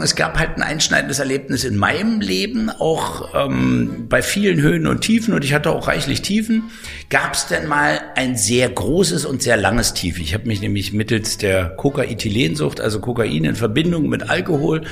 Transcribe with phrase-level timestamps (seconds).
[0.00, 5.00] Es gab halt ein einschneidendes Erlebnis in meinem Leben, auch ähm, bei vielen Höhen und
[5.00, 6.70] Tiefen, und ich hatte auch reichlich Tiefen,
[7.10, 10.20] gab es denn mal ein sehr großes und sehr langes Tief.
[10.20, 14.82] Ich habe mich nämlich mittels der Kokaethylensucht, also Kokain in Verbindung mit Alkohol,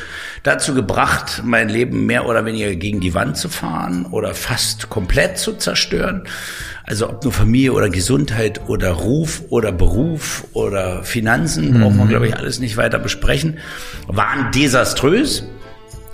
[0.43, 5.39] dazu gebracht, mein Leben mehr oder weniger gegen die Wand zu fahren oder fast komplett
[5.39, 6.25] zu zerstören.
[6.87, 11.81] Also ob nur Familie oder Gesundheit oder Ruf oder Beruf oder Finanzen, mhm.
[11.81, 13.59] braucht man, glaube ich, alles nicht weiter besprechen,
[14.07, 15.43] waren desaströs.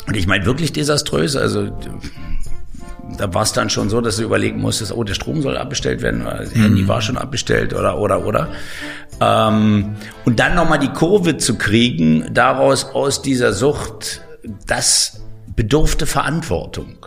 [0.07, 1.37] Und ich meine wirklich desaströs.
[1.37, 1.71] Also
[3.19, 6.01] da war es dann schon so, dass du überlegen musstest, oh, der Strom soll abbestellt
[6.01, 6.63] werden, das mhm.
[6.63, 8.49] Handy war schon abbestellt oder oder oder.
[9.21, 14.23] Ähm, und dann nochmal die Kurve zu kriegen, daraus aus dieser Sucht,
[14.67, 15.21] das
[15.55, 17.07] bedurfte Verantwortung.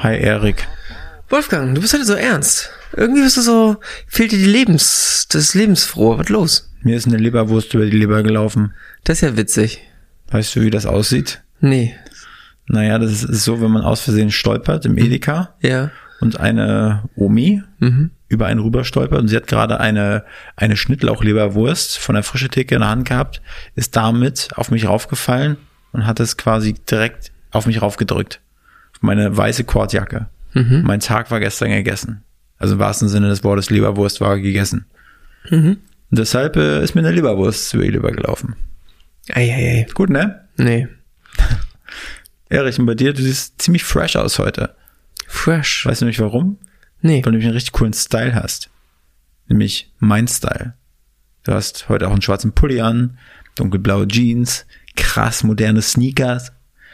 [0.00, 0.68] Hi Erik.
[1.28, 2.70] Wolfgang, du bist heute so ernst.
[2.96, 6.16] Irgendwie bist du so, fehlt dir die Lebens, das Lebensfrohe.
[6.18, 6.72] Was los?
[6.82, 8.74] Mir ist eine Leberwurst über die Leber gelaufen.
[9.02, 9.80] Das ist ja witzig.
[10.30, 11.42] Weißt du, wie das aussieht?
[11.58, 11.96] Nee.
[12.68, 15.56] Naja, das ist so, wenn man aus Versehen stolpert im Edeka.
[15.62, 15.90] Ja.
[16.20, 18.12] Und eine Omi mhm.
[18.28, 20.24] über einen rüber stolpert und sie hat gerade eine,
[20.54, 23.42] eine Schnittlauchleberwurst von der frische Theke in der Hand gehabt,
[23.74, 25.56] ist damit auf mich raufgefallen
[25.90, 28.40] und hat es quasi direkt auf mich raufgedrückt
[29.00, 30.28] meine weiße Kordjacke.
[30.54, 30.82] Mhm.
[30.84, 32.22] Mein Tag war gestern gegessen.
[32.58, 34.86] Also im wahrsten Sinne des Wortes Leberwurst war gegessen.
[35.50, 35.78] Mhm.
[36.10, 38.56] Und deshalb äh, ist mir eine Leberwurst über die Leber gelaufen.
[39.30, 39.86] Eieiei.
[39.94, 40.48] Gut, ne?
[40.56, 40.88] Nee.
[42.48, 44.74] Erich, und bei dir, du siehst ziemlich fresh aus heute.
[45.26, 45.84] Fresh?
[45.84, 46.58] Weißt du nicht warum?
[47.02, 47.16] Nee.
[47.16, 48.70] Weil du nämlich einen richtig coolen Style hast.
[49.46, 50.74] Nämlich mein Style.
[51.44, 53.18] Du hast heute auch einen schwarzen Pulli an,
[53.54, 56.52] dunkelblaue Jeans, krass moderne Sneakers,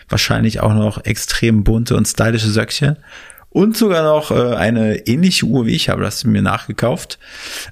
[0.09, 2.97] wahrscheinlich auch noch extrem bunte und stylische Söckchen
[3.55, 7.21] und sogar noch äh, eine ähnliche Uhr wie ich habe, das mir nachgekauft.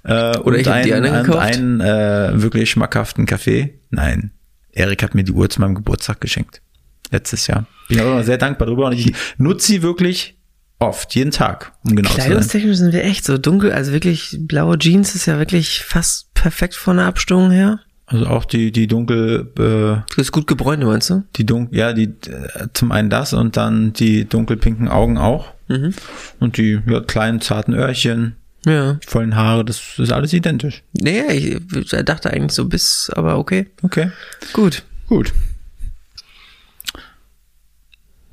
[0.04, 1.38] Äh, Oder ich habe die eine gekauft.
[1.38, 3.81] einen äh, wirklich schmackhaften Kaffee.
[3.91, 4.31] Nein,
[4.70, 6.62] Erik hat mir die Uhr zu meinem Geburtstag geschenkt.
[7.10, 7.66] Letztes Jahr.
[7.88, 10.38] Bin auch sehr dankbar darüber und ich nutze sie wirklich
[10.78, 15.14] oft, jeden Tag, um genau Kleidungstechnisch sind wir echt so dunkel, also wirklich blaue Jeans
[15.14, 17.81] ist ja wirklich fast perfekt von der Abstimmung her.
[18.12, 19.50] Also auch die, die dunkel.
[19.58, 21.24] Äh, das ist gut gebräunte, meinst du?
[21.36, 25.54] Die dunkel, ja, die äh, zum einen das und dann die dunkelpinken Augen auch.
[25.68, 25.94] Mhm.
[26.38, 28.36] Und die ja, kleinen zarten Öhrchen.
[28.66, 28.94] Ja.
[28.94, 30.82] Die vollen Haare, das ist alles identisch.
[30.92, 33.70] Nee, ich, ich dachte eigentlich so bis, aber okay.
[33.82, 34.10] Okay.
[34.52, 34.82] Gut.
[35.08, 35.32] Gut.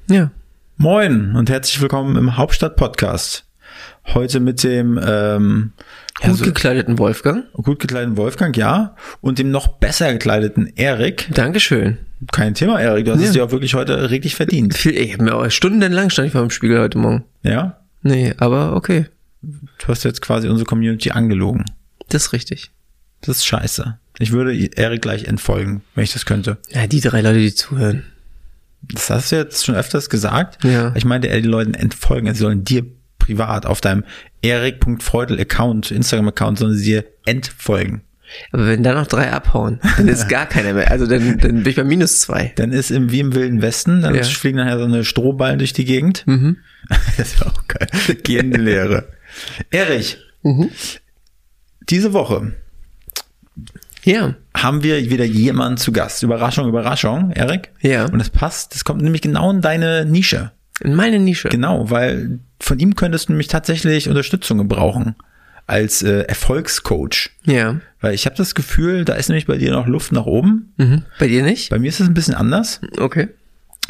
[0.10, 0.30] Ja.
[0.76, 3.49] Moin und herzlich willkommen im Hauptstadt-Podcast.
[4.14, 5.74] Heute mit dem ähm,
[6.20, 7.46] Gut also, gekleideten Wolfgang.
[7.54, 8.96] Gut gekleideten Wolfgang, ja.
[9.22, 11.30] Und dem noch besser gekleideten Erik.
[11.34, 11.98] Dankeschön.
[12.32, 13.06] Kein Thema, Erik.
[13.06, 13.28] Du hast ja.
[13.28, 14.86] es dir auch wirklich heute richtig verdient.
[14.86, 17.24] Ich habe mir auch stundenlang stand ich vor dem Spiegel heute Morgen.
[17.44, 17.80] Ja?
[18.02, 19.06] Nee, aber okay.
[19.42, 21.64] Du hast jetzt quasi unsere Community angelogen.
[22.10, 22.72] Das ist richtig.
[23.22, 23.98] Das ist scheiße.
[24.18, 26.58] Ich würde Erik gleich entfolgen, wenn ich das könnte.
[26.70, 28.04] Ja, die drei Leute, die zuhören.
[28.82, 30.64] Das hast du jetzt schon öfters gesagt.
[30.66, 30.94] Ja.
[30.96, 32.34] Ich meinte, er die Leuten entfolgen.
[32.34, 32.86] Sie sollen dir
[33.30, 34.04] privat auf deinem
[34.42, 38.02] erik.freudel-Account, Instagram-Account, sondern sie dir entfolgen.
[38.52, 40.92] Aber wenn da noch drei abhauen, dann ist gar keiner mehr.
[40.92, 42.54] Also dann, dann bin ich bei minus zwei.
[42.56, 44.24] Dann ist im, wie im Wilden Westen, dann ja.
[44.24, 46.26] fliegen nachher so eine Strohballen durch die Gegend.
[46.28, 46.58] Mhm.
[47.18, 47.88] Das ist auch geil.
[48.24, 49.10] Gehende Lehre.
[49.70, 50.70] Erich, mhm.
[51.88, 52.54] diese Woche
[54.04, 54.36] ja.
[54.56, 56.24] haben wir wieder jemanden zu Gast.
[56.24, 57.72] Überraschung, Überraschung, Erik.
[57.82, 58.06] Ja.
[58.06, 60.52] Und es passt, das kommt nämlich genau in deine Nische.
[60.82, 61.50] In meine Nische.
[61.50, 65.16] Genau, weil von ihm könntest du nämlich tatsächlich Unterstützung gebrauchen
[65.70, 67.30] als äh, Erfolgscoach.
[67.46, 67.80] Ja.
[68.02, 70.74] Weil ich habe das Gefühl, da ist nämlich bei dir noch Luft nach oben.
[70.78, 71.04] Mhm.
[71.20, 71.70] Bei dir nicht?
[71.70, 72.82] Bei mir ist es ein bisschen anders.
[72.98, 73.30] Okay.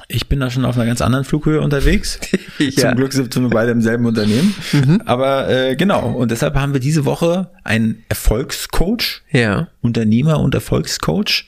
[0.08, 2.19] Ich bin da schon auf einer ganz anderen Flughöhe unterwegs.
[2.58, 2.90] ja.
[2.90, 4.54] Zum Glück sind wir beide im selben Unternehmen.
[4.74, 5.02] Mhm.
[5.06, 9.68] Aber äh, genau, und deshalb haben wir diese Woche einen Erfolgscoach, ja.
[9.81, 11.46] Unternehmer und Erfolgscoach,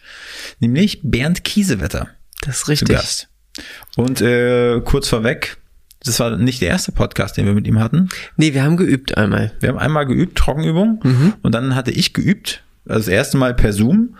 [0.59, 2.07] nämlich Bernd Kiesewetter.
[2.41, 2.87] Das ist richtig.
[2.87, 3.30] Zu Gast.
[3.97, 5.57] Und äh, kurz vorweg,
[6.03, 8.09] das war nicht der erste Podcast, den wir mit ihm hatten.
[8.37, 9.51] Nee, wir haben geübt einmal.
[9.59, 10.99] Wir haben einmal geübt, Trockenübung.
[11.03, 11.33] Mhm.
[11.41, 14.15] Und dann hatte ich geübt Also das erste Mal per Zoom.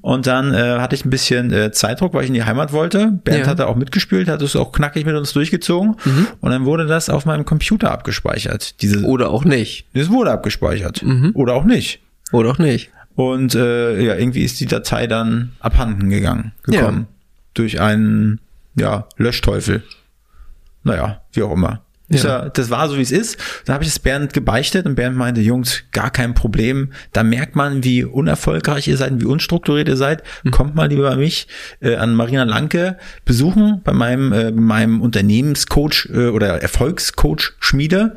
[0.00, 3.10] Und dann äh, hatte ich ein bisschen äh, Zeitdruck, weil ich in die Heimat wollte.
[3.24, 3.46] Bernd Ja.
[3.48, 5.96] hatte auch mitgespielt, hat es auch knackig mit uns durchgezogen.
[6.40, 8.80] Und dann wurde das auf meinem Computer abgespeichert.
[8.82, 9.86] Diese, Oder auch nicht.
[9.92, 11.04] Es wurde abgespeichert.
[11.34, 12.00] Oder auch nicht.
[12.30, 12.90] Oder auch nicht.
[13.16, 17.06] Und äh, ja, irgendwie ist die Datei dann abhanden gegangen, gekommen.
[17.54, 18.40] Durch einen
[18.74, 19.82] ja, Löschteufel.
[20.82, 21.84] Naja, wie auch immer.
[22.10, 22.50] Ja.
[22.50, 23.38] Das war so, wie es ist.
[23.64, 26.92] Dann habe ich es Bernd gebeichtet und Bernd meinte, Jungs, gar kein Problem.
[27.12, 30.22] Da merkt man, wie unerfolgreich ihr seid und wie unstrukturiert ihr seid.
[30.50, 31.48] Kommt mal lieber mich
[31.80, 38.16] äh, an Marina Lanke besuchen bei meinem, äh, meinem Unternehmenscoach äh, oder Erfolgscoach Schmiede.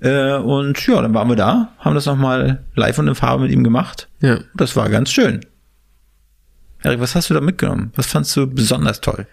[0.00, 3.52] Äh, und ja, dann waren wir da, haben das nochmal live und in Farbe mit
[3.52, 4.08] ihm gemacht.
[4.20, 4.38] Ja.
[4.54, 5.40] Das war ganz schön.
[6.82, 7.92] Erik, was hast du da mitgenommen?
[7.96, 9.26] Was fandst du besonders toll?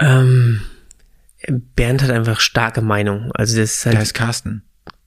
[0.00, 0.62] Ähm,
[1.76, 3.30] Bernd hat einfach starke Meinung.
[3.34, 4.62] Also das ist halt Der heißt Carsten.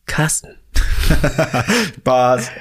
[0.05, 0.55] Carsten.
[1.97, 2.51] Spaß.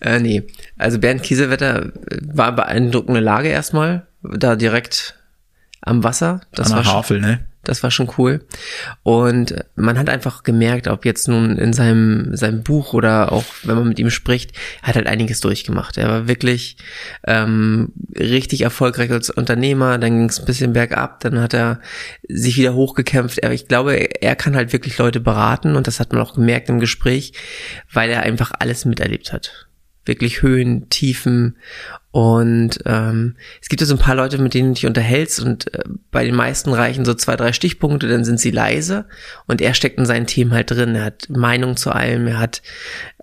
[0.00, 0.42] Äh, nee.
[0.78, 4.06] Also Bernd Kiesewetter äh, war beeindruckende Lage erstmal.
[4.22, 5.18] Da direkt
[5.80, 6.40] am Wasser.
[6.52, 7.46] Das An der Havel, ne?
[7.64, 8.44] Das war schon cool.
[9.02, 13.76] Und man hat einfach gemerkt, ob jetzt nun in seinem, seinem Buch oder auch wenn
[13.76, 15.96] man mit ihm spricht, hat halt einiges durchgemacht.
[15.96, 16.76] Er war wirklich
[17.26, 21.80] ähm, richtig erfolgreich als Unternehmer, dann ging es ein bisschen bergab, dann hat er
[22.28, 23.38] sich wieder hochgekämpft.
[23.38, 26.68] Er, ich glaube, er kann halt wirklich Leute beraten und das hat man auch gemerkt
[26.68, 27.32] im Gespräch,
[27.92, 29.68] weil er einfach alles miterlebt hat.
[30.04, 31.56] Wirklich Höhen, Tiefen
[32.12, 35.72] und ähm, es gibt ja so ein paar Leute, mit denen du dich unterhältst und
[35.72, 39.06] äh, bei den meisten reichen so zwei, drei Stichpunkte, dann sind sie leise
[39.46, 40.94] und er steckt in seinen Themen halt drin.
[40.94, 42.60] Er hat Meinung zu allem, er hat,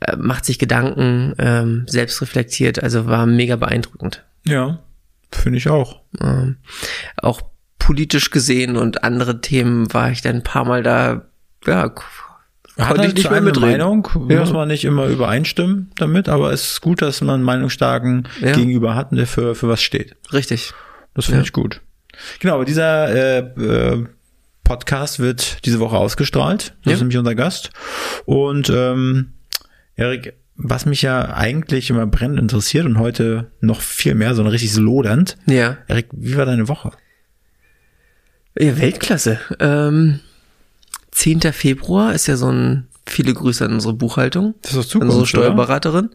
[0.01, 4.25] äh, macht sich Gedanken, ähm, selbst reflektiert, also war mega beeindruckend.
[4.43, 4.79] Ja,
[5.31, 6.01] finde ich auch.
[6.19, 6.57] Ähm,
[7.17, 7.43] auch
[7.77, 11.27] politisch gesehen und andere Themen war ich dann ein paar Mal da,
[11.67, 11.93] ja,
[12.87, 13.69] Hat halt ich nicht mehr mitreden.
[13.79, 14.39] Meinung, Ja.
[14.39, 18.53] muss man nicht immer übereinstimmen damit, aber es ist gut, dass man einen meinungsstarken Ja.
[18.53, 20.15] Gegenüber hat, der für, für was steht.
[20.31, 20.73] Richtig.
[21.13, 21.43] Das finde Ja.
[21.43, 21.81] ich gut.
[22.39, 24.05] Genau, aber dieser äh, äh,
[24.63, 26.75] Podcast wird diese Woche ausgestrahlt.
[26.83, 27.71] Das ist nämlich unser Gast.
[28.25, 29.33] Und ähm,
[29.95, 34.75] Erik, was mich ja eigentlich immer brennend interessiert und heute noch viel mehr, so richtig
[34.75, 35.37] lodernd.
[35.47, 35.77] Ja.
[35.87, 36.91] Erik, wie war deine Woche?
[38.57, 39.39] Ja, Weltklasse.
[39.59, 40.19] Ähm,
[41.19, 41.41] 10.
[41.51, 44.55] Februar ist ja so ein, viele Grüße an unsere Buchhaltung.
[44.61, 45.27] Das ist doch an Zukunft, unsere oder?
[45.27, 46.09] Steuerberaterin.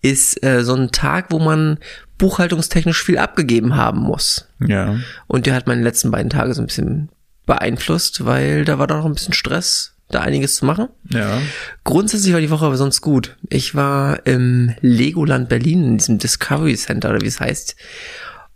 [0.00, 1.78] Ist äh, so ein Tag, wo man
[2.18, 4.46] buchhaltungstechnisch viel abgegeben haben muss.
[4.64, 5.00] Ja.
[5.26, 7.08] Und der hat meine letzten beiden Tage so ein bisschen
[7.46, 10.88] beeinflusst, weil da war doch noch ein bisschen Stress, da einiges zu machen.
[11.10, 11.40] Ja.
[11.82, 13.36] Grundsätzlich war die Woche aber sonst gut.
[13.50, 17.74] Ich war im Legoland Berlin, in diesem Discovery Center oder wie es heißt.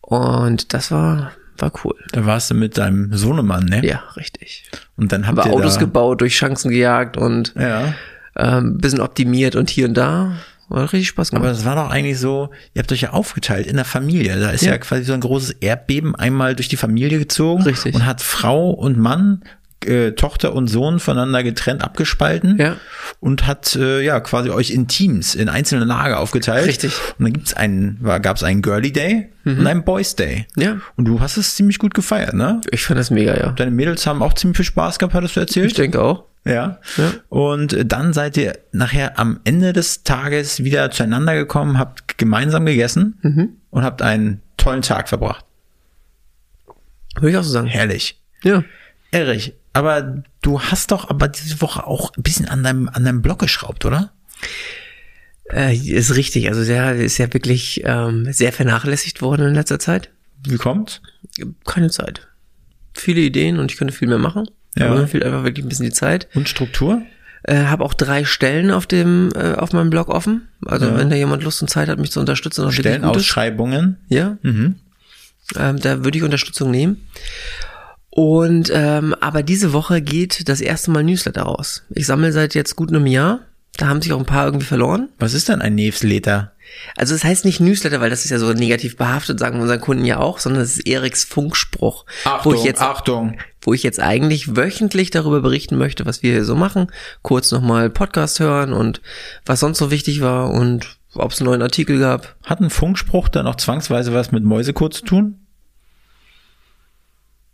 [0.01, 1.95] Und das war, war cool.
[2.13, 3.85] Da warst du mit deinem Sohnemann, ne?
[3.85, 4.65] Ja, richtig.
[4.97, 7.95] Und dann habt Haben ihr Autos gebaut, durch Chancen gejagt und Ja.
[8.37, 10.33] ähm, bisschen optimiert und hier und da.
[10.71, 11.45] War richtig Spaß gemacht.
[11.47, 14.39] Aber das war doch eigentlich so, ihr habt euch ja aufgeteilt in der Familie.
[14.39, 14.79] Da ist ja, Ja.
[14.79, 17.63] quasi so ein großes Erdbeben einmal durch die Familie gezogen.
[17.63, 17.95] Richtig.
[17.95, 19.43] Und hat Frau und Mann,
[19.85, 22.59] äh, Tochter und Sohn voneinander getrennt abgespalten.
[22.59, 22.77] Ja.
[23.21, 26.67] Und hat äh, ja quasi euch in Teams, in einzelne Lager aufgeteilt.
[26.67, 26.93] Richtig.
[27.19, 30.47] Und dann gibt's einen, war, gab's einen Girly Day und einen Boys Day.
[30.57, 30.79] Ja.
[30.97, 32.61] Und du hast es ziemlich gut gefeiert, ne?
[32.71, 33.53] ich fand das mega, ja.
[33.53, 35.67] Deine Mädels haben auch ziemlich viel Spaß gehabt, hattest du erzählt?
[35.69, 36.25] Ich denke auch.
[36.45, 36.79] Ja.
[36.97, 37.13] Ja.
[37.29, 43.19] Und dann seid ihr nachher am Ende des Tages wieder zueinander gekommen, habt gemeinsam gegessen
[43.23, 43.49] Mhm.
[43.71, 45.45] und habt einen tollen Tag verbracht.
[47.17, 47.67] Würde ich auch so sagen.
[47.67, 48.21] Herrlich.
[48.43, 48.63] Ja.
[49.11, 53.23] Erich, aber du hast doch aber diese Woche auch ein bisschen an deinem, an deinem
[53.23, 54.13] Blog geschraubt, oder?
[55.53, 56.49] Äh, ist richtig.
[56.49, 60.11] Also der ist ja wirklich ähm, sehr vernachlässigt worden in letzter Zeit.
[60.47, 61.01] Wie kommt's?
[61.67, 62.29] Keine Zeit.
[62.95, 64.49] Viele Ideen und ich könnte viel mehr machen.
[64.77, 64.87] Ja.
[64.91, 66.29] Aber mir fehlt einfach wirklich ein bisschen die Zeit.
[66.35, 67.03] Und Struktur?
[67.45, 70.49] Äh, habe auch drei Stellen auf dem äh, auf meinem Blog offen.
[70.67, 70.97] Also Ja.
[70.99, 73.97] wenn da jemand Lust und Zeit hat, mich zu unterstützen, Gutes, Stellenausschreibungen?
[74.09, 74.77] ja, Mhm.
[75.57, 77.07] ähm, da würde ich Unterstützung nehmen.
[78.11, 81.85] Und ähm, aber diese Woche geht das erste Mal Newsletter raus.
[81.91, 83.41] Ich sammle seit jetzt gut einem Jahr.
[83.77, 85.09] Da haben sich auch ein paar irgendwie verloren.
[85.19, 86.53] Was ist denn ein Newsletter?
[86.97, 90.05] Also es heißt nicht Newsletter, weil das ist ja so negativ behaftet, sagen unseren Kunden
[90.05, 92.05] ja auch, sondern es ist Eriks Funkspruch,
[92.43, 93.39] wo ich jetzt Achtung.
[93.63, 96.89] wo ich jetzt eigentlich wöchentlich darüber berichten möchte, was wir hier so machen,
[97.23, 99.01] kurz nochmal Podcast hören und
[99.47, 102.37] was sonst so wichtig war und ob es einen neuen Artikel gab.
[102.45, 105.39] Hat ein Funkspruch dann auch zwangsweise was mit Mäusekot zu tun?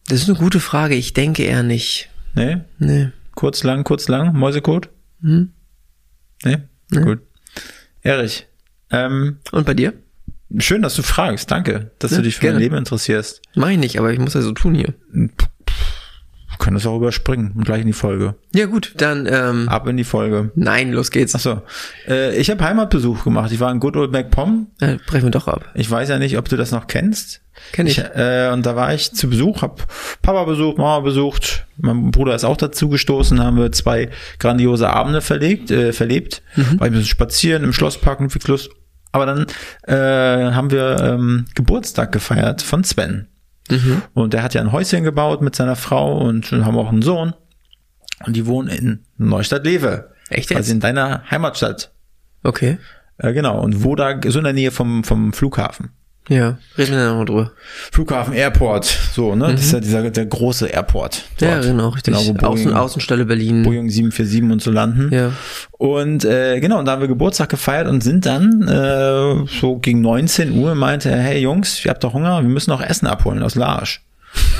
[0.08, 0.94] Das ist eine gute Frage.
[0.94, 2.10] Ich denke eher nicht.
[2.34, 2.58] Nee?
[2.78, 3.08] Nee.
[3.34, 4.88] Kurz, lang, kurz, lang, Mäusekot?
[5.22, 5.52] Hm.
[6.44, 6.58] Nee?
[6.90, 7.20] Gut.
[8.02, 8.46] Erich,
[8.90, 9.94] ähm, Und bei dir?
[10.58, 11.50] schön, dass du fragst.
[11.50, 12.54] Danke, dass Ja, du dich für gerne.
[12.56, 13.40] mein Leben interessierst.
[13.54, 14.94] Mach ich nicht, aber ich muss ja so tun hier.
[16.58, 18.34] Können das auch überspringen und gleich in die Folge.
[18.54, 20.50] Ja gut, dann ähm, Ab in die Folge.
[20.54, 21.34] nein, los geht's.
[21.34, 21.62] Achso.
[22.06, 23.50] Äh, ich habe Heimatbesuch gemacht.
[23.52, 24.68] Ich war in Good Old MacPom.
[24.80, 25.64] Äh, brechen wir doch ab.
[25.74, 27.40] Ich weiß ja nicht, ob du das noch kennst.
[27.72, 27.98] Kenn ich.
[27.98, 29.86] äh, und da war ich zu Besuch, hab
[30.22, 31.66] Papa besucht, Mama besucht.
[31.76, 36.42] Mein Bruder ist auch dazu gestoßen, haben wir zwei grandiose Abende verlegt, äh, verlebt.
[36.56, 36.80] Mhm.
[36.80, 38.70] War ich ein bisschen spazieren im Schlosspark Fixlust.
[39.12, 39.46] Aber dann
[39.86, 43.28] äh, haben wir ähm, Geburtstag gefeiert von Sven.
[43.70, 44.02] Mhm.
[44.12, 47.34] Und der hat ja ein Häuschen gebaut mit seiner Frau und haben auch einen Sohn.
[48.24, 50.10] Und die wohnen in Neustadt-Lewe.
[50.30, 50.56] Echt jetzt?
[50.56, 51.92] Also in deiner Heimatstadt.
[52.42, 52.78] Okay.
[53.18, 53.60] Äh, genau.
[53.60, 55.90] Und wo da, so in der Nähe vom, vom Flughafen.
[56.28, 57.52] Ja, reden wir dann nochmal drüber.
[57.92, 59.52] Flughafen, Airport, so, ne?
[59.52, 61.22] Das ist ja dieser, der große Airport.
[61.40, 61.46] Mhm.
[61.46, 61.66] Ja, dort.
[61.66, 62.14] genau, richtig.
[62.14, 63.62] Genau, Boeing, Außen, Außenstelle Berlin.
[63.62, 65.12] Boeing 747 und so landen.
[65.12, 65.32] Ja.
[65.72, 70.00] Und äh, genau, und da haben wir Geburtstag gefeiert und sind dann äh, so gegen
[70.00, 73.42] 19 Uhr meinte er, hey Jungs, ihr habt doch Hunger, wir müssen noch Essen abholen
[73.42, 74.00] aus Larsch.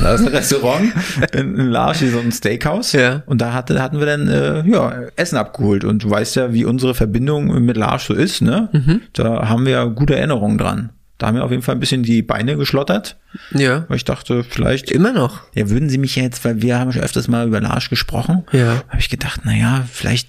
[0.00, 0.92] Da ist ein Restaurant
[1.32, 2.92] in, in Larsch, so ein Steakhouse.
[2.92, 3.22] Ja.
[3.26, 5.84] Und da hatte, hatten wir dann äh, ja, Essen abgeholt.
[5.84, 8.68] Und du weißt ja, wie unsere Verbindung mit Larsch so ist, ne?
[8.72, 9.00] Mhm.
[9.14, 10.90] Da haben wir ja gute Erinnerungen dran.
[11.18, 13.16] Da haben wir auf jeden Fall ein bisschen die Beine geschlottert,
[13.52, 13.84] Ja.
[13.88, 15.42] weil ich dachte, vielleicht Immer noch.
[15.54, 18.82] ja, würden Sie mich jetzt, weil wir haben schon öfters mal über Larsch gesprochen, Ja.
[18.88, 20.28] habe ich gedacht, na ja, vielleicht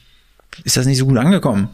[0.63, 1.69] ist das nicht so gut angekommen.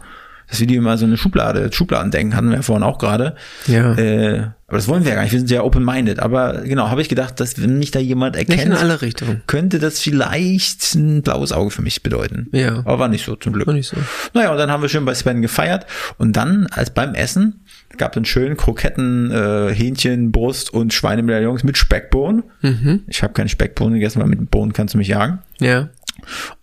[0.50, 3.38] Dass wir die immer so eine Schublade, Schubladen denken, hatten wir ja vorhin auch gerade.
[3.68, 3.94] Ja.
[3.96, 6.20] Äh, aber das wollen wir ja gar nicht, wir sind ja open-minded.
[6.20, 9.44] Aber genau, habe ich gedacht, dass wenn mich da jemand Nicht in erkennt, alle Richtungen.
[9.48, 12.50] könnte das vielleicht ein blaues Auge für mich bedeuten.
[12.52, 12.80] Ja.
[12.80, 13.66] Aber war nicht so, zum Glück.
[13.68, 13.96] War nicht so.
[14.34, 15.86] Naja, und dann haben wir schön bei Sven gefeiert.
[16.18, 17.61] Und dann, als beim Essen,
[17.98, 22.44] gab es einen schönen Kroketten, äh, Hähnchen, Brust und Schweinemedaillons mit Speckbohnen.
[22.62, 23.04] Mhm.
[23.08, 25.40] Ich habe keine Speckbohnen gegessen, weil mit Bohnen kannst du mich jagen.
[25.60, 25.90] Ja.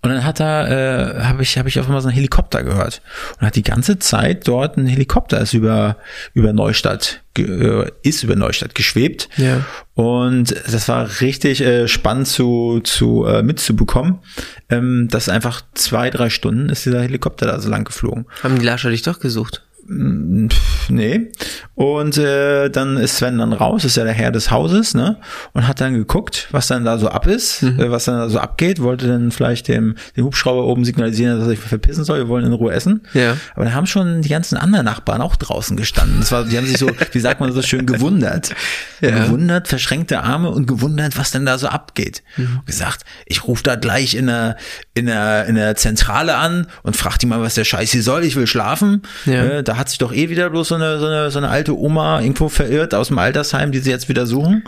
[0.03, 3.03] Und dann hat er, äh, habe ich, habe ich auf einmal so einen Helikopter gehört
[3.41, 5.97] und hat die ganze Zeit dort ein Helikopter ist über
[6.35, 9.29] über Neustadt äh, ist über Neustadt geschwebt.
[9.37, 9.65] Ja.
[9.95, 14.21] Und das war richtig äh, spannend zu zu äh, mitzubekommen.
[14.69, 18.27] Ähm, dass einfach zwei drei Stunden ist dieser Helikopter da so lang geflogen.
[18.43, 19.65] Haben die Lascher dich doch gesucht?
[19.89, 21.33] Pff, nee.
[21.75, 25.17] Und äh, dann ist Sven dann raus, ist ja der Herr des Hauses, ne?
[25.55, 28.39] Und hat dann geguckt, was dann da so ab ist, äh, was dann da so
[28.39, 32.29] abgeht, wollte dann vielleicht dem, dem Hubschrauber oben signalisieren, dass er sich verpissen soll, wir
[32.29, 33.03] wollen in Ruhe essen.
[33.15, 33.37] Ja.
[33.55, 36.21] Aber da haben schon die ganzen anderen Nachbarn auch draußen gestanden.
[36.21, 38.55] Das war, die haben sich so, wie sagt man so schön, gewundert.
[39.01, 39.27] Ja.
[39.27, 42.25] Gewundert, verschränkte Arme und gewundert, was denn da so abgeht.
[42.37, 44.57] Und gesagt, ich rufe da gleich in der,
[44.95, 48.25] in der, in der Zentrale an und frag die mal, was der Scheiß hier soll.
[48.25, 49.03] Ich will schlafen.
[49.25, 49.45] Ja.
[49.45, 51.77] Äh, da hat sich doch eh wieder bloß so eine, so eine, so eine alte
[51.79, 54.65] Oma irgendwo verirrt aus dem Altersheim, die sie jetzt wieder suchen.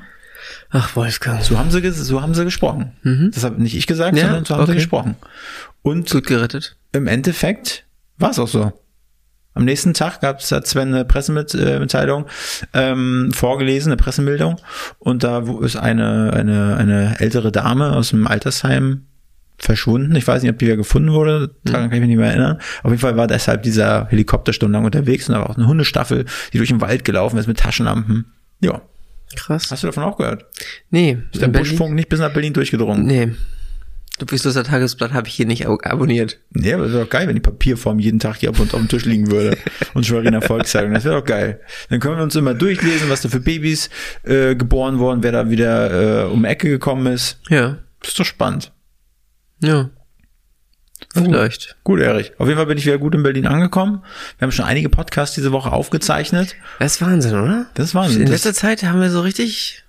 [0.70, 1.42] Ach, Wolfgang.
[1.42, 2.92] So haben sie, so haben sie gesprochen.
[3.34, 4.78] Das habe nicht ich gesagt, Ja, sondern so haben sie okay.
[4.78, 5.16] gesprochen.
[5.82, 6.76] Und Gut gerettet.
[6.92, 7.84] im Endeffekt
[8.18, 8.72] war es auch so.
[9.54, 12.26] Am nächsten Tag gab es hat Sven eine Pressemitteilung
[12.72, 14.60] ähm, vorgelesen, eine Pressemeldung.
[15.00, 19.06] Und da ist eine, eine, eine ältere Dame aus dem Altersheim
[19.60, 20.14] verschwunden.
[20.16, 21.54] Ich weiß nicht, ob die wieder gefunden wurde.
[21.64, 22.58] Daran kann ich mich nicht mehr erinnern.
[22.82, 26.24] Auf jeden Fall war deshalb dieser Helikopter stundenlang unterwegs und da war auch eine Hundestaffel,
[26.52, 28.26] die durch den Wald gelaufen ist mit Taschenlampen.
[28.60, 28.80] Ja.
[29.36, 29.70] Krass.
[29.70, 30.44] Hast du davon auch gehört?
[30.90, 31.18] Nee.
[31.32, 33.06] Ist der Buschfunk nicht bis nach Berlin durchgedrungen?
[33.06, 33.28] Nee.
[34.18, 36.38] Ludwigsloser Tagesblatt habe ich hier nicht ab- abonniert.
[36.50, 38.88] Nee, aber das wäre doch geil, wenn die Papierform jeden Tag hier auf, auf dem
[38.88, 39.56] Tisch liegen würde.
[39.94, 40.92] Und Schweriner Volkszeitung.
[40.92, 41.60] Das wäre doch geil.
[41.88, 43.88] Dann können wir uns immer durchlesen, was da für Babys
[44.24, 47.40] äh, geboren wurden, wer da wieder äh, um die Ecke gekommen ist.
[47.48, 47.78] Ja.
[48.00, 48.72] Das ist doch spannend.
[49.60, 49.90] Ja.
[51.12, 51.76] Vielleicht.
[51.82, 52.32] Gut, Erich.
[52.38, 54.02] Auf jeden Fall bin ich wieder gut in Berlin angekommen.
[54.38, 56.56] Wir haben schon einige Podcasts diese Woche aufgezeichnet.
[56.78, 57.66] Das ist Wahnsinn, oder?
[57.74, 58.22] Das ist Wahnsinn.
[58.22, 59.84] In letzter Zeit haben wir so richtig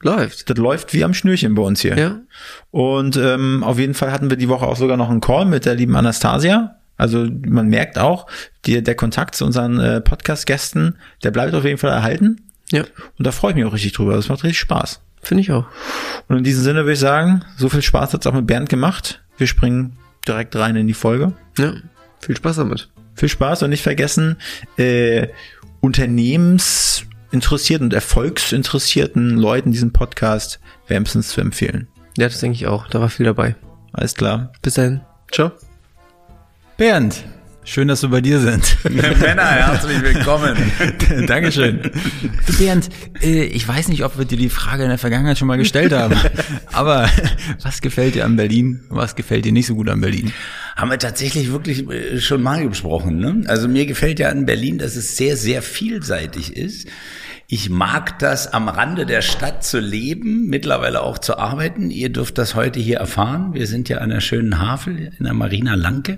[0.00, 0.50] läuft.
[0.50, 1.96] das läuft wie am Schnürchen bei uns hier.
[1.96, 2.20] Ja.
[2.70, 5.64] Und ähm, auf jeden Fall hatten wir die Woche auch sogar noch einen Call mit
[5.64, 6.76] der lieben Anastasia.
[6.96, 8.26] Also man merkt auch,
[8.66, 12.48] die, der Kontakt zu unseren äh, Podcast-Gästen, der bleibt auf jeden Fall erhalten.
[12.70, 12.84] Ja.
[13.18, 14.14] Und da freue ich mich auch richtig drüber.
[14.14, 15.00] Das macht richtig Spaß.
[15.22, 15.66] Finde ich auch.
[16.28, 19.22] Und in diesem Sinne würde ich sagen, so viel Spaß hat's auch mit Bernd gemacht.
[19.38, 21.32] Wir springen direkt rein in die Folge.
[21.58, 21.74] Ja.
[22.20, 22.88] Viel Spaß damit.
[23.14, 24.36] Viel Spaß und nicht vergessen,
[24.76, 25.28] äh,
[25.80, 31.88] unternehmensinteressierten und erfolgsinteressierten Leuten diesen Podcast wärmstens zu empfehlen.
[32.16, 32.88] Ja, das denke ich auch.
[32.88, 33.54] Da war viel dabei.
[33.92, 34.52] Alles klar.
[34.62, 35.00] Bis dahin.
[35.30, 35.52] Ciao.
[36.76, 37.24] Bernd,
[37.64, 38.76] schön, dass wir bei dir sind.
[38.90, 40.56] Männer, herzlich willkommen.
[41.26, 41.90] Dankeschön.
[42.46, 42.88] Du Bernd,
[43.22, 45.92] äh, ich weiß nicht, ob wir dir die Frage in der Vergangenheit schon mal gestellt
[45.92, 46.16] haben,
[46.72, 47.08] aber
[47.62, 48.84] was gefällt dir an Berlin?
[48.88, 50.32] Was gefällt dir nicht so gut an Berlin?
[50.76, 53.18] Haben wir tatsächlich wirklich äh, schon mal besprochen.
[53.18, 53.44] Ne?
[53.46, 56.88] Also mir gefällt ja an Berlin, dass es sehr, sehr vielseitig ist.
[57.54, 61.90] Ich mag das, am Rande der Stadt zu leben, mittlerweile auch zu arbeiten.
[61.90, 63.52] Ihr dürft das heute hier erfahren.
[63.52, 66.16] Wir sind ja an der schönen Havel in der Marina Lanke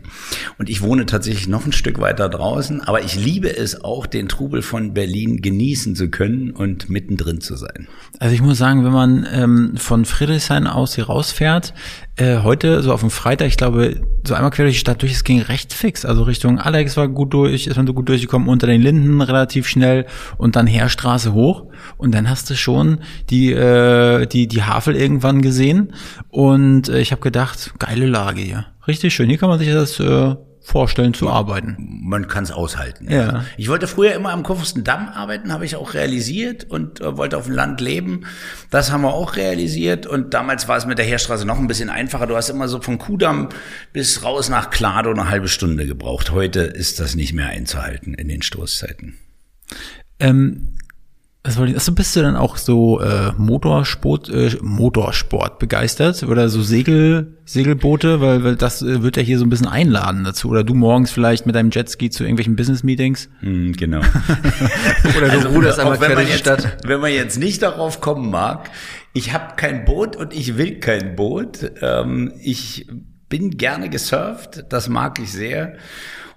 [0.58, 4.28] und ich wohne tatsächlich noch ein Stück weiter draußen, aber ich liebe es auch, den
[4.28, 7.88] Trubel von Berlin genießen zu können und mittendrin zu sein.
[8.20, 11.74] Also ich muss sagen, wenn man ähm, von Friedrichshain aus hier rausfährt,
[12.16, 15.12] äh, heute, so auf dem Freitag, ich glaube, so einmal quer durch die Stadt durch,
[15.12, 16.04] es ging recht fix.
[16.04, 19.66] Also Richtung Alex war gut durch, ist man so gut durchgekommen, unter den Linden relativ
[19.66, 20.06] schnell
[20.38, 21.66] und dann Heerstraße hoch.
[21.96, 25.92] Und dann hast du schon die, äh, die, die Havel irgendwann gesehen.
[26.28, 28.66] Und äh, ich habe gedacht, geile Lage hier.
[28.86, 29.28] Richtig schön.
[29.28, 31.76] Hier kann man sich das äh, vorstellen zu arbeiten.
[31.78, 33.10] Man kann es aushalten.
[33.10, 33.44] Ja.
[33.58, 37.44] Ich wollte früher immer am Kurfürstendamm arbeiten, habe ich auch realisiert und äh, wollte auf
[37.44, 38.22] dem Land leben.
[38.70, 41.90] Das haben wir auch realisiert und damals war es mit der Heerstraße noch ein bisschen
[41.90, 42.26] einfacher.
[42.26, 43.50] Du hast immer so von Kudamm
[43.92, 46.30] bis raus nach Klado eine halbe Stunde gebraucht.
[46.30, 49.18] Heute ist das nicht mehr einzuhalten in den Stoßzeiten.
[50.18, 50.78] Ähm,
[51.46, 56.48] was wollte ich, also bist du dann auch so äh, Motorsport, äh, Motorsport begeistert oder
[56.48, 60.48] so Segel, Segelboote, weil, weil das äh, wird ja hier so ein bisschen einladen dazu.
[60.48, 63.28] Oder du morgens vielleicht mit deinem Jetski zu irgendwelchen Business-Meetings.
[63.40, 64.00] Hm, genau.
[65.18, 66.78] Oder du ruderst auch einmal wenn quer man, durch die jetzt, Stadt.
[66.86, 68.70] wenn man jetzt nicht darauf kommen mag,
[69.12, 71.72] ich habe kein Boot und ich will kein Boot.
[71.82, 72.86] Ähm, ich
[73.28, 75.74] bin gerne gesurft, das mag ich sehr.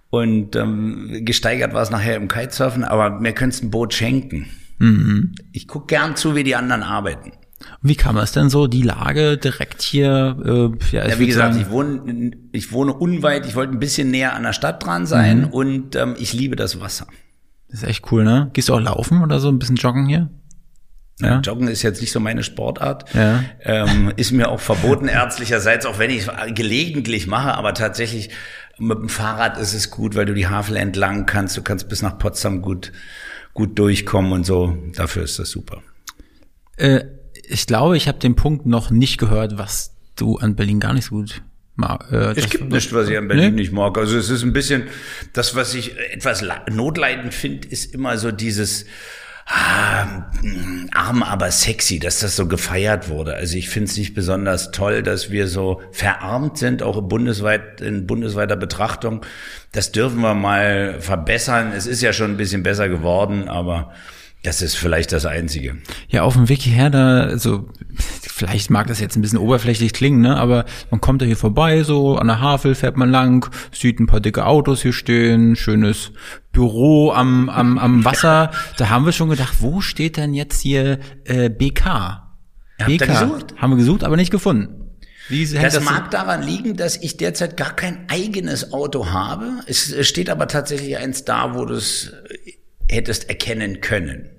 [0.09, 4.47] Und ähm, gesteigert war es nachher im Kitesurfen, aber mir könntest ein Boot schenken.
[5.51, 7.31] Ich guck gern zu, wie die anderen arbeiten.
[7.81, 10.37] Wie kam es denn so, die Lage direkt hier?
[10.45, 14.11] Äh, ja, Ja, wie gesagt, sagen, ich wohne, ich wohne unweit, ich wollte ein bisschen
[14.11, 17.07] näher an der Stadt dran sein und ähm, ich liebe das Wasser.
[17.69, 18.51] das ist echt cool, ne?
[18.53, 20.29] Gehst du auch laufen oder so, ein bisschen joggen hier?
[21.19, 21.39] Ja.
[21.39, 23.11] Joggen ist jetzt nicht so meine Sportart.
[23.15, 23.43] Ja.
[23.61, 28.29] Ähm, ist mir auch verboten ärztlicherseits, auch wenn ich es gelegentlich mache, aber tatsächlich
[28.77, 31.57] mit dem Fahrrad ist es gut, weil du die Havel entlang kannst.
[31.57, 32.91] Du kannst bis nach Potsdam gut,
[33.57, 34.77] gut durchkommen und so.
[34.95, 35.81] Dafür ist das super.
[36.77, 37.05] Äh,
[37.49, 41.05] ich glaube, ich habe den Punkt noch nicht gehört, was du an Berlin gar nicht
[41.05, 41.41] so gut
[41.75, 42.11] magst.
[42.11, 43.61] Äh, Es gibt nichts, was ich an Berlin Nee?
[43.61, 43.97] nicht mag.
[43.97, 44.83] Also es ist ein bisschen,
[45.33, 48.85] das, was ich etwas notleidend finde, ist immer so dieses
[49.47, 50.29] ah,
[50.93, 53.35] arm, aber sexy, dass das so gefeiert wurde.
[53.35, 58.07] Also ich finde es nicht besonders toll, dass wir so verarmt sind, auch bundesweit, in
[58.07, 59.25] bundesweiter Betrachtung.
[59.71, 61.71] Das dürfen wir mal verbessern.
[61.75, 63.93] Es ist ja schon ein bisschen besser geworden, aber
[64.43, 65.77] das ist vielleicht das Einzige.
[66.09, 70.21] Ja, auf dem Weg hierher, da, also, vielleicht mag das jetzt ein bisschen oberflächlich klingen,
[70.21, 73.99] ne, aber man kommt da hier vorbei, so, an der Havel fährt man lang, sieht
[73.99, 76.11] ein paar dicke Autos hier stehen, schönes
[76.51, 78.51] Büro am, am, am Wasser.
[78.77, 82.23] Da haben wir schon gedacht, wo steht denn jetzt hier, äh, BK?
[82.79, 83.55] Habt ihr gesucht?
[83.57, 84.87] Haben wir gesucht, aber nicht gefunden.
[85.29, 89.61] Wie Das das mag daran liegen, dass ich derzeit gar kein eigenes Auto habe.
[89.65, 91.81] Es steht aber tatsächlich eins da, wo äh,
[92.89, 94.29] hättest erkennen können.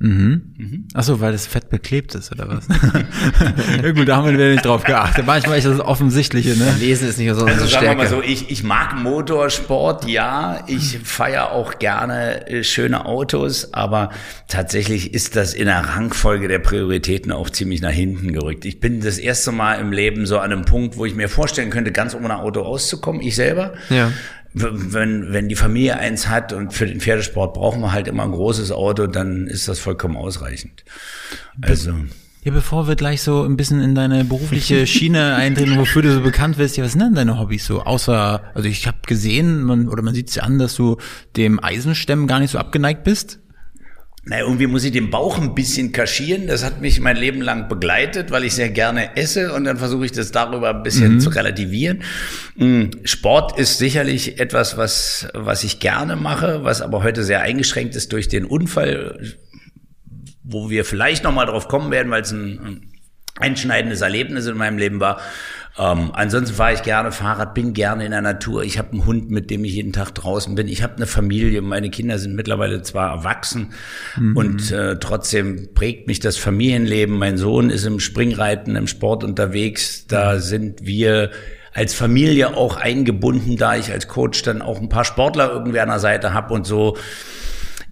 [0.94, 2.66] Ach so, weil das fett beklebt ist, oder was?
[3.94, 5.26] gut, da haben wir nicht drauf geachtet.
[5.26, 6.74] Manchmal ist das Offensichtliche, ne?
[6.80, 10.64] Lesen ist nicht so Also unsere sagen wir mal so, ich, ich mag Motorsport, ja,
[10.66, 14.11] ich feiere auch gerne äh, schöne Autos, aber
[14.48, 18.64] tatsächlich ist das in der Rangfolge der Prioritäten auch ziemlich nach hinten gerückt.
[18.64, 21.68] Ich bin das erste Mal im Leben so an einem Punkt, wo ich mir vorstellen
[21.68, 23.74] könnte, ganz ohne Auto auszukommen, ich selber.
[23.90, 24.11] Ja.
[24.54, 28.32] Wenn, wenn die Familie eins hat und für den Pferdesport brauchen wir halt immer ein
[28.32, 30.84] großes Auto, dann ist das vollkommen ausreichend.
[31.61, 31.92] Also,
[32.44, 36.20] Ja, bevor wir gleich so ein bisschen in deine berufliche Schiene eintreten, wofür du so
[36.22, 37.82] bekannt wirst, ja, was sind denn deine Hobbys so?
[37.82, 40.96] Außer, also ich habe gesehen, man, oder man sieht es ja an, dass du
[41.37, 43.40] dem Eisenstemmen gar nicht so abgeneigt bist.
[44.28, 46.48] Na, irgendwie muss ich den Bauch ein bisschen kaschieren.
[46.48, 50.04] Das hat mich mein Leben lang begleitet, weil ich sehr gerne esse und dann versuche
[50.04, 52.02] ich das darüber ein bisschen zu relativieren.
[52.56, 57.96] Mm, Sport ist sicherlich etwas, was, was ich gerne mache, was aber heute sehr eingeschränkt
[57.96, 59.18] ist durch den Unfall,
[60.42, 62.92] wo wir vielleicht nochmal drauf kommen werden, weil es ein, ein
[63.40, 65.20] einschneidendes Erlebnis in meinem Leben war.
[65.78, 68.64] Ähm, ansonsten fahre ich gerne Fahrrad, bin gerne in der Natur.
[68.64, 70.66] Ich habe einen Hund, mit dem ich jeden Tag draußen bin.
[70.66, 71.62] Ich habe eine Familie.
[71.62, 73.72] Meine Kinder sind mittlerweile zwar erwachsen
[74.34, 77.16] und äh, trotzdem prägt mich das Familienleben.
[77.16, 80.06] Mein Sohn ist im Springreiten, im Sport unterwegs.
[80.08, 81.30] Da sind wir
[81.72, 85.88] als Familie auch eingebunden, da ich als Coach dann auch ein paar Sportler irgendwie an
[85.88, 86.96] der Seite habe und so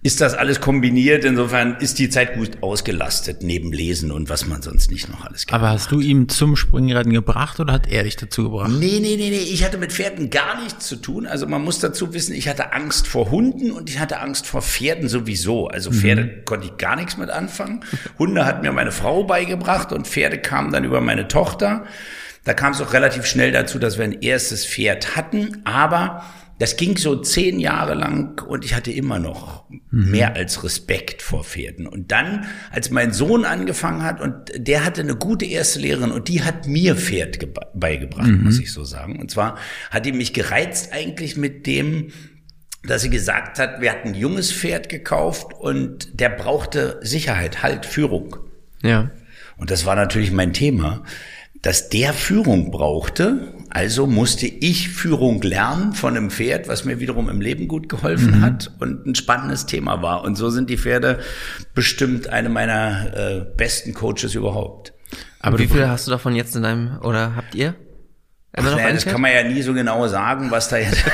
[0.07, 1.25] ist das alles kombiniert.
[1.25, 5.45] Insofern ist die Zeit gut ausgelastet, neben Lesen und was man sonst nicht noch alles
[5.51, 8.71] Aber hast du ihm zum Springreiten gebracht oder hat er dich dazu gebracht?
[8.71, 11.27] Nee, nee, nee, nee, ich hatte mit Pferden gar nichts zu tun.
[11.27, 14.61] Also man muss dazu wissen, ich hatte Angst vor Hunden und ich hatte Angst vor
[14.61, 15.67] Pferden sowieso.
[15.67, 17.83] Also Pferde konnte ich gar nichts mit anfangen.
[18.17, 21.83] Hunde hat mir meine Frau beigebracht und Pferde kamen dann über meine Tochter.
[22.45, 26.23] Da kam es auch relativ schnell dazu, dass wir ein erstes Pferd hatten, aber
[26.59, 31.43] das ging so zehn Jahre lang und ich hatte immer noch mehr als Respekt vor
[31.43, 31.85] Pferden.
[31.85, 36.27] Und dann, als mein Sohn angefangen hat und der hatte eine gute erste Lehrerin und
[36.27, 37.37] die hat mir Pferd
[37.73, 39.19] beigebracht, muss ich so sagen.
[39.19, 39.57] Und zwar
[39.91, 42.11] hat die mich gereizt eigentlich mit dem,
[42.83, 47.85] dass sie gesagt hat, wir hatten ein junges Pferd gekauft und der brauchte Sicherheit, Halt,
[47.85, 48.37] Führung.
[48.81, 49.11] Ja.
[49.57, 51.03] Und das war natürlich mein Thema,
[51.61, 53.53] dass der Führung brauchte.
[53.69, 58.41] Also musste ich Führung lernen von einem Pferd, was mir wiederum im Leben gut geholfen
[58.41, 60.23] hat und ein spannendes Thema war.
[60.23, 61.19] Und so sind die Pferde
[61.73, 64.93] bestimmt eine meiner äh, besten Coaches überhaupt.
[65.39, 67.75] Aber wie viele hast du davon jetzt in deinem, oder habt ihr?
[68.53, 70.97] Ach, naja, das kann man ja nie so genau sagen, was da jetzt.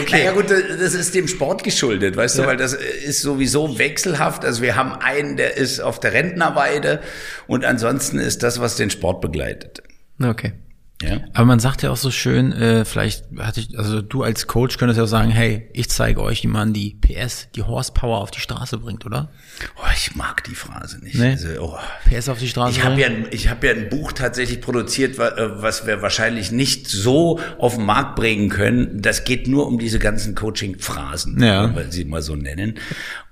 [0.00, 0.24] okay.
[0.24, 4.44] Naja gut, das ist dem Sport geschuldet, weißt du, weil das ist sowieso wechselhaft.
[4.44, 7.00] Also wir haben einen, der ist auf der Rentnerweide
[7.46, 9.82] und ansonsten ist das, was den Sport begleitet.
[10.22, 10.52] Okay.
[11.00, 11.20] Ja.
[11.32, 14.78] Aber man sagt ja auch so schön, äh, vielleicht hatte ich, also du als Coach
[14.78, 18.32] könntest ja auch sagen, hey, ich zeige euch, wie man die PS, die Horsepower auf
[18.32, 19.30] die Straße bringt, oder?
[19.76, 21.14] Oh, ich mag die Phrase nicht.
[21.14, 21.30] Nee.
[21.30, 21.78] Also, oh.
[22.10, 25.20] PS auf die Straße Ich habe ja, ein- ich hab ja ein Buch tatsächlich produziert,
[25.20, 29.00] äh, was wir wahrscheinlich nicht so auf den Markt bringen können.
[29.00, 31.72] Das geht nur um diese ganzen Coaching-Phrasen, Ja.
[31.76, 32.74] weil sie mal so nennen.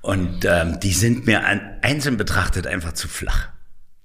[0.03, 1.43] Und ähm, die sind mir
[1.83, 3.49] einzeln betrachtet einfach zu flach.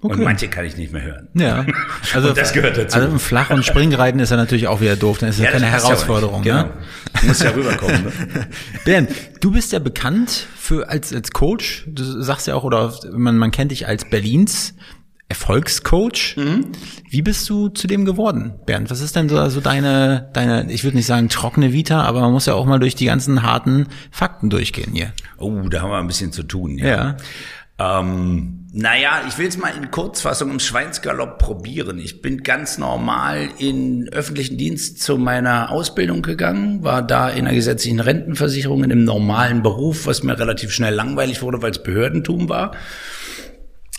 [0.02, 0.24] Und Okay.
[0.24, 1.28] manche kann ich nicht mehr hören.
[1.36, 1.64] Ja,
[2.14, 2.98] also Und das gehört dazu.
[2.98, 5.54] Also im Flach- und Springreiten ist ja natürlich auch wieder doof, dann ist ja, das
[5.54, 6.42] keine ja Herausforderung.
[6.42, 6.50] nicht.
[6.52, 6.64] Genau.
[6.64, 6.72] Ne?
[7.24, 8.06] Muss ja rüberkommen.
[8.06, 8.12] Ne?
[8.86, 9.10] Bernd,
[9.42, 11.86] du bist ja bekannt für als als Coach.
[11.88, 14.74] Du sagst ja auch oder man man kennt dich als Berlins
[15.30, 16.36] Erfolgscoach.
[16.38, 16.68] Mhm.
[17.10, 18.90] Wie bist du zu dem geworden, Bernd?
[18.90, 22.32] Was ist denn so also deine deine ich würde nicht sagen trockene Vita, aber man
[22.32, 25.14] muss ja auch mal durch die ganzen harten Fakten durchgehen hier.
[25.38, 26.78] Oh, da haben wir ein bisschen zu tun.
[26.78, 27.18] Ja.
[27.82, 32.00] Ähm, naja, ich will es mal in Kurzfassung im Schweinsgalopp probieren.
[32.00, 37.54] Ich bin ganz normal in öffentlichen Dienst zu meiner Ausbildung gegangen, war da in der
[37.54, 42.48] gesetzlichen Rentenversicherung in einem normalen Beruf, was mir relativ schnell langweilig wurde, weil es Behördentum
[42.48, 42.72] war.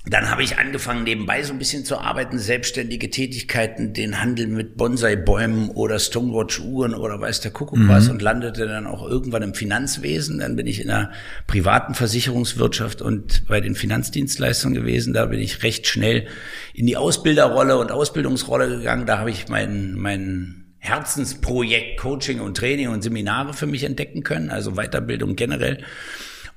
[0.04, 4.76] Dann habe ich angefangen, nebenbei so ein bisschen zu arbeiten, selbstständige Tätigkeiten, den Handel mit
[4.76, 10.40] Bonsai-Bäumen oder Stonewatch-Uhren oder weiß der Kuckuck was und landete dann auch irgendwann im Finanzwesen.
[10.40, 11.12] Dann bin ich in der
[11.46, 15.14] privaten Versicherungswirtschaft und bei den Finanzdienstleistungen gewesen.
[15.14, 16.26] Da bin ich recht schnell
[16.74, 19.06] in die Ausbilderrolle und Ausbildungsrolle gegangen.
[19.06, 24.50] Da habe ich mein, mein Herzensprojekt Coaching und Training und Seminare für mich entdecken können,
[24.50, 25.84] also Weiterbildung generell.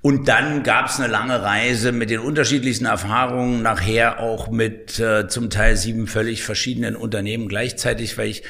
[0.05, 5.27] Und dann gab es eine lange Reise mit den unterschiedlichsten Erfahrungen, nachher auch mit äh,
[5.27, 8.43] zum Teil sieben völlig verschiedenen Unternehmen gleichzeitig, weil ich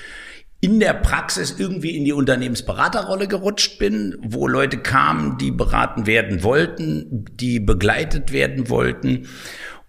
[0.59, 6.43] in der Praxis irgendwie in die Unternehmensberaterrolle gerutscht bin, wo Leute kamen, die beraten werden
[6.43, 9.29] wollten, die begleitet werden wollten.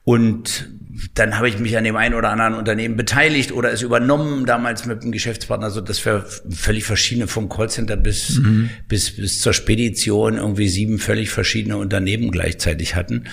[0.05, 0.69] Und
[1.15, 4.87] dann habe ich mich an dem einen oder anderen Unternehmen beteiligt oder es übernommen, damals
[4.87, 8.41] mit einem Geschäftspartner, so dass wir völlig verschiedene vom Callcenter bis,
[8.89, 13.25] bis, bis zur Spedition irgendwie sieben völlig verschiedene Unternehmen gleichzeitig hatten.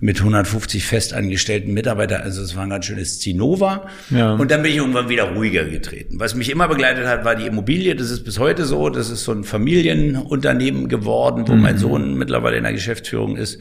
[0.00, 3.86] Mit 150 festangestellten Mitarbeitern, also es war ein ganz schönes Zinnober.
[4.10, 4.34] Ja.
[4.34, 6.18] Und dann bin ich irgendwann wieder ruhiger getreten.
[6.18, 7.94] Was mich immer begleitet hat, war die Immobilie.
[7.94, 8.90] Das ist bis heute so.
[8.90, 13.60] Das ist so ein Familienunternehmen geworden, wo mein Sohn mittlerweile in der Geschäftsführung ist.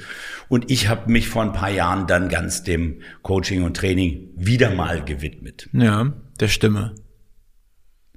[0.53, 4.69] Und ich habe mich vor ein paar Jahren dann ganz dem Coaching und Training wieder
[4.69, 5.67] mal gewidmet.
[5.73, 6.93] Ja, der Stimme.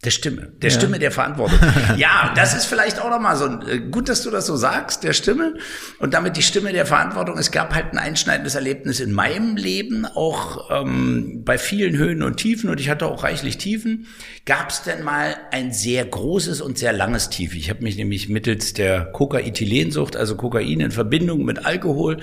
[0.05, 1.59] Der Stimme, der Stimme der Verantwortung.
[1.97, 5.03] Ja, das ist vielleicht auch nochmal so ein, äh, gut, dass du das so sagst,
[5.05, 5.55] der Stimme
[5.99, 7.39] und damit die Stimme der Verantwortung.
[7.39, 12.37] Es gab halt ein einschneidendes Erlebnis in meinem Leben, auch ähm, bei vielen Höhen und
[12.37, 14.07] Tiefen und ich hatte auch reichlich Tiefen.
[14.45, 17.55] Gab es denn mal ein sehr großes und sehr langes Tief?
[17.55, 22.19] Ich habe mich nämlich mittels der Kokaethylensucht, also Kokain in Verbindung mit Alkohol,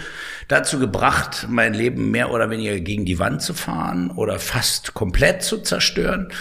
[0.47, 5.41] dazu gebracht, mein Leben mehr oder weniger gegen die Wand zu fahren oder fast komplett
[5.41, 6.31] zu zerstören.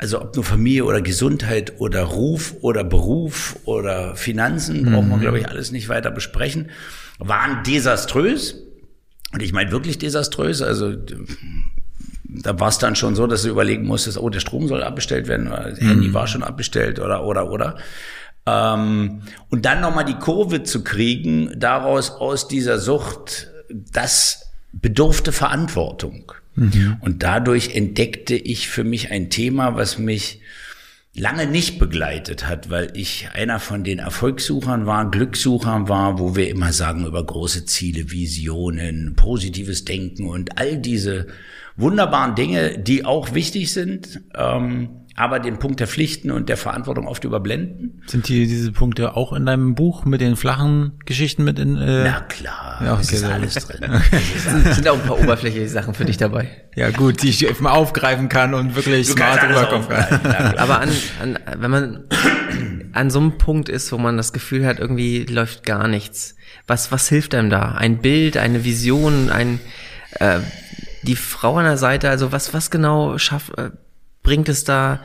[0.00, 5.40] Also ob nur Familie oder Gesundheit oder Ruf oder Beruf oder Finanzen, brauchen wir, glaube
[5.40, 6.70] ich, alles nicht weiter besprechen,
[7.18, 8.54] waren desaströs.
[9.34, 10.62] Und ich meine wirklich desaströs.
[10.62, 10.94] Also
[12.24, 15.28] da war es dann schon so, dass du überlegen musstest, oh, der Strom soll abbestellt
[15.28, 17.76] werden, oder das Handy war schon abbestellt oder oder oder.
[18.46, 26.32] Ähm, und dann nochmal die Kurve zu kriegen, daraus aus dieser Sucht, das bedurfte Verantwortung.
[27.00, 30.40] Und dadurch entdeckte ich für mich ein Thema, was mich
[31.14, 36.48] lange nicht begleitet hat, weil ich einer von den Erfolgssuchern war, Glückssuchern war, wo wir
[36.48, 41.26] immer sagen über große Ziele, Visionen, positives Denken und all diese
[41.76, 47.06] wunderbaren Dinge, die auch wichtig sind, ähm, aber den Punkt der Pflichten und der Verantwortung
[47.06, 48.02] oft überblenden.
[48.06, 51.76] Sind hier diese Punkte auch in deinem Buch mit den flachen Geschichten mit in?
[51.76, 52.80] Äh, Na klar.
[52.82, 53.90] Ja, okay, ist alles drin.
[54.12, 56.48] Es sind auch ein paar oberflächliche Sachen für dich dabei.
[56.74, 60.56] Ja, gut, die ich mal aufgreifen kann und wirklich Du smart rüberkommen kann.
[60.56, 60.88] Aber an,
[61.20, 62.04] an, wenn man
[62.92, 66.92] an so einem Punkt ist, wo man das Gefühl hat, irgendwie läuft gar nichts, was,
[66.92, 67.72] was hilft einem da?
[67.72, 69.60] Ein Bild, eine Vision, ein,
[70.18, 70.40] äh,
[71.02, 73.70] die Frau an der Seite, also was, was genau schafft, äh,
[74.22, 75.02] bringt es da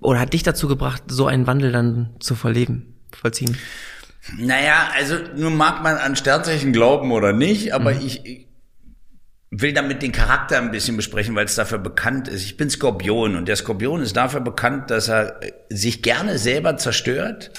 [0.00, 3.56] oder hat dich dazu gebracht, so einen Wandel dann zu verleben, vollziehen?
[4.38, 8.46] Naja, also nun mag man an Sternzeichen glauben oder nicht, aber ich, ich
[9.50, 12.44] will damit den Charakter ein bisschen besprechen, weil es dafür bekannt ist.
[12.44, 17.50] Ich bin Skorpion und der Skorpion ist dafür bekannt, dass er sich gerne selber zerstört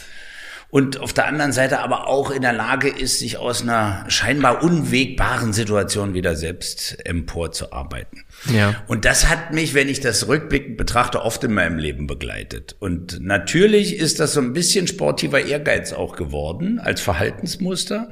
[0.73, 4.63] und auf der anderen Seite aber auch in der Lage ist, sich aus einer scheinbar
[4.63, 8.23] unwegbaren Situation wieder selbst emporzuarbeiten.
[8.51, 8.81] Ja.
[8.87, 12.75] Und das hat mich, wenn ich das rückblickend betrachte, oft in meinem Leben begleitet.
[12.79, 18.09] Und natürlich ist das so ein bisschen sportiver Ehrgeiz auch geworden als Verhaltensmuster.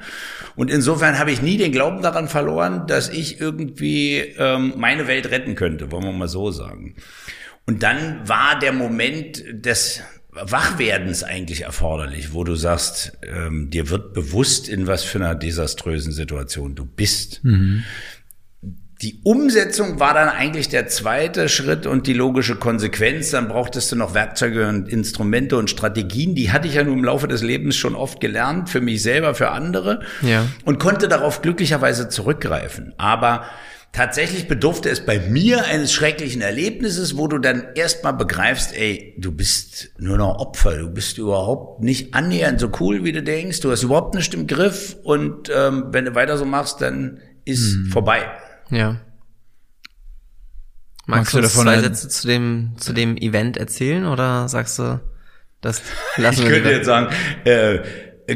[0.56, 5.32] Und insofern habe ich nie den Glauben daran verloren, dass ich irgendwie ähm, meine Welt
[5.32, 6.96] retten könnte, wollen wir mal so sagen.
[7.66, 14.14] Und dann war der Moment des Wachwerdens eigentlich erforderlich, wo du sagst, ähm, dir wird
[14.14, 17.42] bewusst, in was für einer desaströsen Situation du bist.
[19.02, 23.32] Die Umsetzung war dann eigentlich der zweite Schritt und die logische Konsequenz.
[23.32, 26.36] Dann brauchtest du noch Werkzeuge und Instrumente und Strategien.
[26.36, 29.34] Die hatte ich ja nun im Laufe des Lebens schon oft gelernt, für mich selber,
[29.34, 30.02] für andere.
[30.22, 30.46] Ja.
[30.66, 32.94] Und konnte darauf glücklicherweise zurückgreifen.
[32.98, 33.46] Aber
[33.94, 39.32] tatsächlich bedurfte es bei mir eines schrecklichen Erlebnisses, wo du dann erstmal begreifst, ey, du
[39.32, 40.78] bist nur noch Opfer.
[40.78, 43.60] Du bist überhaupt nicht annähernd so cool, wie du denkst.
[43.62, 44.96] Du hast überhaupt nicht im Griff.
[45.04, 48.22] Und ähm, wenn du weiter so machst, dann ist vorbei.
[48.70, 49.02] Ja.
[51.08, 54.80] Magst, Magst du davon zwei ein- Sätze zu dem, zu dem Event erzählen oder sagst
[54.80, 55.02] du,
[55.60, 55.82] das
[56.18, 56.78] lassen Ich wir könnte lieber?
[56.78, 57.80] jetzt sagen, äh,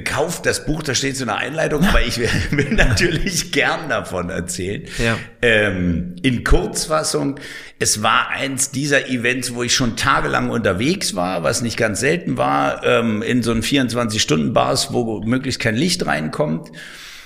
[0.04, 4.30] kauft das Buch, da steht so eine Einleitung, aber ich will, will natürlich gern davon
[4.30, 4.84] erzählen.
[4.98, 5.18] Ja.
[5.42, 7.40] Ähm, in Kurzfassung,
[7.80, 12.38] es war eins dieser Events, wo ich schon tagelang unterwegs war, was nicht ganz selten
[12.38, 16.72] war, ähm, in so einen 24-Stunden-Bars, wo möglichst kein Licht reinkommt.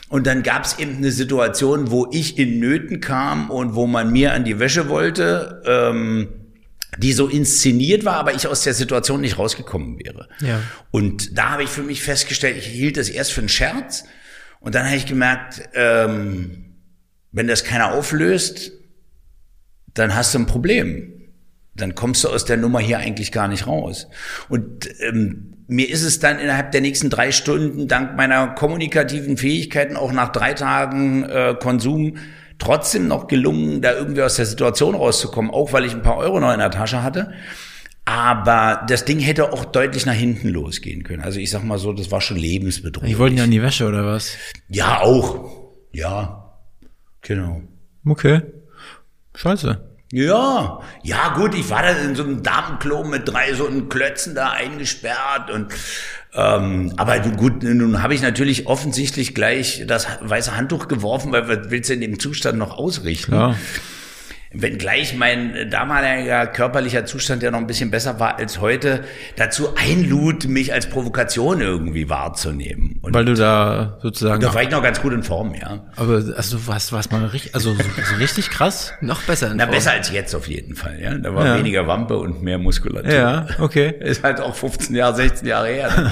[0.10, 4.12] Und dann gab es eben eine Situation, wo ich in Nöten kam und wo man
[4.12, 5.62] mir an die Wäsche wollte.
[5.66, 6.30] Ähm,
[6.98, 10.28] die so inszeniert war, aber ich aus der Situation nicht rausgekommen wäre.
[10.42, 10.62] Ja.
[10.92, 14.06] Und da habe ich für mich festgestellt, ich hielt das erst für einen Scherz
[14.60, 16.76] und dann habe ich gemerkt, ähm,
[17.32, 18.72] wenn das keiner auflöst,
[19.94, 21.14] dann hast du ein Problem.
[21.76, 24.08] Dann kommst du aus der Nummer hier eigentlich gar nicht raus.
[24.50, 29.96] Und ähm, mir ist es dann innerhalb der nächsten drei Stunden dank meiner kommunikativen Fähigkeiten
[29.96, 32.18] auch nach drei Tagen äh, Konsum
[32.60, 36.40] trotzdem noch gelungen, da irgendwie aus der Situation rauszukommen, auch weil ich ein paar Euro
[36.40, 37.32] noch in der Tasche hatte.
[38.06, 41.22] Aber das Ding hätte auch deutlich nach hinten losgehen können.
[41.22, 43.12] Also ich sag mal so, das war schon lebensbedrohlich.
[43.12, 44.36] Ich wollte nicht an die Wäsche oder was?
[44.68, 45.52] ja, auch.
[45.92, 46.54] Ja,
[47.22, 47.62] genau.
[48.06, 48.42] Okay.
[49.36, 49.89] Scheiße.
[50.12, 54.34] Ja, ja gut, ich war da in so einem Damenklo mit drei so einen Klötzen
[54.34, 55.74] da eingesperrt und
[56.34, 61.70] ähm, aber gut, nun habe ich natürlich offensichtlich gleich das weiße Handtuch geworfen, weil was
[61.70, 63.34] willst du in dem Zustand noch ausrichten?
[63.34, 63.56] Ja.
[64.62, 69.04] Wenngleich mein damaliger körperlicher Zustand ja noch ein bisschen besser war als heute,
[69.36, 73.00] dazu einlud, mich als Provokation irgendwie wahrzunehmen.
[73.02, 74.42] Und Weil du da sozusagen.
[74.42, 75.84] da war ich noch ganz gut in Form, ja.
[75.96, 78.94] aber also du warst, warst mal richtig, also so, so richtig krass.
[79.02, 79.52] Noch besser.
[79.52, 79.76] in Na, Form.
[79.76, 81.16] besser als jetzt auf jeden Fall, ja.
[81.18, 81.58] Da war Ja.
[81.58, 83.12] weniger Wampe und mehr Muskulatur.
[83.14, 83.94] Ja, okay.
[84.00, 86.12] Ist halt auch 15 Jahre, 16 Jahre her.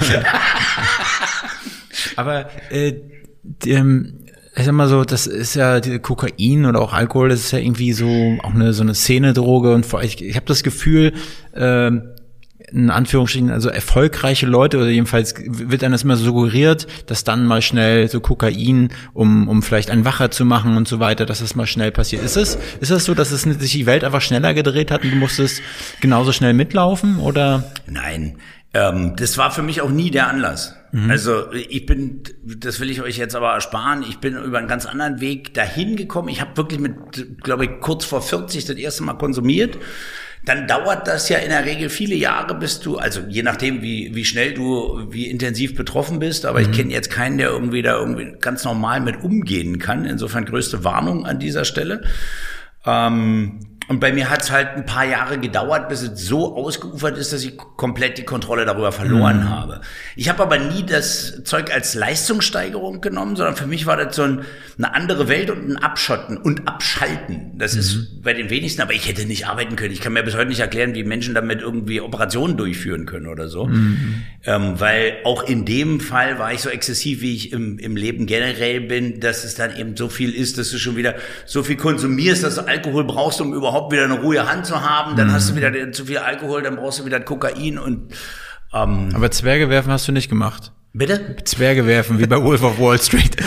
[2.16, 2.94] Aber äh,
[3.42, 4.18] die, ähm,
[4.58, 7.92] ich sag mal so, das ist ja Kokain oder auch Alkohol, das ist ja irgendwie
[7.92, 11.12] so auch eine so eine Szenedroge und vor ich, ich habe das Gefühl,
[11.54, 12.10] ähm,
[12.72, 17.62] in Anführungsstrichen, also erfolgreiche Leute oder jedenfalls wird einem das immer suggeriert, dass dann mal
[17.62, 21.54] schnell so Kokain, um, um vielleicht einen wacher zu machen und so weiter, dass das
[21.54, 22.22] mal schnell passiert.
[22.22, 25.12] Ist es, ist das so, dass es sich die Welt einfach schneller gedreht hat und
[25.12, 25.62] du musstest
[26.00, 27.72] genauso schnell mitlaufen oder?
[27.86, 28.36] Nein,
[28.74, 30.74] ähm, das war für mich auch nie der Anlass.
[31.10, 34.86] Also ich bin, das will ich euch jetzt aber ersparen, ich bin über einen ganz
[34.86, 36.28] anderen Weg dahin gekommen.
[36.28, 39.78] Ich habe wirklich mit, glaube ich, kurz vor 40 das erste Mal konsumiert.
[40.44, 44.14] Dann dauert das ja in der Regel viele Jahre, bis du, also je nachdem, wie,
[44.14, 47.98] wie schnell du, wie intensiv betroffen bist, aber ich kenne jetzt keinen, der irgendwie da
[47.98, 50.06] irgendwie ganz normal mit umgehen kann.
[50.06, 52.02] Insofern größte Warnung an dieser Stelle.
[52.86, 57.16] Ähm, Und bei mir hat es halt ein paar Jahre gedauert, bis es so ausgeufert
[57.16, 59.48] ist, dass ich komplett die Kontrolle darüber verloren Mhm.
[59.48, 59.80] habe.
[60.14, 64.24] Ich habe aber nie das Zeug als Leistungssteigerung genommen, sondern für mich war das so
[64.24, 64.42] ein,
[64.76, 67.52] eine andere Welt und ein Abschotten und Abschalten.
[67.58, 67.78] Das Mhm.
[67.80, 69.92] ist bei den wenigsten, aber ich hätte nicht arbeiten können.
[69.94, 73.48] Ich kann mir bis heute nicht erklären, wie Menschen damit irgendwie Operationen durchführen können oder
[73.48, 73.66] so.
[73.66, 74.22] Mhm.
[74.44, 78.26] Ähm, weil auch in dem Fall war ich so exzessiv, wie ich im, im Leben
[78.26, 81.14] generell bin, dass es dann eben so viel ist, dass du schon wieder
[81.46, 85.16] so viel konsumierst, dass du Alkohol brauchst, um überhaupt wieder eine ruhige Hand zu haben.
[85.16, 88.12] Dann hast du wieder den- zu viel Alkohol, dann brauchst du wieder Kokain und
[88.74, 90.72] ähm, Aber Zwerge werfen hast du nicht gemacht.
[90.92, 91.36] bitte?
[91.44, 93.36] Zwerge werfen, wie bei Wolf of Wall Street.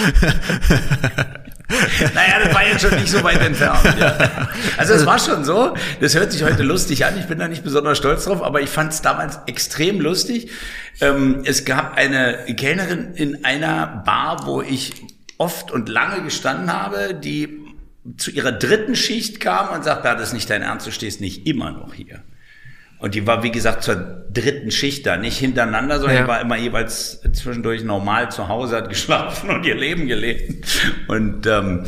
[2.13, 3.79] Naja, das war jetzt schon nicht so weit entfernt.
[3.97, 4.49] Ja.
[4.77, 7.63] Also es war schon so, das hört sich heute lustig an, ich bin da nicht
[7.63, 10.49] besonders stolz drauf, aber ich fand es damals extrem lustig.
[10.99, 15.01] Ähm, es gab eine Kellnerin in einer Bar, wo ich
[15.37, 17.60] oft und lange gestanden habe, die
[18.17, 21.21] zu ihrer dritten Schicht kam und sagt, ja, das ist nicht dein Ernst, du stehst
[21.21, 22.23] nicht immer noch hier.
[22.99, 23.95] Und die war, wie gesagt, zur
[24.31, 26.21] dritten Schicht da, nicht hintereinander, sondern Ja.
[26.23, 30.65] die war immer jeweils zwischendurch normal zu Hause, hat geschlafen und ihr Leben gelebt.
[31.07, 31.85] Und ähm,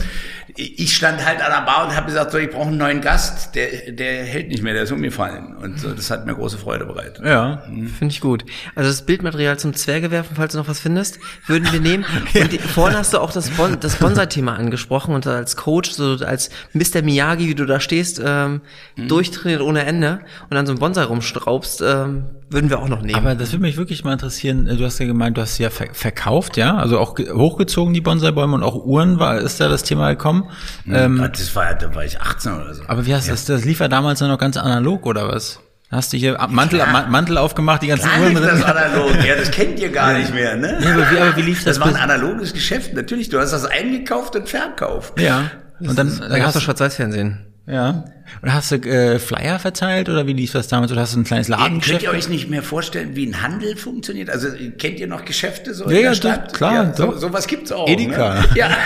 [0.56, 3.56] ich stand halt an der Bar und habe gesagt, so, ich brauche einen neuen Gast,
[3.56, 5.56] der, der hält nicht mehr, der ist umgefallen.
[5.58, 7.26] Und so, das hat mir große Freude bereitet.
[7.26, 7.64] Ja.
[7.66, 8.46] Finde ich gut.
[8.76, 12.06] Also das Bildmaterial zum Zwerge werfen, falls du noch was findest, würden wir nehmen.
[12.36, 16.18] Und die, vorhin hast du auch das, bon, das Bonsai-Thema angesprochen und als Coach, so
[16.26, 17.02] als Mr.
[17.02, 18.62] Miyagi, wie du da stehst, ähm,
[18.96, 23.16] durchtrainiert ohne Ende und an so einem Bonsai rumschraubst, ähm, würden wir auch noch nehmen.
[23.16, 24.66] Aber das würde mich wirklich mal interessieren.
[24.78, 26.78] Du hast ja gemeint, du hast sie ja ver verkauft, ja?
[26.78, 30.50] Also auch ge- hochgezogen, die Bonsai-Bäume und auch Uhren war, ist da das Thema gekommen.
[30.90, 32.84] Ähm, das war, da war ich 18 oder so.
[32.88, 35.60] aber wie hast du das, das lief ja damals noch ganz analog, oder was?
[35.92, 38.44] Hast du hier Mantel, Ma- Mantel aufgemacht, die ganzen Klar Uhren drin?
[38.48, 40.80] das analog, ja, das kennt ihr gar nicht mehr, ne?
[40.82, 41.78] Ja, aber wie, aber wie lief das?
[41.78, 43.30] Das war ein analoges Geschäft, natürlich.
[43.30, 45.20] Du hast das eingekauft und verkauft.
[45.20, 45.52] ja.
[45.80, 47.46] Und dann, da dann doch hast, Schwarz-Weiß-Fernsehen.
[47.68, 48.06] ja.
[48.42, 50.92] Und hast du äh, Flyer verteilt oder wie lief das damals?
[50.92, 52.04] Oder hast du ein kleines Könnt Ladengeschäft?
[52.04, 54.30] ihr euch nicht mehr vorstellen, wie ein Handel funktioniert?
[54.30, 56.48] Also kennt ihr noch Geschäfte so Ja, in der ja, Stadt?
[56.52, 57.88] doch, klar, ja, so, sowas gibt's auch.
[57.88, 58.34] Edeka.
[58.36, 58.46] Ne?
[58.56, 58.70] Ja.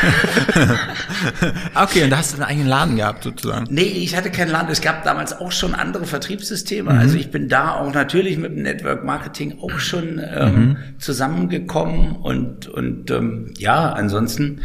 [1.75, 3.67] Okay, und da hast du einen eigenen Laden gehabt sozusagen.
[3.69, 4.69] Nee, ich hatte kein Land.
[4.69, 6.91] Es gab damals auch schon andere Vertriebssysteme.
[6.93, 6.99] Mhm.
[6.99, 10.77] Also ich bin da auch natürlich mit dem Network Marketing auch schon ähm, Mhm.
[10.99, 14.61] zusammengekommen und und ähm, ja, ansonsten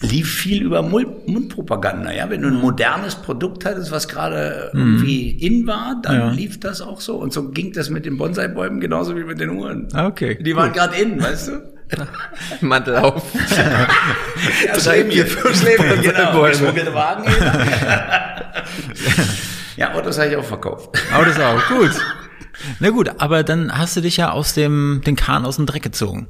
[0.00, 2.12] lief viel über Mundpropaganda.
[2.12, 2.60] Ja, wenn du ein Mhm.
[2.60, 6.30] modernes Produkt hattest, was gerade irgendwie in war, dann Ja.
[6.30, 7.16] lief das auch so.
[7.16, 9.88] Und so ging das mit den Bonsai-Bäumen genauso wie mit den Uhren.
[9.94, 11.52] Ah, okay, Die waren gerade in, weißt du?
[12.60, 13.22] Mantel auf.
[13.56, 16.42] Ja, Drei, vier, fünf Schlemi, genau.
[16.42, 17.24] Geschmuggelte Wagen.
[19.76, 20.90] ja, Autos habe ich auch verkauft.
[21.12, 21.90] Aber das ist auch gut.
[22.80, 25.82] Na gut, aber dann hast du dich ja aus dem, den Kahn aus dem Dreck
[25.82, 26.28] gezogen.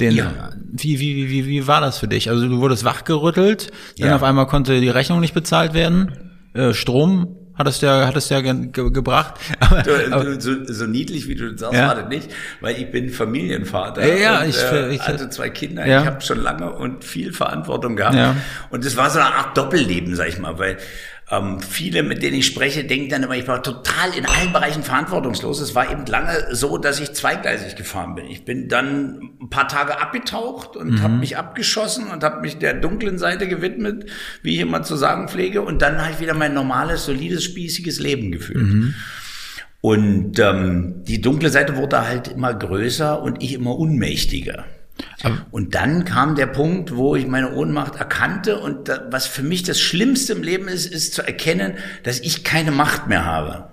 [0.00, 0.50] Den, Ja.
[0.72, 2.30] wie, wie, wie, wie, wie war das für dich?
[2.30, 4.16] Also du wurdest wachgerüttelt, dann Ja.
[4.16, 6.12] auf einmal konnte die Rechnung nicht bezahlt werden,
[6.54, 9.34] äh, Strom hattest du ja, hattest du ja ge ge gebracht.
[9.60, 11.88] Aber, Du, so, so niedlich wie du das sagst, Ja.
[11.88, 12.30] war das nicht,
[12.60, 14.06] weil ich bin Familienvater.
[14.06, 16.00] Ja, ja, und, ich- äh, ich- hatte zwei Kinder, Ja.
[16.02, 18.14] ich habe schon lange und viel Verantwortung gehabt.
[18.14, 18.36] Ja.
[18.70, 20.76] Und es war so eine Art Doppelleben, sag ich mal, weil
[21.30, 24.82] ähm, viele, mit denen ich spreche, denken dann immer, ich war total in allen Bereichen
[24.82, 25.60] verantwortungslos.
[25.60, 28.26] Es war eben lange so, dass ich zweigleisig gefahren bin.
[28.26, 31.02] Ich bin dann ein paar Tage abgetaucht und Mhm.
[31.02, 34.06] habe mich abgeschossen und habe mich der dunklen Seite gewidmet,
[34.42, 35.60] wie ich immer zu sagen pflege.
[35.60, 38.62] Und dann habe ich wieder mein normales, solides, spießiges Leben geführt.
[38.62, 38.94] Mhm.
[39.80, 44.64] Und ähm, die dunkle Seite wurde halt immer größer und ich immer unmächtiger.
[45.50, 49.64] Und dann kam der Punkt, wo ich meine Ohnmacht erkannte und da, was für mich
[49.64, 53.68] das Schlimmste im Leben ist, ist zu erkennen, dass ich keine Macht mehr habe,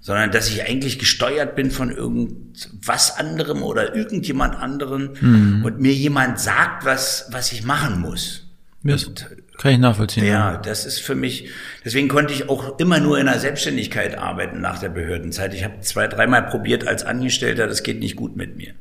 [0.00, 6.38] sondern dass ich eigentlich gesteuert bin von irgendwas anderem oder irgendjemand anderen und mir jemand
[6.38, 8.46] sagt, was, was ich machen muss.
[8.84, 9.26] das Und
[9.58, 10.24] kann ich nachvollziehen.
[10.24, 11.48] ja, das ist für mich,
[11.84, 15.54] deswegen konnte ich auch immer nur in der Selbstständigkeit arbeiten nach der Behördenzeit.
[15.54, 18.74] Ich habe zwei, dreimal probiert als Angestellter, das geht nicht gut mit mir.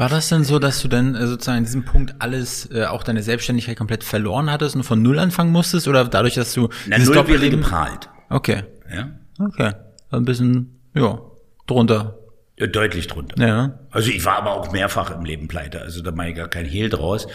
[0.00, 3.02] War das denn so, dass du dann äh, sozusagen an diesem Punkt alles, äh, auch
[3.02, 5.86] deine Selbstständigkeit komplett verloren hattest und von Null anfangen musstest?
[5.88, 8.08] Oder dadurch, dass du Na, dieses null wäre geprahlt.
[8.30, 9.10] Okay, Ja?
[9.38, 9.74] okay.
[10.10, 11.20] Ein bisschen, ja,
[11.66, 12.18] drunter.
[12.56, 13.46] ja, deutlich drunter.
[13.46, 13.78] Ja.
[13.90, 16.64] Also ich war aber auch mehrfach im Leben pleite, also da mache ich gar kein
[16.64, 17.28] Hehl draus.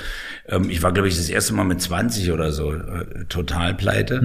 [0.48, 4.24] Ähm, ich war, glaube ich, das erste Mal mit 20 oder so äh, total pleite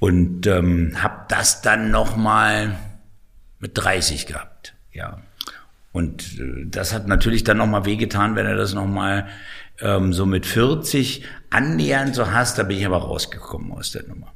[0.00, 2.74] und ähm, habe das dann noch mal
[3.60, 5.18] mit 30 gehabt, ja.
[5.92, 9.26] Und äh, das hat natürlich dann noch mal wehgetan, wenn du das noch mal
[9.80, 12.58] ähm, so mit 40 annähernd so hast.
[12.58, 14.28] Da bin ich aber rausgekommen aus der Nummer.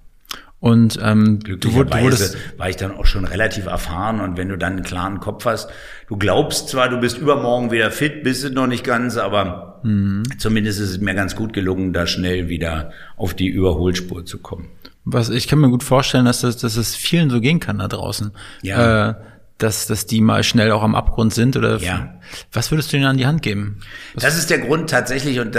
[0.60, 2.36] Und ähm, wur- du Glücklicherweise wurdest...
[2.58, 5.68] war ich dann auch schon relativ erfahren und wenn du dann einen klaren Kopf hast,
[6.08, 10.22] du glaubst zwar, du bist übermorgen wieder fit, bist du noch nicht ganz, aber Mhm.
[10.38, 14.70] zumindest ist es mir ganz gut gelungen, da schnell wieder auf die Überholspur zu kommen.
[15.04, 17.88] Was ich kann mir gut vorstellen, dass das, dass es vielen so gehen kann da
[17.88, 18.30] draußen.
[18.62, 19.10] Ja.
[19.10, 19.14] Äh,
[19.64, 22.14] dass, dass die mal schnell auch am Abgrund sind oder Ja.
[22.52, 23.80] was würdest du ihnen an die Hand geben?
[24.14, 25.56] Das ist der Grund tatsächlich, und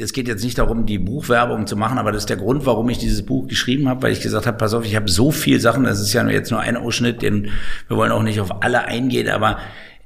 [0.00, 2.88] es geht jetzt nicht darum, die Buchwerbung zu machen, aber das ist der Grund, warum
[2.88, 5.60] ich dieses Buch geschrieben habe, weil ich gesagt habe, pass auf, ich habe so viel
[5.60, 7.50] Sachen, das ist ja nur jetzt nur ein Ausschnitt, den
[7.88, 9.58] wir wollen auch nicht auf alle eingehen, aber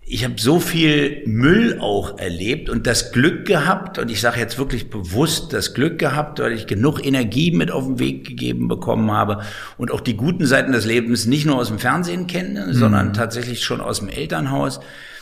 [0.06, 4.58] ich habe so viel Müll auch erlebt und das Glück gehabt, und ich sage jetzt
[4.58, 9.10] wirklich bewusst das Glück gehabt, weil ich genug Energie mit auf den Weg gegeben bekommen
[9.10, 9.42] habe
[9.78, 13.64] und auch die guten Seiten des Lebens nicht nur aus dem Fernsehen kenne, sondern tatsächlich
[13.64, 14.80] schon aus dem Elternhaus,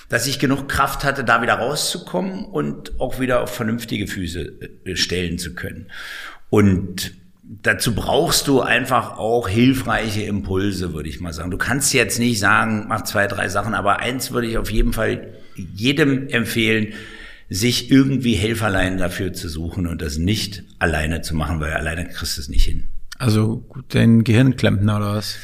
[0.09, 4.53] dass ich genug Kraft hatte, da wieder rauszukommen und auch wieder auf vernünftige Füße
[4.85, 5.87] äh, stellen zu können.
[6.51, 11.51] Und dazu brauchst du einfach auch hilfreiche Impulse, würde ich mal sagen.
[11.51, 14.93] Du kannst jetzt nicht sagen, mach zwei, drei Sachen, aber eins würde ich auf jeden
[14.93, 16.95] Fall jedem empfehlen,
[17.49, 22.39] sich irgendwie Helferlein dafür zu suchen und das nicht alleine zu machen, weil alleine kriegst
[22.39, 22.85] du es nicht hin.
[23.19, 25.37] Also gut, den Gehirnklempner oder was?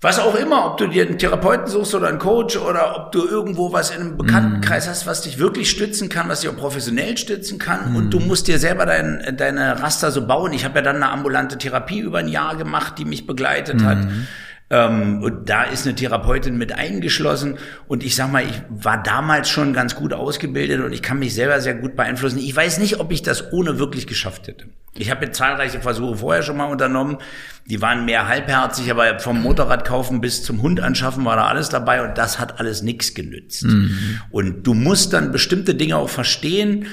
[0.00, 3.26] Was auch immer, ob du dir einen Therapeuten suchst oder einen Coach oder ob du
[3.26, 7.18] irgendwo was in einem Bekanntenkreis hast, was dich wirklich stützen kann, was dich auch professionell
[7.18, 7.96] stützen kann.
[7.96, 10.52] Und du musst dir selber dein, deine Raster so bauen.
[10.52, 13.98] Ich habe ja dann eine ambulante Therapie über ein Jahr gemacht, die mich begleitet hat.
[14.70, 17.58] Ähm, und da ist eine Therapeutin mit eingeschlossen.
[17.86, 21.34] Und ich sag mal, ich war damals schon ganz gut ausgebildet und ich kann mich
[21.34, 22.38] selber sehr gut beeinflussen.
[22.38, 24.66] Ich weiß nicht, ob ich das ohne wirklich geschafft hätte.
[24.96, 27.18] Ich habe jetzt zahlreiche Versuche vorher schon mal unternommen.
[27.66, 31.68] Die waren mehr halbherzig, aber vom Motorrad kaufen bis zum Hund anschaffen war da alles
[31.68, 33.64] dabei und das hat alles nichts genützt.
[34.30, 36.86] Und du musst dann bestimmte Dinge auch verstehen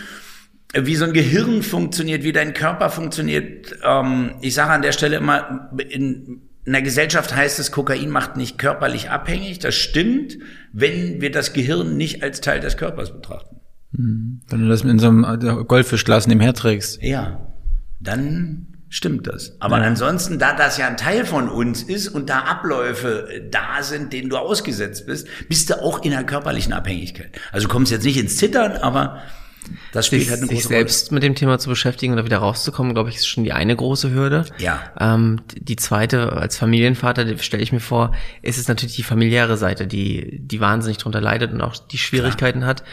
[0.78, 3.78] wie so ein Gehirn funktioniert, wie dein Körper funktioniert.
[3.84, 8.38] Ähm, ich sage an der Stelle immer, in, in der Gesellschaft heißt es, Kokain macht
[8.38, 9.59] nicht körperlich abhängig.
[9.59, 10.38] Das stimmt,
[10.74, 13.61] wenn wir das Gehirn nicht als Teil des Körpers betrachten.
[13.91, 17.01] Wenn du das in so einem äh, Goldfischglas nebenher trägst.
[17.01, 17.53] Ja,
[18.01, 19.55] dann stimmt das.
[19.59, 23.84] Aber ansonsten, da das ja ein Teil von uns ist und da Abläufe äh, da
[23.84, 27.32] sind, denen du ausgesetzt bist, bist du auch in einer körperlichen Abhängigkeit.
[27.51, 29.22] Also du kommst jetzt nicht ins Zittern, aber
[29.91, 32.26] das spielt Sich, halt eine sich große selbst mit dem Thema zu beschäftigen und da
[32.26, 34.45] wieder rauszukommen, glaube ich, ist schon die eine große Hürde.
[34.57, 34.82] Ja.
[34.99, 39.88] Ähm, die zweite, als Familienvater, stelle ich mir vor, ist es natürlich die familiäre Seite,
[39.88, 42.84] die, die wahnsinnig drunter leidet und auch die Schwierigkeiten hat.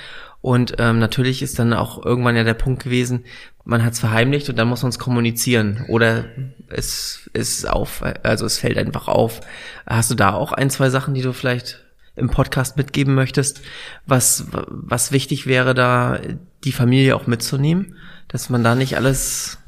[0.41, 3.25] Und ähm, natürlich ist dann auch irgendwann ja der Punkt gewesen,
[3.65, 5.85] man hat es verheimlicht und dann muss man es kommunizieren.
[5.89, 6.25] Oder
[6.69, 9.41] es ist auf, also es fällt einfach auf.
[9.87, 11.82] Hast du da auch ein, zwei Sachen, die du vielleicht
[12.17, 13.63] im Podcast mitgeben möchtest,
[14.07, 16.19] was, was wichtig wäre, da
[16.65, 17.97] die Familie auch mitzunehmen,
[18.29, 19.59] dass man da nicht alles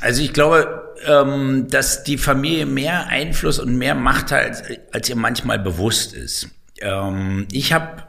[0.00, 5.08] Also ich glaube, ähm, dass die Familie mehr Einfluss und mehr Macht hat, als, als
[5.08, 6.48] ihr manchmal bewusst ist.
[6.80, 8.02] Ähm, ich habe,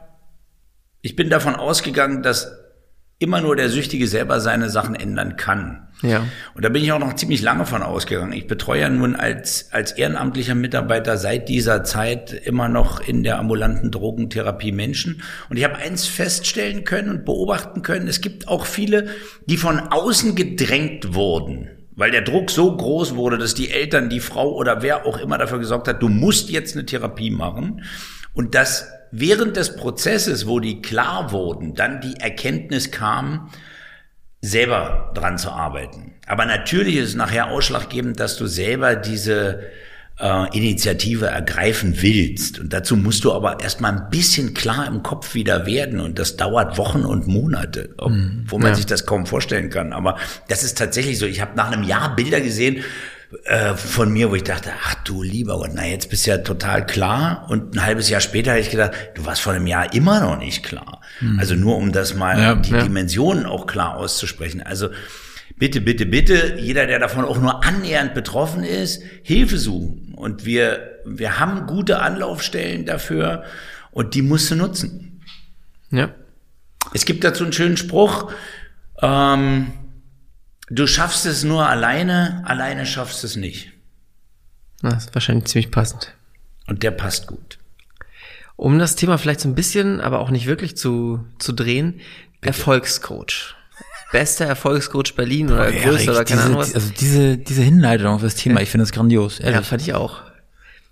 [1.02, 2.50] ich bin davon ausgegangen, dass
[3.18, 5.88] immer nur der Süchtige selber seine Sachen ändern kann.
[6.02, 6.26] Ja.
[6.54, 8.34] Und da bin ich auch noch ziemlich lange von ausgegangen.
[8.34, 13.38] Ich betreue ja nun als, als ehrenamtlicher Mitarbeiter seit dieser Zeit immer noch in der
[13.38, 15.22] ambulanten Drogentherapie Menschen.
[15.48, 19.06] Und ich habe eins feststellen können und beobachten können, es gibt auch viele,
[19.46, 21.70] die von außen gedrängt wurden.
[21.98, 25.38] Weil der Druck so groß wurde, dass die Eltern, die Frau oder wer auch immer
[25.38, 27.82] dafür gesorgt hat, du musst jetzt eine Therapie machen.
[28.36, 33.50] Und dass während des Prozesses, wo die klar wurden, dann die Erkenntnis kam,
[34.42, 36.12] selber dran zu arbeiten.
[36.26, 39.60] Aber natürlich ist es nachher ausschlaggebend, dass du selber diese
[40.20, 42.58] äh, Initiative ergreifen willst.
[42.60, 45.98] Und dazu musst du aber erstmal ein bisschen klar im Kopf wieder werden.
[46.00, 48.12] Und das dauert Wochen und Monate, ob,
[48.48, 48.74] wo man Ja.
[48.74, 49.92] sich das kaum vorstellen kann.
[49.94, 50.16] Aber
[50.48, 51.26] das ist tatsächlich so.
[51.26, 52.84] Ich habe nach einem Jahr Bilder gesehen
[53.44, 56.38] äh, von mir, wo ich dachte, ach du lieber Gott, na jetzt bist du ja
[56.38, 57.46] total klar.
[57.48, 60.38] Und ein halbes Jahr später habe ich gedacht, du warst vor einem Jahr immer noch
[60.38, 61.00] nicht klar.
[61.38, 62.82] Also nur um das mal Ja, die ja.
[62.82, 64.62] Dimensionen auch klar auszusprechen.
[64.62, 64.90] Also
[65.56, 70.14] bitte, bitte, bitte, jeder, der davon auch nur annähernd betroffen ist, Hilfe suchen.
[70.16, 73.44] Und wir, wir haben gute Anlaufstellen dafür
[73.90, 75.22] und die musst du nutzen.
[75.90, 76.10] Ja.
[76.92, 78.30] Es gibt dazu einen schönen Spruch,
[79.00, 79.68] ähm,
[80.70, 83.72] du schaffst es nur alleine, alleine schaffst es nicht.
[84.82, 86.14] Das ist wahrscheinlich ziemlich passend.
[86.66, 87.58] Und der passt gut.
[88.56, 92.00] Um das Thema vielleicht so ein bisschen, aber auch nicht wirklich zu, zu drehen,
[92.40, 93.54] Erfolgscoach.
[94.12, 96.74] Bester Erfolgscoach Berlin oder Erik, größter oder keine diese, Ahnung was.
[96.74, 99.38] Also diese, diese Hinleitung auf das Thema, ich finde das grandios.
[99.38, 99.66] Ja, Ehrlich.
[99.66, 100.22] fand ich auch.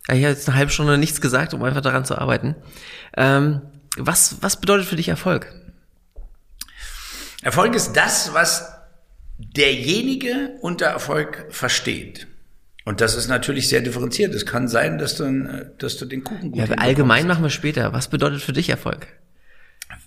[0.09, 2.55] Ja, Ich habe jetzt eine halbe Stunde nichts gesagt, um einfach daran zu arbeiten.
[3.17, 3.63] Ähm,
[3.97, 5.53] was, was bedeutet für dich Erfolg?
[7.43, 8.74] Erfolg ist das, was
[9.39, 12.27] derjenige unter Erfolg versteht.
[12.85, 14.35] Und das ist natürlich sehr differenziert.
[14.35, 17.93] Es kann sein, dass du, dass du den Kuchen gut Ja, allgemein machen wir später.
[17.93, 19.07] Was bedeutet für dich Erfolg?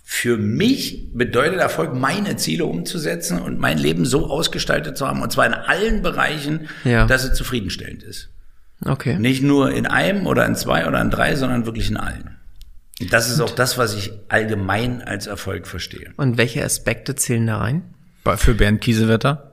[0.04, 5.32] Für mich bedeutet Erfolg, meine Ziele umzusetzen und mein Leben so ausgestaltet zu haben, und
[5.32, 7.06] zwar in allen Bereichen, Ja.
[7.06, 8.30] dass es zufriedenstellend ist.
[8.84, 9.18] Okay.
[9.18, 12.36] Nicht nur in einem oder in zwei oder in drei, sondern wirklich in allen.
[13.00, 16.12] Und das ist auch das, was ich allgemein als Erfolg verstehe.
[16.16, 17.82] Und welche Aspekte zählen da rein?
[18.36, 19.44] Für Bernd Kiesewetter?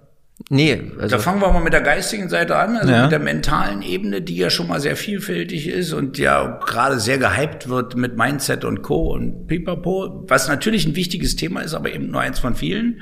[0.49, 3.03] Nee, also Da fangen wir mal mit der geistigen Seite an, also Ja.
[3.03, 7.17] mit der mentalen Ebene, die ja schon mal sehr vielfältig ist und ja gerade sehr
[7.17, 9.13] gehypt wird mit Mindset und Co.
[9.13, 13.01] und Pipapo, was natürlich ein wichtiges Thema ist, aber eben nur eins von vielen.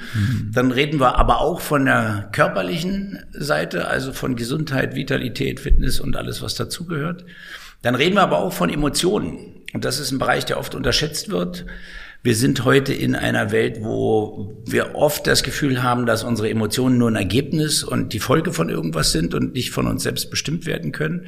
[0.53, 6.15] Dann reden wir aber auch von der körperlichen Seite, also von Gesundheit, Vitalität, Fitness und
[6.15, 7.25] alles, was dazugehört.
[7.81, 9.39] Dann reden wir aber auch von Emotionen.
[9.73, 11.65] Und das ist ein Bereich, der oft unterschätzt wird.
[12.25, 16.97] Wir sind heute in einer Welt, wo wir oft das Gefühl haben, dass unsere Emotionen
[16.97, 20.65] nur ein Ergebnis und die Folge von irgendwas sind und nicht von uns selbst bestimmt
[20.65, 21.27] werden können.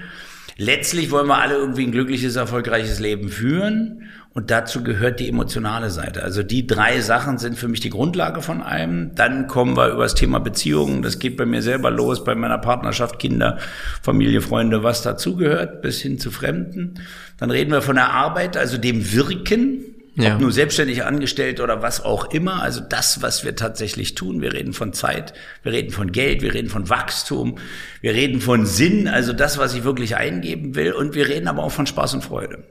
[0.56, 5.90] Letztlich wollen wir alle irgendwie ein glückliches, erfolgreiches Leben führen und dazu gehört die emotionale
[5.90, 6.24] Seite.
[6.24, 9.16] Also die drei Sachen sind für mich die Grundlage von allem.
[9.16, 11.02] Dann kommen wir über das Thema Beziehungen.
[11.02, 13.58] Das geht bei mir selber los, bei meiner Partnerschaft, Kinder,
[14.02, 17.02] Familie, Freunde, was dazugehört, bis hin zu Fremden.
[17.38, 19.95] Dann reden wir von der Arbeit, also dem Wirken.
[20.18, 20.36] Ja.
[20.36, 22.62] Ob nur selbstständig angestellt oder was auch immer.
[22.62, 24.42] Also das, was wir tatsächlich tun.
[24.42, 27.58] Wir reden von Zeit, wir reden von Geld, wir reden von Wachstum,
[28.02, 30.94] wir reden von Sinn, also das, was ich wirklich eingeben will.
[30.94, 32.64] Und wir reden aber auch von Spaß und Freude.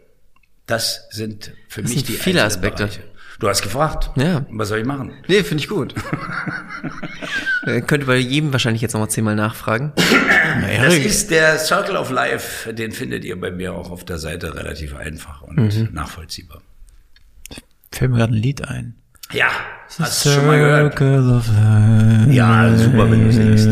[0.67, 2.85] Das sind für Das mich sind die viele Aspekte.
[2.85, 3.03] Bereiche.
[3.41, 4.11] Du hast gefragt.
[4.17, 4.47] Ja.
[4.49, 5.13] Was soll ich machen?
[5.29, 5.95] Nee, finde ich gut.
[7.67, 9.93] Äh, Könnte bei jedem wahrscheinlich jetzt nochmal zehnmal nachfragen.
[9.97, 14.55] Das ist der Circle of Life, den findet ihr bei mir auch auf der Seite
[14.55, 15.89] relativ einfach und Mhm.
[15.93, 16.61] nachvollziehbar.
[17.95, 18.95] Fällt mir gerade ein Lied ein.
[19.33, 19.47] Ja,
[19.99, 21.01] hast du schon mal gehört?
[22.33, 23.69] Ja, super, wenn du singst.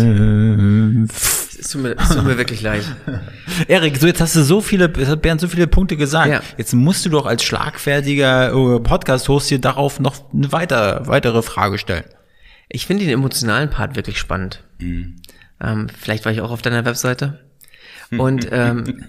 [1.61, 2.85] Es tut mir, es tut mir wirklich leid.
[3.68, 6.31] Erik, so jetzt hast du so viele, jetzt hat Bernd so viele Punkte gesagt.
[6.31, 6.41] Ja.
[6.57, 11.79] Jetzt musst du doch als schlagfertiger äh, Podcast-Host hier darauf noch eine weiter, weitere Frage
[11.79, 12.05] stellen.
[12.68, 14.62] Ich finde den emotionalen Part wirklich spannend.
[15.61, 17.41] Ähm, vielleicht war ich auch auf deiner Webseite.
[18.18, 19.04] Und ähm,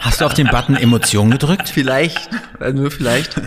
[0.00, 1.68] Hast du auf den Button Emotionen gedrückt?
[1.68, 2.28] vielleicht,
[2.60, 3.40] äh, nur vielleicht.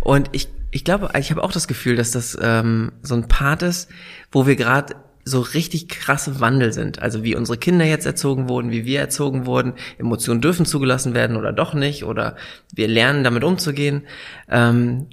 [0.00, 3.62] Und ich, ich glaube, ich habe auch das Gefühl, dass das ähm, so ein Part
[3.62, 3.90] ist,
[4.32, 7.00] wo wir gerade so richtig krasse Wandel sind.
[7.00, 9.72] Also wie unsere Kinder jetzt erzogen wurden, wie wir erzogen wurden.
[9.98, 12.04] Emotionen dürfen zugelassen werden oder doch nicht.
[12.04, 12.36] Oder
[12.74, 14.02] wir lernen damit umzugehen.
[14.50, 15.06] Ähm,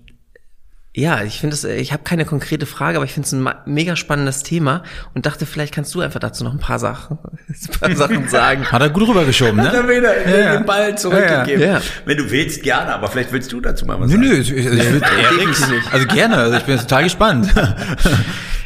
[0.94, 3.96] ja, ich finde es, ich habe keine konkrete Frage, aber ich finde es ein mega
[3.96, 4.84] spannendes Thema
[5.14, 7.18] und dachte, vielleicht kannst du einfach dazu noch ein paar Sachen,
[7.48, 8.70] ein paar Sachen sagen.
[8.70, 9.90] Hat er gut rübergeschoben, Hat er ne?
[9.98, 11.62] wieder Ja, den Ball zurückgegeben.
[11.62, 11.82] Ja, ja.
[12.06, 14.28] Wenn du willst, gerne, aber vielleicht willst du dazu mal was Nö, sagen.
[14.28, 15.94] nö, ich, ich, ich nicht.
[15.94, 17.48] also gerne, also ich bin total gespannt.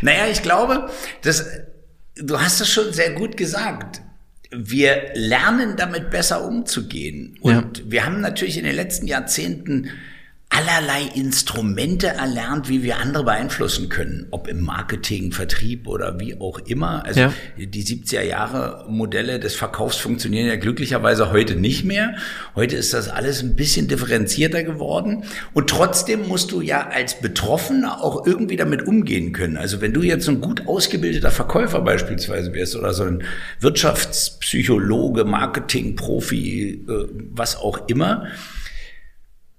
[0.02, 0.90] Naja, ich glaube,
[1.24, 1.48] das,
[2.16, 4.02] du hast es schon sehr gut gesagt.
[4.52, 7.38] Wir lernen damit besser umzugehen.
[7.42, 9.90] Und wir haben natürlich in den letzten Jahrzehnten
[10.56, 16.60] allerlei Instrumente erlernt, wie wir andere beeinflussen können, ob im Marketing, Vertrieb oder wie auch
[16.60, 17.04] immer.
[17.06, 17.34] Also Ja.
[17.58, 22.16] die 70er Jahre Modelle des Verkaufs funktionieren ja glücklicherweise heute nicht mehr.
[22.56, 25.24] Heute ist das alles ein bisschen differenzierter geworden.
[25.54, 29.58] Und trotzdem musst du ja als Betroffener auch irgendwie damit umgehen können.
[29.58, 33.24] Also wenn du jetzt so ein gut ausgebildeter Verkäufer beispielsweise wärst oder so ein
[33.60, 38.28] Wirtschaftspsychologe, Marketingprofi, äh, was auch immer,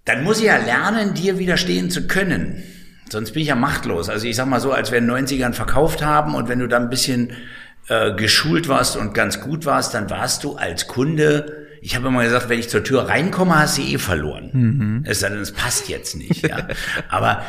[0.06, 2.62] dann muss ich ja lernen, dir widerstehen zu können.
[3.10, 4.08] Sonst bin ich ja machtlos.
[4.08, 6.66] Also ich sag mal so, als wir in den 90ern verkauft haben und wenn du
[6.66, 7.32] da ein bisschen
[7.88, 12.24] äh, geschult warst und ganz gut warst, dann warst du als Kunde, ich habe immer
[12.24, 14.50] gesagt, wenn ich zur Tür reinkomme, hast du eh verloren.
[15.06, 16.48] Es denn, es passt jetzt nicht.
[16.48, 16.66] Ja.
[17.08, 17.42] Aber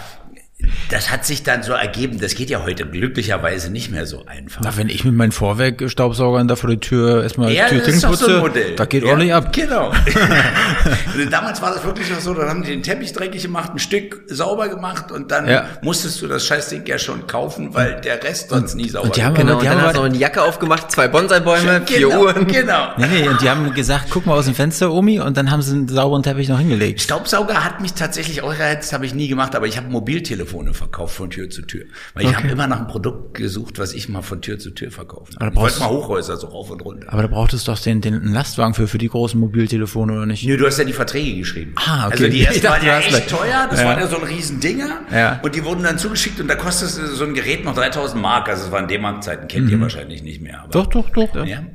[0.90, 4.62] das hat sich dann so ergeben, das geht ja heute glücklicherweise nicht mehr so einfach.
[4.64, 8.08] Na, wenn ich mit meinen Vorwerkstaubsaugern da vor der Tür erstmal Ja, Tür das so
[8.08, 8.76] ein putze, Modell.
[8.76, 9.54] da geht ja, ordentlich ab.
[9.54, 9.90] Genau.
[9.90, 13.80] Und Damals war das wirklich noch so, dann haben die den Teppich dreckig gemacht, ein
[13.80, 15.66] Stück sauber gemacht und dann Ja.
[15.82, 19.24] musstest du das Scheißding ja schon kaufen, weil der Rest sonst nie sauber und die
[19.24, 19.44] haben war.
[19.44, 22.22] Genau, aber, und die dann haben hast noch eine Jacke aufgemacht, zwei Bonsai-Bäume, vier genau,
[22.24, 22.48] Uhren.
[22.48, 22.88] Genau.
[22.98, 25.62] nee, nee, und die haben gesagt, guck mal aus dem Fenster, Omi, und dann haben
[25.62, 27.02] sie einen sauberen Teppich noch hingelegt.
[27.02, 29.88] Staubsauger hat mich tatsächlich auch gereizt, habe ich nie gemacht, aber ich habe
[30.48, 31.86] Mobiltelefone verkauft von Tür zu Tür.
[32.14, 34.92] Weil ich habe immer nach einem Produkt gesucht, was ich mal von Tür zu Tür
[34.92, 35.48] verkaufen Aber kann.
[35.48, 37.12] da Ich wollte brauchst- mal Hochhäuser so rauf und runter.
[37.12, 40.46] Aber da brauchtest du doch den, den Lastwagen für, für die großen Mobiltelefone, oder nicht?
[40.46, 41.74] Nö, du hast ja die Verträge geschrieben.
[41.76, 42.12] Ah, okay.
[42.14, 43.30] Also die ersten waren ja echt recht.
[43.30, 43.86] teuer, das Ja.
[43.88, 45.02] waren ja so ein riesen Dinger.
[45.12, 45.40] Ja.
[45.44, 48.48] Und die wurden dann zugeschickt und da kostet so ein Gerät noch 3000 Mark.
[48.50, 50.60] Also es waren D-Mark-Zeiten, kennt ihr wahrscheinlich nicht mehr.
[50.64, 50.72] Aber, Mhm.
[50.72, 51.46] Doch, doch, doch.
[51.46, 51.60] Ja.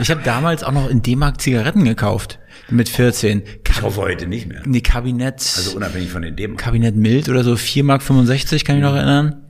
[0.00, 2.40] Ich habe damals auch noch in D-Mark Zigaretten gekauft.
[2.70, 3.42] Mit 14.
[3.68, 4.62] Ich hoffe heute nicht mehr.
[4.64, 5.34] Nee, Kabinett.
[5.56, 6.60] Also unabhängig von den D-Mark.
[6.60, 9.44] Kabinett Mild oder so, 4 Mark 65, kann ich noch erinnern.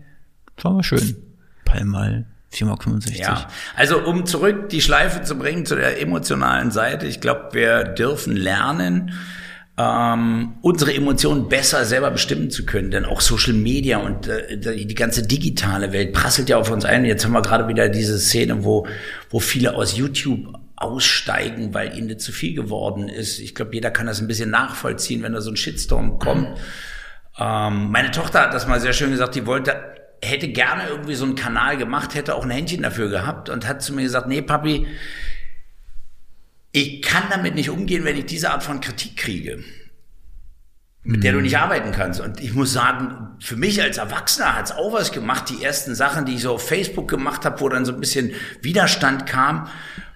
[0.57, 1.17] Das war mal schön.
[1.65, 3.21] Palmal, 4 Mark 65.
[3.21, 7.07] Ja, also um zurück die Schleife zu bringen zu der emotionalen Seite.
[7.07, 9.13] Ich glaube, wir dürfen lernen,
[9.77, 12.91] ähm, unsere Emotionen besser selber bestimmen zu können.
[12.91, 17.05] Denn auch Social Media und äh, die ganze digitale Welt prasselt ja auf uns ein.
[17.05, 18.87] Jetzt haben wir gerade wieder diese Szene, wo,
[19.31, 20.49] wo viele aus YouTube
[20.85, 23.39] aussteigen, weil ihnen zu viel geworden ist.
[23.39, 26.49] Ich glaube, jeder kann das ein bisschen nachvollziehen, wenn da so ein Shitstorm kommt.
[27.39, 29.75] Ähm, meine Tochter hat das mal sehr schön gesagt, die wollte,
[30.23, 33.83] hätte gerne irgendwie so einen Kanal gemacht, hätte auch ein Händchen dafür gehabt und hat
[33.83, 34.87] zu mir gesagt, nee, Papi,
[36.73, 39.63] ich kann damit nicht umgehen, wenn ich diese Art von Kritik kriege,
[41.05, 42.21] mit der du nicht arbeiten kannst.
[42.21, 45.51] Und ich muss sagen, für mich als Erwachsener hat es auch was gemacht.
[45.51, 48.33] Die ersten Sachen, die ich so auf Facebook gemacht habe, wo dann so ein bisschen
[48.61, 49.69] Widerstand kam,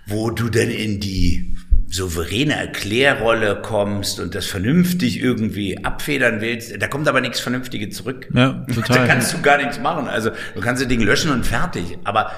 [0.08, 1.54] wo du denn in die
[1.90, 8.28] souveräne Erklärrolle kommst und das vernünftig irgendwie abfedern willst, da kommt aber nichts Vernünftiges zurück.
[8.34, 8.98] Ja, total.
[8.98, 10.06] Da kannst du gar nichts machen.
[10.08, 11.98] Also du kannst das Ding löschen und fertig.
[12.04, 12.30] Aber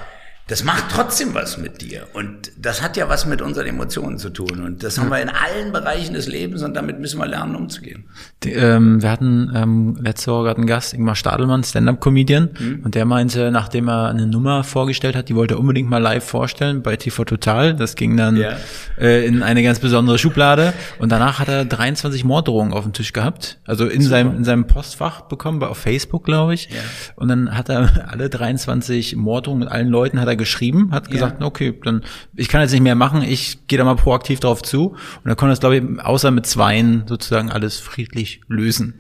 [0.51, 2.09] das macht trotzdem was mit dir.
[2.13, 4.65] Und das hat ja was mit unseren Emotionen zu tun.
[4.65, 8.03] Und das haben wir in allen Bereichen des Lebens und damit müssen wir lernen, umzugehen.
[8.43, 12.81] Die, ähm, wir hatten ähm, letzte Woche gerade einen Gast, Ingmar Stadelmann, Stand-Up-Comedian, mhm.
[12.83, 16.25] und der meinte, nachdem er eine Nummer vorgestellt hat, die wollte er unbedingt mal live
[16.25, 17.77] vorstellen bei TV Total.
[17.77, 18.57] Das ging dann ja.
[18.99, 20.73] äh, in eine ganz besondere Schublade.
[20.99, 23.61] Und danach hat er 23 Morddrohungen auf dem Tisch gehabt.
[23.67, 26.71] Also in seinem, in seinem Postfach bekommen, auf Facebook, glaube ich.
[26.71, 26.81] Ja.
[27.15, 31.41] Und dann hat er alle 23 Morddrohungen mit allen Leuten hat er geschrieben, hat gesagt,
[31.43, 32.03] okay, dann
[32.35, 34.97] ich kann jetzt nicht mehr machen, ich gehe da mal proaktiv drauf zu.
[35.23, 38.99] Und er konnte das, glaube ich, außer mit Zweien sozusagen alles friedlich lösen.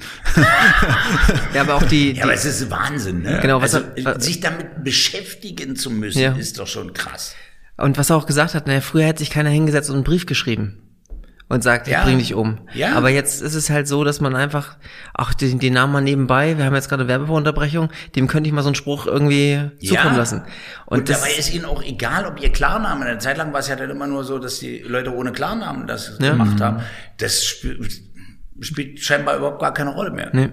[1.55, 3.41] ja, aber auch die, die Ja, aber es ist Wahnsinn, ne?
[3.43, 6.32] Genau, was also, er, sich damit beschäftigen zu müssen, ja.
[6.32, 7.34] ist doch schon krass.
[7.76, 10.26] Und was er auch gesagt hat, naja, früher hätte sich keiner hingesetzt und einen Brief
[10.26, 10.89] geschrieben
[11.51, 11.98] und sagt, ja.
[11.98, 12.59] ich bring dich um.
[12.74, 12.94] Ja.
[12.94, 14.76] Aber jetzt ist es halt so, dass man einfach,
[15.14, 18.62] ach, den, den Namen mal nebenbei, wir haben jetzt gerade Werbeunterbrechung, dem könnte ich mal
[18.62, 20.16] so einen Spruch irgendwie zukommen ja.
[20.16, 20.42] lassen.
[20.86, 23.68] Und, und dabei ist ihnen auch egal, ob ihr Klarnamen, eine Zeit lang war es
[23.68, 26.30] ja dann immer nur so, dass die Leute ohne Klarnamen das ja.
[26.30, 26.82] gemacht haben.
[27.18, 28.01] Das spielt,
[28.61, 30.30] spielt scheinbar überhaupt gar keine Rolle mehr.
[30.32, 30.51] Nee.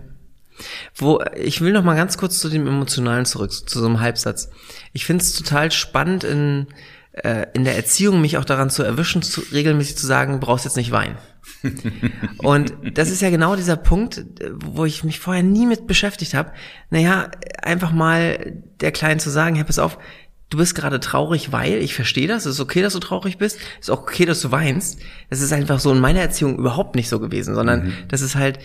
[0.95, 4.49] Wo, ich will noch mal ganz kurz zu dem Emotionalen zurück, zu so einem Halbsatz.
[4.93, 6.65] Ich finde es total spannend in,
[7.23, 10.65] äh, in der Erziehung mich auch daran zu erwischen, zu, regelmäßig zu sagen, du brauchst
[10.65, 11.17] jetzt nicht weinen.
[12.37, 14.25] und das ist ja genau dieser Punkt,
[14.63, 16.51] wo ich mich vorher nie mit beschäftigt habe.
[16.89, 19.97] Naja, einfach mal der Kleinen zu sagen, hey, pass auf,
[20.49, 23.57] du bist gerade traurig, weil ich verstehe das, es ist okay, dass du traurig bist,
[23.79, 24.99] es ist auch okay, dass du weinst.
[25.29, 27.93] Das ist einfach so in meiner Erziehung überhaupt nicht so gewesen, sondern mhm.
[28.07, 28.59] das ist halt,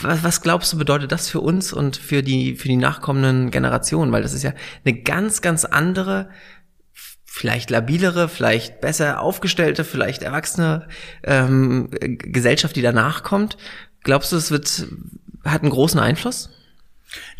[0.00, 4.12] was, was glaubst du, bedeutet das für uns und für die, für die nachkommenden Generationen?
[4.12, 4.52] Weil das ist ja
[4.84, 6.28] eine ganz, ganz andere
[7.34, 10.86] vielleicht labilere, vielleicht besser aufgestellte, vielleicht erwachsene
[11.24, 13.56] ähm, Gesellschaft, die danach kommt.
[14.02, 14.86] Glaubst du, es wird
[15.42, 16.50] hat einen großen Einfluss?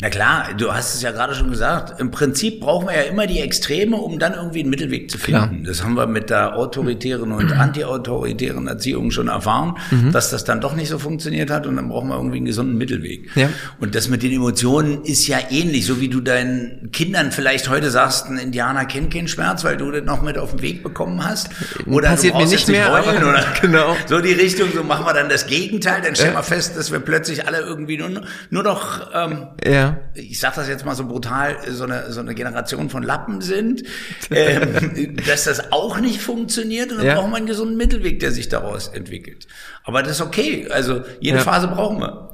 [0.01, 1.99] Na klar, du hast es ja gerade schon gesagt.
[1.99, 5.63] Im Prinzip brauchen wir ja immer die Extreme, um dann irgendwie einen Mittelweg zu finden.
[5.63, 5.65] Klar.
[5.65, 10.11] Das haben wir mit der autoritären und antiautoritären Erziehung schon erfahren, mhm.
[10.11, 12.77] dass das dann doch nicht so funktioniert hat und dann brauchen wir irgendwie einen gesunden
[12.77, 13.29] Mittelweg.
[13.35, 13.49] Ja.
[13.79, 17.89] Und das mit den Emotionen ist ja ähnlich, so wie du deinen Kindern vielleicht heute
[17.89, 21.23] sagst, ein Indianer kennt keinen Schmerz, weil du das noch mit auf den Weg bekommen
[21.23, 21.49] hast.
[21.85, 23.95] Oder Passiert mir nicht mehr, heulen, aber, oder genau.
[24.07, 26.99] so die Richtung, so machen wir dann das Gegenteil, dann stellen wir fest, dass wir
[26.99, 28.09] plötzlich alle irgendwie nur,
[28.49, 29.97] nur noch ähm, ja.
[30.13, 33.83] ich sag das jetzt mal so brutal, so eine, so eine Generation von Lappen sind,
[34.31, 37.15] ähm, dass das auch nicht funktioniert und dann ja.
[37.15, 39.47] brauchen wir einen gesunden Mittelweg, der sich daraus entwickelt.
[39.83, 41.43] Aber das ist okay, also jede ja.
[41.43, 42.29] Phase brauchen wir.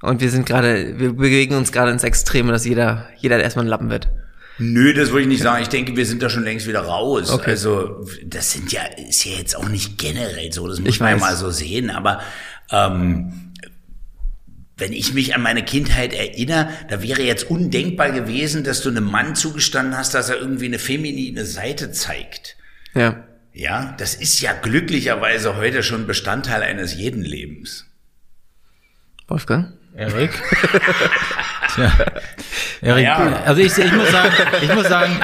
[0.00, 3.68] Und wir sind gerade, wir bewegen uns gerade ins Extreme, dass jeder, jeder erstmal ein
[3.68, 4.08] Lappen wird.
[4.58, 5.62] Nö, das würde ich nicht sagen.
[5.62, 7.30] Ich denke, wir sind da schon längst wieder raus.
[7.30, 7.50] Okay.
[7.50, 11.10] Also, das sind ja, ist ja jetzt auch nicht generell so, das muss ich man
[11.10, 12.20] ja mal so sehen, aber
[12.70, 13.47] ähm,
[14.78, 19.10] wenn ich mich an meine Kindheit erinnere, da wäre jetzt undenkbar gewesen, dass du einem
[19.10, 22.56] Mann zugestanden hast, dass er irgendwie eine feminine Seite zeigt.
[22.94, 23.24] Ja.
[23.52, 27.86] Ja, das ist ja glücklicherweise heute schon Bestandteil eines jeden Lebens.
[29.26, 29.72] Wolfgang?
[29.96, 30.30] Erik?
[31.74, 31.92] Tja.
[32.80, 33.42] Erik, ja.
[33.44, 35.20] also ich, ich muss sagen, ich muss sagen,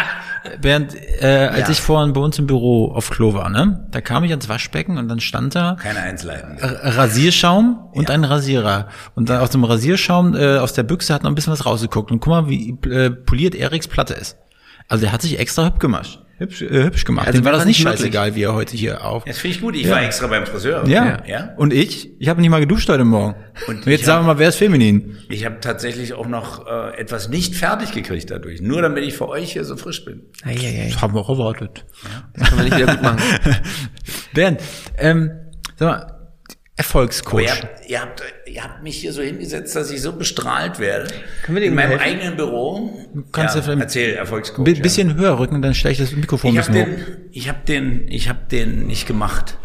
[0.60, 1.70] Bernd, äh, als ja.
[1.70, 4.98] ich vorhin bei uns im Büro auf Klo war, ne, da kam ich ans Waschbecken
[4.98, 6.58] und dann stand da keine Einzelheiten.
[6.60, 8.14] Rasierschaum und ja.
[8.14, 11.52] ein Rasierer und dann aus dem Rasierschaum äh, aus der Büchse hat noch ein bisschen
[11.52, 14.36] was rausgeguckt und guck mal, wie äh, poliert Eriks Platte ist.
[14.88, 17.26] Also der hat sich extra hübsch gemacht hübsch, äh, hübsch gemacht.
[17.26, 19.24] Also Dem war das nicht scheißegal, wie er heute hier auf.
[19.24, 19.76] Das finde ich gut.
[19.76, 19.92] Ich ja.
[19.92, 20.86] war extra beim Friseur.
[20.86, 21.22] Ja.
[21.26, 21.54] ja.
[21.56, 22.10] Und ich?
[22.20, 23.34] Ich habe nicht mal geduscht heute Morgen.
[23.66, 25.18] Und, Und jetzt sagen wir mal, wer ist feminin?
[25.28, 28.60] Ich habe tatsächlich auch noch äh, etwas nicht fertig gekriegt dadurch.
[28.60, 30.22] Nur damit ich für euch hier so frisch bin.
[30.44, 30.90] Ei, ei, ei.
[30.92, 31.84] Das haben wir auch erwartet.
[32.02, 32.28] Ja.
[32.34, 33.22] Das können wir nicht wieder gut machen.
[34.34, 34.60] Bernd,
[34.98, 35.30] ähm,
[35.76, 36.13] sag mal,
[36.76, 37.42] Erfolgscoach.
[37.42, 41.08] Ihr habt, ihr, habt, ihr habt mich hier so hingesetzt, dass ich so bestrahlt werde.
[41.44, 42.04] Können wir dir in meinem helfen?
[42.04, 43.08] eigenen Büro.
[43.14, 44.66] Du kannst ja, ja erzähl, Erfolgscoach.
[44.66, 45.14] Ein bisschen ja.
[45.16, 46.96] höher rücken, dann stelle ich das Mikrofon ich hab den,
[47.30, 49.56] Ich habe den, ich habe den nicht gemacht,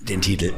[0.00, 0.52] den Titel.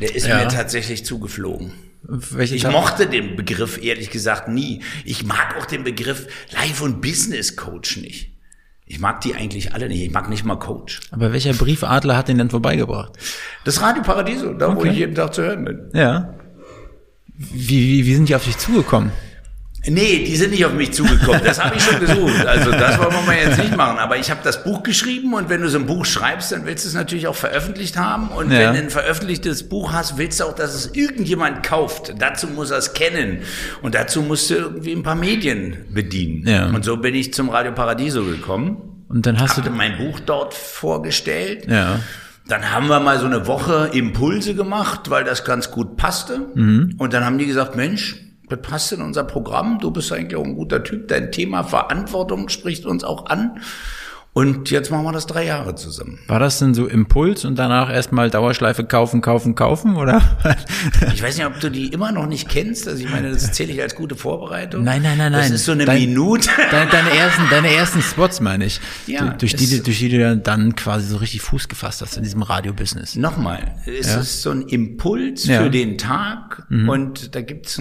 [0.00, 0.36] Der ist Ja.
[0.38, 1.72] mir tatsächlich zugeflogen.
[2.02, 4.82] Welche Ich Tat- mochte den Begriff ehrlich gesagt nie.
[5.06, 8.35] Ich mag auch den Begriff Life- und Business Coach nicht.
[8.88, 10.00] Ich mag die eigentlich alle nicht.
[10.02, 11.00] Ich mag nicht mal Coach.
[11.10, 13.12] Aber welcher Briefadler hat den denn vorbeigebracht?
[13.64, 14.90] Das Radio Paradiso, da wo Okay.
[14.90, 15.90] ich jeden Tag zu hören bin.
[15.92, 16.34] Ja.
[17.36, 19.10] Wie, wie, wie sind die auf dich zugekommen?
[19.88, 21.40] Nee, die sind nicht auf mich zugekommen.
[21.44, 22.44] Das habe ich schon gesucht.
[22.46, 23.98] Also das wollen wir mal jetzt nicht machen.
[23.98, 26.84] Aber ich habe das Buch geschrieben und wenn du so ein Buch schreibst, dann willst
[26.84, 28.28] du es natürlich auch veröffentlicht haben.
[28.28, 28.58] Und Ja.
[28.58, 32.14] wenn du ein veröffentlichtes Buch hast, willst du auch, dass es irgendjemand kauft.
[32.18, 33.38] Dazu muss er es kennen.
[33.82, 36.46] Und dazu musst du irgendwie ein paar Medien bedienen.
[36.48, 36.66] Ja.
[36.66, 39.04] Und so bin ich zum Radio Paradiso gekommen.
[39.08, 41.66] Und dann hast Hatte du, mein Buch dort vorgestellt.
[41.68, 42.00] ja.
[42.48, 46.42] Dann haben wir mal so eine Woche Impulse gemacht, weil das ganz gut passte.
[46.54, 48.14] Und dann haben die gesagt, Mensch,
[48.48, 49.78] das passt in unser Programm.
[49.80, 51.08] Du bist eigentlich auch ein guter Typ.
[51.08, 53.60] Dein Thema Verantwortung spricht uns auch an.
[54.32, 56.18] Und jetzt machen wir das drei Jahre zusammen.
[56.26, 60.20] War das denn so Impuls und danach erstmal Dauerschleife kaufen, kaufen, kaufen, oder?
[61.14, 62.86] Ich weiß nicht, ob du die immer noch nicht kennst.
[62.86, 64.84] Also ich meine, das zähle ich als gute Vorbereitung.
[64.84, 65.52] Nein, nein, nein, Das nein.
[65.54, 66.50] ist so eine Dein- Minute.
[66.70, 68.78] Deine, deine ersten, deine ersten Spots meine ich.
[69.06, 72.42] Ja, durch die, durch die du dann quasi so richtig Fuß gefasst hast in diesem
[72.42, 73.16] Radiobusiness.
[73.16, 75.62] Nochmal, es ist so ein Impuls Ja.
[75.62, 76.66] für den Tag.
[76.68, 77.80] Und da gibt's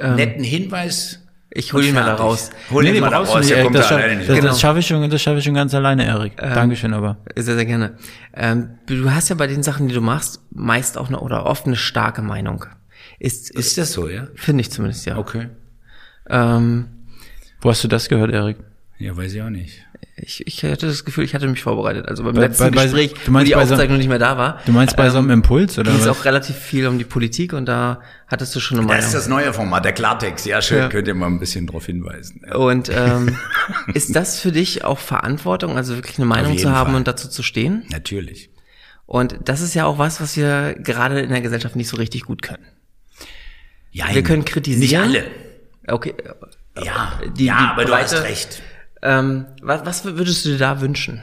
[0.00, 1.18] einen netten Hinweis.
[1.54, 2.50] Ich hol ihn mal da raus.
[2.70, 3.64] Hol ihn den mal da brauchst du raus, nicht, Erik.
[3.64, 4.44] kommt Das, da scha alleine nicht das, raus.
[4.44, 6.36] das schaffe ich schon, das schaffe ich schon ganz alleine, Erik.
[6.38, 7.18] Dankeschön aber.
[7.36, 7.96] Sehr, sehr gerne.
[8.34, 11.66] Ähm, du hast ja bei den Sachen, die du machst, meist auch eine oder oft
[11.66, 12.64] eine starke Meinung.
[13.18, 14.28] Ist, ist Ist das so, ja?
[14.34, 15.18] finde ich zumindest, ja.
[15.18, 15.48] Okay.
[16.28, 16.86] Ähm,
[17.60, 18.56] Wo hast du das gehört, Erik?
[18.98, 19.84] Ja, weiß ich auch nicht.
[20.16, 22.06] Ich, ich hatte das Gefühl, ich hatte mich vorbereitet.
[22.08, 24.08] Also beim Bei- letzten bei- bei- Gespräch, du meinst wo die bei so- Aufzeichnung nicht
[24.08, 26.20] mehr da war, Du meinst bei so einem Impuls oder ging es was?
[26.20, 29.06] auch relativ viel um die Politik und da hattest du schon eine Das Meinung.
[29.06, 30.46] ist das neue Format, der Klartext.
[30.46, 30.88] Ja, schön, Ja.
[30.88, 32.42] könnt ihr mal ein bisschen drauf hinweisen.
[32.54, 33.36] Und ähm,
[33.94, 36.96] ist das für dich auch Verantwortung, also wirklich eine Meinung zu haben Fall.
[36.96, 37.84] und dazu zu stehen?
[37.90, 38.50] Natürlich.
[39.06, 42.22] Und das ist ja auch was, was wir gerade in der Gesellschaft nicht so richtig
[42.22, 42.64] gut können.
[43.90, 45.10] Ja, Wir können kritisieren.
[45.10, 45.22] Nicht
[45.86, 46.14] Okay.
[46.22, 46.84] alle.
[46.86, 48.62] Ja, Die- ja die aber du breite- hast recht.
[49.02, 51.22] Ähm, was, was würdest du dir da wünschen?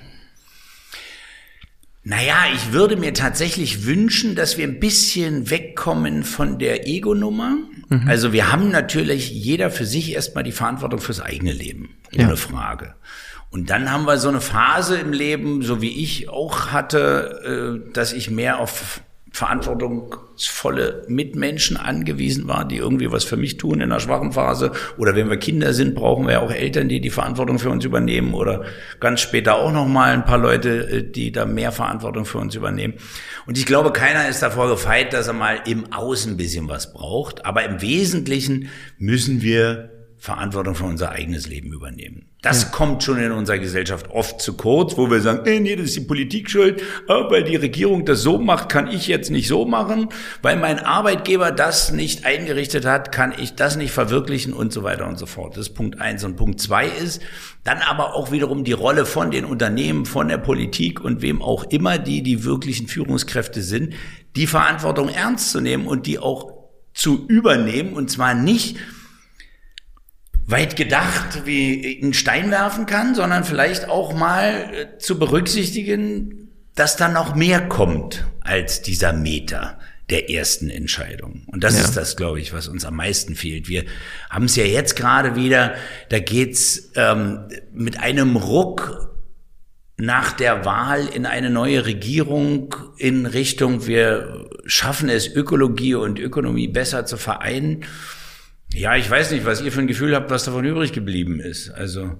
[2.03, 7.57] Naja, ich würde mir tatsächlich wünschen, dass wir ein bisschen wegkommen von der Ego-Nummer.
[7.89, 8.07] Mhm.
[8.07, 12.35] Also wir haben natürlich jeder für sich erstmal die Verantwortung fürs eigene Leben, ohne Ja.
[12.35, 12.95] Frage.
[13.51, 17.93] Und dann haben wir so eine Phase im Leben, so wie ich auch hatte, äh,
[17.93, 19.01] dass ich mehr auf
[20.39, 24.71] verantwortungsvolle Mitmenschen angewiesen war, die irgendwie was für mich tun in einer schwachen Phase.
[24.97, 27.85] Oder wenn wir Kinder sind, brauchen wir ja auch Eltern, die die Verantwortung für uns
[27.85, 28.33] übernehmen.
[28.33, 28.63] Oder
[28.99, 32.55] ganz später auch noch mal ein paar Leute, äh, die da mehr Verantwortung für uns
[32.55, 32.95] übernehmen.
[33.45, 36.93] Und ich glaube, keiner ist davor gefeit, dass er mal im Außen ein bisschen was
[36.93, 37.45] braucht.
[37.45, 42.28] Aber im Wesentlichen müssen wir Verantwortung für unser eigenes Leben übernehmen.
[42.41, 45.87] Das kommt schon in unserer Gesellschaft oft zu kurz, wo wir sagen, äh, nee, das
[45.87, 49.49] ist die Politik schuld, aber weil die Regierung das so macht, kann ich jetzt nicht
[49.49, 50.07] so machen,
[50.41, 55.05] weil mein Arbeitgeber das nicht eingerichtet hat, kann ich das nicht verwirklichen und so weiter
[55.05, 55.57] und so fort.
[55.57, 56.23] Das ist Punkt eins.
[56.23, 57.21] Und Punkt zwei ist
[57.65, 61.65] dann aber auch wiederum die Rolle von den Unternehmen, von der Politik und wem auch
[61.65, 63.95] immer, die die wirklichen Führungskräfte sind,
[64.37, 66.53] die Verantwortung ernst zu nehmen und die auch
[66.93, 68.77] zu übernehmen und zwar nicht
[70.51, 76.95] weit gedacht wie einen Stein werfen kann, sondern vielleicht auch mal äh, zu berücksichtigen, dass
[76.95, 79.79] da noch mehr kommt als dieser Meter
[80.09, 81.43] der ersten Entscheidung.
[81.47, 81.81] Und das Ja.
[81.85, 83.67] ist das, glaube ich, was uns am meisten fehlt.
[83.67, 83.83] Wir
[84.29, 85.75] haben es ja jetzt gerade wieder,
[86.09, 87.41] da geht's ähm,
[87.71, 89.11] mit einem Ruck
[89.97, 96.69] nach der Wahl in eine neue Regierung in Richtung, wir schaffen es, Ökologie und Ökonomie
[96.69, 97.83] besser zu vereinen.
[98.73, 101.69] Ja, ich weiß nicht, was ihr für ein Gefühl habt, was davon übrig geblieben ist.
[101.71, 102.17] Also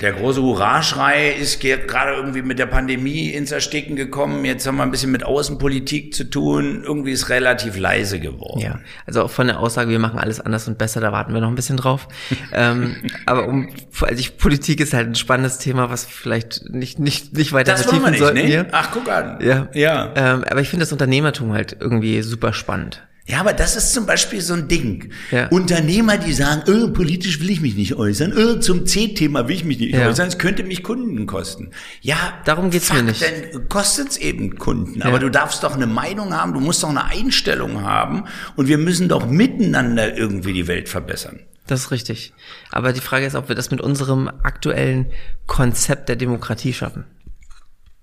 [0.00, 4.44] der große Hurraschrei ist ge- gerade irgendwie mit der Pandemie ins Ersticken gekommen.
[4.44, 6.82] Jetzt haben wir ein bisschen mit Außenpolitik zu tun.
[6.84, 8.60] Irgendwie ist relativ leise geworden.
[8.60, 11.40] Ja, also auch von der Aussage, wir machen alles anders und besser, da warten wir
[11.40, 12.08] noch ein bisschen drauf.
[12.52, 17.32] ähm, aber um, also ich, Politik ist halt ein spannendes Thema, was vielleicht nicht, nicht,
[17.36, 18.72] nicht weiter Das wollen wir vertiefen nicht, sollten ne?
[18.72, 19.38] Ach, guck an.
[19.44, 19.68] Ja.
[19.74, 20.12] Ja.
[20.16, 23.06] Ähm, aber ich finde das Unternehmertum halt irgendwie super spannend.
[23.26, 25.10] Ja, aber das ist zum Beispiel so ein Ding.
[25.30, 25.48] Ja.
[25.48, 29.64] Unternehmer, die sagen, äh, politisch will ich mich nicht äußern, äh, zum C-Thema will ich
[29.64, 30.08] mich nicht Ja.
[30.08, 31.70] äußern, es könnte mich Kunden kosten.
[32.02, 33.22] Ja, Darum geht's fuck, mir nicht.
[33.22, 35.00] Dann kostet es eben Kunden.
[35.02, 38.24] Aber du darfst doch eine Meinung haben, du musst doch eine Einstellung haben
[38.56, 41.40] und wir müssen doch miteinander irgendwie die Welt verbessern.
[41.66, 42.34] Das ist richtig.
[42.72, 45.06] Aber die Frage ist, ob wir das mit unserem aktuellen
[45.46, 47.04] Konzept der Demokratie schaffen.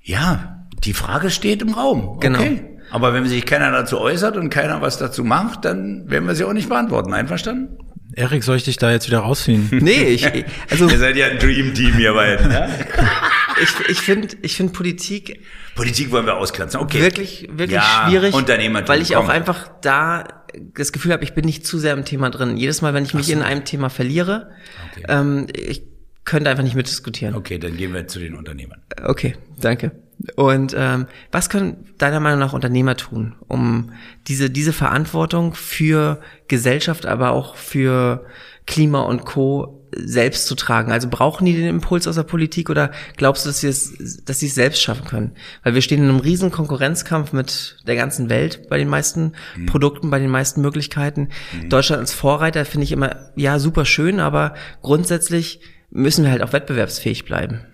[0.02, 2.20] Ja, die Frage steht im Raum.
[2.20, 2.40] Genau.
[2.40, 2.64] Okay.
[2.92, 6.44] Aber wenn sich keiner dazu äußert und keiner was dazu macht, dann werden wir sie
[6.44, 7.14] auch nicht beantworten.
[7.14, 7.78] Einverstanden?
[8.14, 9.70] Erik, soll ich dich da jetzt wieder rausziehen?
[9.82, 10.26] Nee, ich,
[10.70, 12.52] also Ihr seid ja ein Dream Team, ihr beiden.
[12.52, 12.68] Ja?
[13.62, 15.40] ich, ich finde ich find Politik
[15.76, 16.82] Politik wollen wir ausklatzen.
[16.82, 17.00] Okay.
[17.02, 19.26] wirklich, wirklich Ja, schwierig, Unternehmertum, weil ich komm.
[19.26, 20.26] auch einfach da
[20.74, 22.58] das Gefühl habe, ich bin nicht zu sehr im Thema drin.
[22.58, 24.50] Jedes Mal, wenn ich mich in einem Thema verliere,
[24.92, 25.06] Okay.
[25.08, 25.84] ähm, ich
[26.26, 27.34] könnte einfach nicht mitdiskutieren.
[27.36, 28.82] Okay, dann gehen wir zu den Unternehmern.
[29.02, 29.92] Okay, danke.
[30.36, 33.92] Und ähm, was können deiner Meinung nach Unternehmer tun, um
[34.28, 38.26] diese, diese Verantwortung für Gesellschaft, aber auch für
[38.68, 39.88] Klima und Co.
[39.92, 40.92] selbst zu tragen?
[40.92, 44.40] Also brauchen die den Impuls aus der Politik oder glaubst du, dass sie es, dass
[44.40, 45.32] sie es selbst schaffen können?
[45.64, 49.34] Weil wir stehen in einem riesen Konkurrenzkampf mit der ganzen Welt bei den meisten
[49.66, 51.30] Produkten, bei den meisten Möglichkeiten.
[51.70, 56.54] Deutschland als Vorreiter finde ich immer, ja, super schön, aber grundsätzlich müssen wir halt auch
[56.54, 57.66] wettbewerbsfähig bleiben.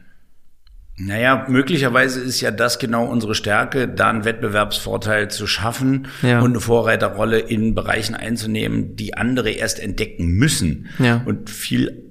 [1.00, 6.40] Naja, möglicherweise ist ja das genau unsere Stärke, da einen Wettbewerbsvorteil zu schaffen Ja.
[6.40, 10.88] und eine Vorreiterrolle in Bereichen einzunehmen, die andere erst entdecken müssen.
[11.00, 11.22] Ja.
[11.26, 12.04] Und viel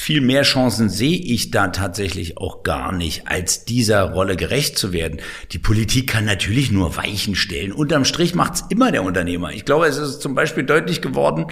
[0.00, 4.92] viel mehr Chancen sehe ich da tatsächlich auch gar nicht, als dieser Rolle gerecht zu
[4.92, 5.20] werden.
[5.52, 7.72] Die Politik kann natürlich nur Weichen stellen.
[7.72, 9.52] Unterm Strich macht's immer der Unternehmer.
[9.52, 11.46] Ich glaube, es ist zum Beispiel deutlich geworden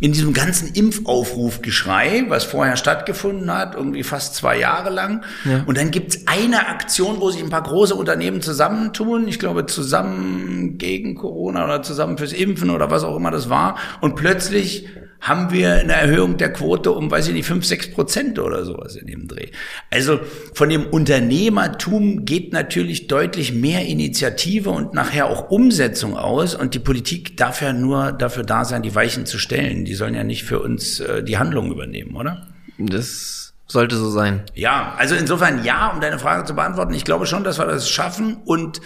[0.00, 5.24] in diesem ganzen Impfaufrufgeschrei, was vorher stattgefunden hat, irgendwie fast zwei Jahre lang.
[5.44, 5.64] Ja.
[5.66, 9.26] Und dann gibt's eine Aktion, wo sich ein paar große Unternehmen zusammentun.
[9.26, 13.76] Ich glaube, zusammen gegen Corona oder zusammen fürs Impfen oder was auch immer das war.
[14.00, 14.86] Und plötzlich
[15.20, 18.94] haben wir eine Erhöhung der Quote um, weiß ich nicht, fünf, sechs Prozent oder sowas
[18.94, 19.48] in dem Dreh.
[19.90, 20.20] Also
[20.54, 26.54] von dem Unternehmertum geht natürlich deutlich mehr Initiative und nachher auch Umsetzung aus.
[26.54, 29.84] Und die Politik darf ja nur dafür da sein, die Weichen zu stellen.
[29.88, 32.46] Die sollen ja nicht für uns äh, die Handlung übernehmen, oder?
[32.76, 34.42] Das sollte so sein.
[34.54, 36.92] Ja, also insofern ja, um deine Frage zu beantworten.
[36.92, 38.82] Ich glaube schon, dass wir das schaffen und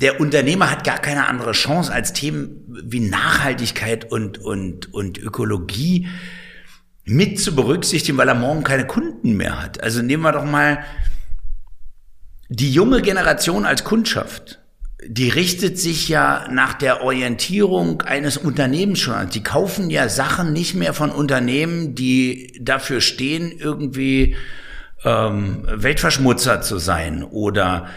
[0.00, 6.08] der Unternehmer hat gar keine andere Chance als Themen wie Nachhaltigkeit und, und, und Ökologie
[7.04, 9.80] mit zu berücksichtigen, weil er morgen keine Kunden mehr hat.
[9.80, 10.84] Also nehmen wir doch mal
[12.48, 14.61] die junge Generation als Kundschaft.
[15.06, 19.30] Die richtet sich ja nach der Orientierung eines Unternehmens schon.
[19.30, 24.36] Die kaufen ja Sachen nicht mehr von Unternehmen, die dafür stehen, irgendwie
[25.04, 27.88] ähm, Weltverschmutzer zu sein oder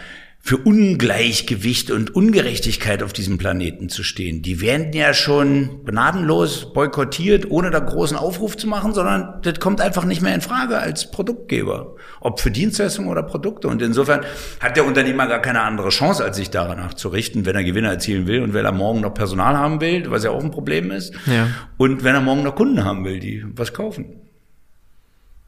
[0.46, 4.42] für Ungleichgewicht und Ungerechtigkeit auf diesem Planeten zu stehen.
[4.42, 9.80] Die werden ja schon gnadenlos boykottiert, ohne da großen Aufruf zu machen, sondern das kommt
[9.80, 11.96] einfach nicht mehr in Frage als Produktgeber.
[12.20, 13.66] Ob für Dienstleistungen oder Produkte.
[13.66, 14.20] Und insofern
[14.60, 17.88] hat der Unternehmer gar keine andere Chance, als sich danach zu richten, wenn er Gewinne
[17.88, 20.92] erzielen will und wenn er morgen noch Personal haben will, was ja auch ein Problem
[20.92, 21.12] ist.
[21.26, 21.48] Ja.
[21.76, 24.20] Und wenn er morgen noch Kunden haben will, die was kaufen.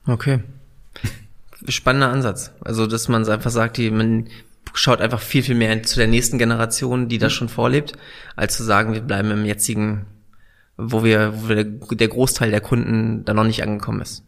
[0.08, 0.40] Okay.
[1.68, 2.50] Spannender Ansatz.
[2.64, 4.28] Also, dass man es einfach sagt, die, man
[4.74, 7.92] schaut einfach viel, viel mehr zu der nächsten Generation, die das schon vorlebt,
[8.36, 10.06] als zu sagen, wir bleiben im jetzigen,
[10.76, 14.24] wo wir, wo wir der Großteil der Kunden da noch nicht angekommen ist.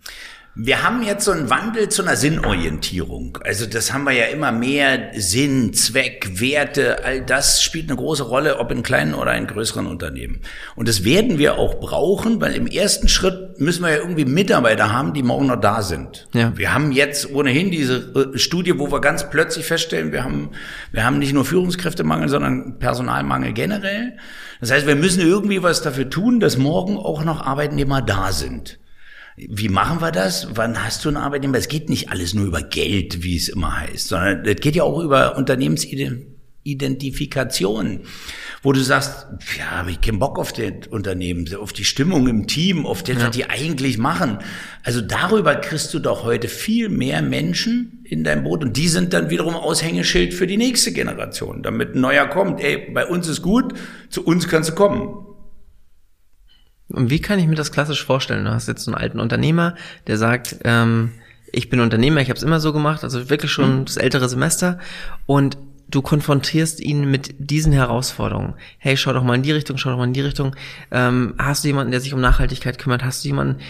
[0.56, 3.38] Wir haben jetzt so einen Wandel zu einer Sinnorientierung.
[3.44, 8.24] Also das haben wir ja immer mehr Sinn, Zweck, Werte, all das spielt eine große
[8.24, 10.40] Rolle, ob in kleinen oder in größeren Unternehmen.
[10.74, 14.92] Und das werden wir auch brauchen, weil im ersten Schritt müssen wir ja irgendwie Mitarbeiter
[14.92, 16.28] haben, die morgen noch da sind.
[16.34, 16.52] Ja.
[16.56, 20.50] Wir haben jetzt ohnehin diese äh, Studie, wo wir ganz plötzlich feststellen, wir haben,
[20.90, 24.16] wir haben nicht nur Führungskräftemangel, sondern Personalmangel generell.
[24.60, 28.79] Das heißt, wir müssen irgendwie was dafür tun, dass morgen auch noch Arbeitnehmer da sind.
[29.36, 30.48] Wie machen wir das?
[30.54, 31.58] Wann hast du einen Arbeitnehmer?
[31.58, 34.82] Es geht nicht alles nur über Geld, wie es immer heißt, sondern es geht ja
[34.82, 38.00] auch über Unternehmensidentifikation,
[38.62, 42.48] wo du sagst, ja, habe ich keinen Bock auf das Unternehmen, auf die Stimmung im
[42.48, 44.38] Team, auf das, was die eigentlich machen.
[44.82, 49.12] Also darüber kriegst du doch heute viel mehr Menschen in dein Boot und die sind
[49.12, 52.60] dann wiederum Aushängeschild für die nächste Generation, damit ein neuer kommt.
[52.60, 53.74] Ey, bei uns ist gut,
[54.10, 55.29] zu uns kannst du kommen.
[56.90, 58.44] Und wie kann ich mir das klassisch vorstellen?
[58.44, 59.74] Du hast jetzt so einen alten Unternehmer,
[60.06, 61.12] der sagt, ähm,
[61.52, 64.78] ich bin Unternehmer, ich habe es immer so gemacht, also wirklich schon das ältere Semester
[65.26, 65.56] und
[65.88, 68.54] du konfrontierst ihn mit diesen Herausforderungen.
[68.78, 70.54] Hey, schau doch mal in die Richtung, schau doch mal in die Richtung.
[70.90, 73.04] Ähm, hast du jemanden, der sich um Nachhaltigkeit kümmert?
[73.04, 73.60] Hast du jemanden?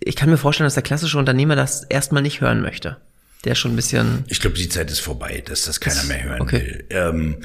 [0.00, 2.96] Ich kann mir vorstellen, dass der klassische Unternehmer das erstmal nicht hören möchte.
[3.44, 4.24] Der schon ein bisschen.
[4.28, 6.60] Ich glaube, die Zeit ist vorbei, dass das keiner mehr hören okay.
[6.60, 6.84] will.
[6.90, 7.36] Ähm,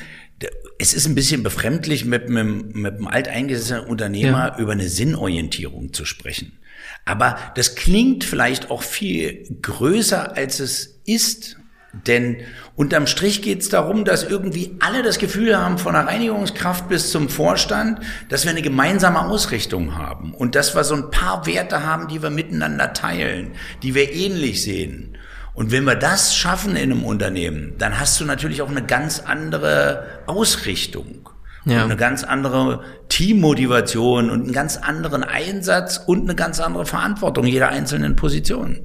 [0.80, 4.58] es ist ein bisschen befremdlich, mit einem, mit einem alteingesessenen Unternehmer Ja.
[4.60, 6.60] über eine Sinnorientierung zu sprechen.
[7.06, 11.58] Aber das klingt vielleicht auch viel größer, als es ist.
[12.06, 12.38] Denn
[12.76, 17.10] unterm Strich geht es darum, dass irgendwie alle das Gefühl haben, von der Reinigungskraft bis
[17.10, 21.84] zum Vorstand, dass wir eine gemeinsame Ausrichtung haben und dass wir so ein paar Werte
[21.84, 25.17] haben, die wir miteinander teilen, die wir ähnlich sehen.
[25.58, 29.22] Und wenn wir das schaffen in einem Unternehmen, dann hast du natürlich auch eine ganz
[29.22, 31.30] andere Ausrichtung.
[31.66, 31.78] Ja.
[31.78, 37.48] Und eine ganz andere Teammotivation und einen ganz anderen Einsatz und eine ganz andere Verantwortung
[37.48, 38.82] jeder einzelnen Position.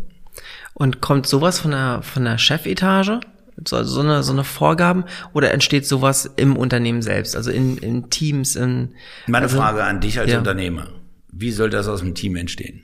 [0.72, 3.20] Und kommt sowas von der, von der Chefetage?
[3.68, 5.04] So, so, eine, so eine Vorgaben?
[5.34, 7.36] Oder entsteht sowas im Unternehmen selbst?
[7.36, 8.56] Also in, in Teams?
[8.56, 8.94] In,
[9.26, 10.38] Meine also, Frage an dich als ja.
[10.38, 10.86] Unternehmer.
[11.30, 12.82] Wie soll das aus dem Team entstehen?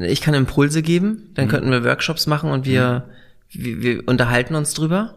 [0.00, 1.50] Ich kann Impulse geben, dann Mhm.
[1.50, 3.04] könnten wir Workshops machen und wir,
[3.50, 5.14] wir, wir unterhalten uns drüber.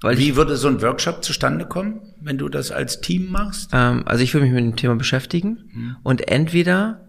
[0.00, 3.70] Weil ich, Wie würde so ein Workshop zustande kommen, wenn du das als Team machst?
[3.72, 7.00] ähm, also ich will mich mit dem Thema beschäftigen und entweder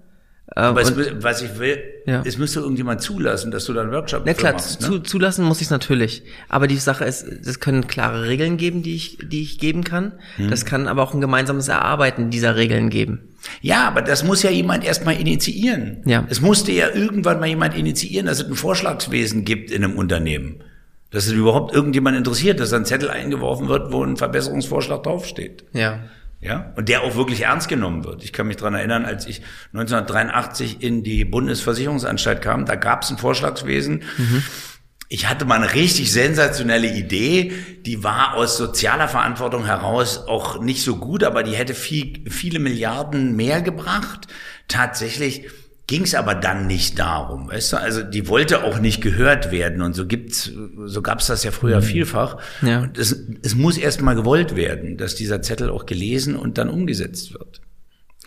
[0.55, 2.23] äh, es, und, was ich will, Ja.
[2.25, 4.81] es müsste irgendjemand zulassen, dass du da einen Workshop Na klar, machst.
[4.81, 5.03] zu, Ne?
[5.03, 6.23] zulassen muss ich es natürlich.
[6.49, 10.13] Aber die Sache ist, es können klare Regeln geben, die ich, die ich geben kann.
[10.37, 10.49] Hm.
[10.49, 13.28] Das kann aber auch ein gemeinsames Erarbeiten dieser Regeln geben.
[13.61, 16.01] Ja, aber das muss ja jemand erstmal initiieren.
[16.05, 16.25] Ja.
[16.29, 20.63] Es musste ja irgendwann mal jemand initiieren, dass es ein Vorschlagswesen gibt in einem Unternehmen.
[21.11, 25.65] Dass es überhaupt irgendjemand interessiert, dass ein Zettel eingeworfen wird, wo ein Verbesserungsvorschlag draufsteht.
[25.73, 25.99] Ja.
[26.41, 28.23] Ja, und der auch wirklich ernst genommen wird.
[28.23, 29.41] Ich kann mich dran erinnern, als ich
[29.73, 34.03] 1983 in die Bundesversicherungsanstalt kam, da gab es ein Vorschlagswesen.
[35.11, 37.51] Ich hatte mal eine richtig sensationelle Idee,
[37.83, 42.59] die war aus sozialer Verantwortung heraus auch nicht so gut, aber die hätte viel, viele
[42.59, 44.27] Milliarden mehr gebracht.
[44.67, 45.47] Tatsächlich
[45.87, 47.77] ging es aber dann nicht darum, weißt du?
[47.77, 50.51] Also die wollte auch nicht gehört werden und so gibt's,
[50.85, 52.37] so gab's das ja früher vielfach.
[52.61, 52.81] Ja.
[52.81, 56.69] Und es, es muss erst mal gewollt werden, dass dieser Zettel auch gelesen und dann
[56.69, 57.61] umgesetzt wird.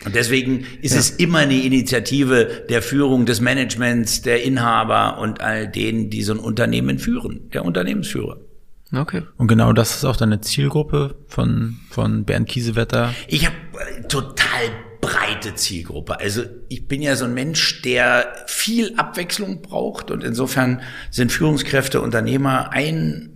[0.05, 5.67] Und deswegen ist es immer eine Initiative der Führung des Managements, der Inhaber und all
[5.67, 8.37] denen, die so ein Unternehmen führen, der Unternehmensführer.
[8.95, 9.23] Okay.
[9.37, 13.13] Und genau das ist auch deine Zielgruppe von, von Bernd Kiesewetter.
[13.27, 13.55] Ich habe
[14.07, 14.69] total
[15.01, 16.19] breite Zielgruppe.
[16.19, 20.81] Also ich bin ja so ein Mensch, der viel Abwechslung braucht und insofern
[21.11, 23.32] sind Führungskräfte, Unternehmer ein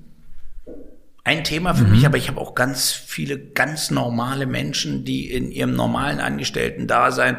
[1.28, 5.51] ein Thema für mich, aber ich habe auch ganz viele ganz normale Menschen, die in
[5.51, 7.38] ihrem normalen Angestellten-Dasein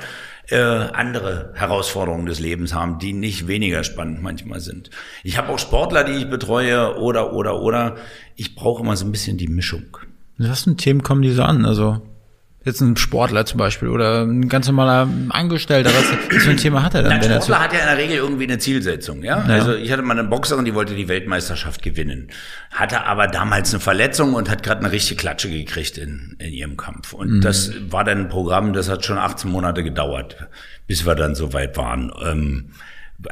[0.51, 4.91] äh, andere Herausforderungen des Lebens haben, die nicht weniger spannend manchmal sind.
[5.24, 7.97] Ich habe auch Sportler, die ich betreue oder oder oder.
[8.36, 9.97] Ich brauche immer so ein bisschen die Mischung.
[10.36, 11.64] Was für Themen kommen die so an?
[11.64, 12.03] Also
[12.69, 15.91] jetzt ein Sportler zum Beispiel oder ein ganz normaler Angestellter.
[15.91, 17.12] Was, für ein Thema hat er dann?
[17.12, 19.45] Ein er Sportler hat ja in der Regel irgendwie eine Zielsetzung, ja?
[19.49, 19.55] Ja.
[19.55, 22.29] Also ich hatte mal eine Boxerin, die wollte die Weltmeisterschaft gewinnen,
[22.71, 26.77] hatte aber damals eine Verletzung und hat gerade eine richtige Klatsche gekriegt in, in ihrem
[26.77, 27.12] Kampf.
[27.12, 27.41] Und Mhm.
[27.41, 30.37] das war dann ein Programm, das hat schon 18 Monate gedauert,
[30.87, 32.12] bis wir dann so weit waren.
[32.25, 32.71] Ähm,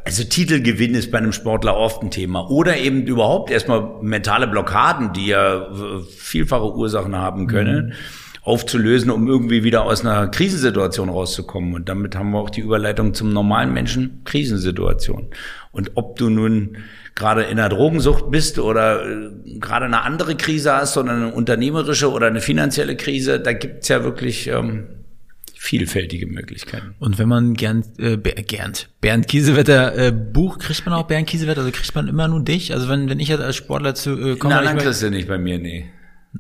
[0.04, 2.50] also Titelgewinn ist bei einem Sportler oft ein Thema.
[2.50, 7.92] Oder eben überhaupt erstmal mentale Blockaden, die ja äh, vielfache Ursachen haben können,
[8.46, 11.74] aufzulösen, um irgendwie wieder aus einer Krisensituation rauszukommen.
[11.74, 15.26] Und damit haben wir auch die Überleitung zum normalen Menschen, Krisensituation.
[15.72, 16.76] Und ob du nun
[17.16, 22.12] gerade in einer Drogensucht bist oder äh, gerade eine andere Krise hast, oder eine unternehmerische
[22.12, 24.84] oder eine finanzielle Krise, da gibt's ja wirklich ähm,
[25.54, 26.94] vielfältige Möglichkeiten.
[27.00, 31.26] und wenn man gern, äh, Ber- gern Bernd Kiesewetter äh, Buch, kriegt man auch Bernd
[31.26, 31.62] Kiesewetter?
[31.62, 32.72] Also kriegt man immer nur dich?
[32.72, 35.26] Also wenn, wenn ich jetzt als Sportler zu äh, komme, ich dann kriegst du nicht
[35.26, 35.86] bei mir, nee.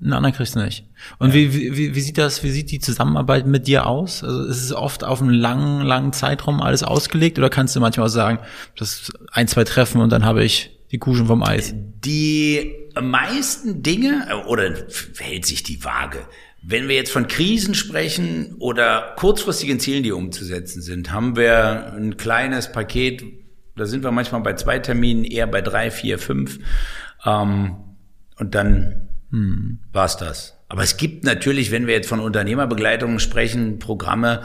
[0.02, 0.84] Einen anderen kriegst du nicht.
[1.18, 4.22] Und wie, wie, wie- wie sieht das, wie sieht die Zusammenarbeit mit dir aus?
[4.24, 8.06] Also ist es oft auf einen langen, langen Zeitraum alles ausgelegt oder kannst du manchmal
[8.06, 8.38] auch sagen,
[8.76, 11.74] das ein, zwei Treffen und dann habe ich die Kuh schon vom Eis?
[12.04, 14.74] Die meisten Dinge, oder
[15.18, 16.18] hält sich die Waage?
[16.62, 22.16] Wenn wir jetzt von Krisen sprechen oder kurzfristigen Zielen, die umzusetzen sind, haben wir ein
[22.16, 23.22] kleines Paket,
[23.76, 26.58] da sind wir manchmal bei zwei Terminen, eher bei drei, vier, fünf.
[27.24, 27.76] Ähm,
[28.38, 29.05] und dann
[29.92, 30.58] war's das.
[30.68, 34.42] Aber es gibt natürlich, wenn wir jetzt von Unternehmerbegleitungen sprechen, Programme,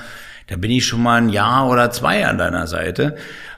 [0.48, 3.16] da bin ich schon mal ein Jahr oder zwei an deiner Seite,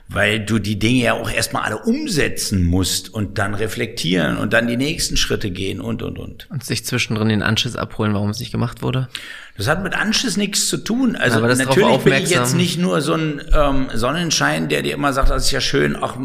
[0.08, 4.66] weil du die Dinge ja auch erstmal alle umsetzen musst und dann reflektieren und dann
[4.66, 6.48] die nächsten Schritte gehen und, und, und.
[6.50, 9.08] Und sich zwischendrin den Anschiss abholen, warum es nicht gemacht wurde.
[9.56, 11.16] Das hat mit Anschiss nichts zu tun.
[11.16, 14.82] Also Aber das ist natürlich bin ich jetzt nicht nur so ein ähm, Sonnenschein, der
[14.82, 16.16] dir immer sagt, das ist ja schön, ach,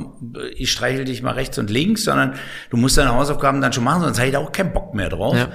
[0.56, 2.34] ich streichel dich mal rechts und links, sondern
[2.70, 5.10] du musst deine Hausaufgaben dann schon machen, sonst habe ich da auch keinen Bock mehr
[5.10, 5.38] drauf.
[5.38, 5.50] Ja.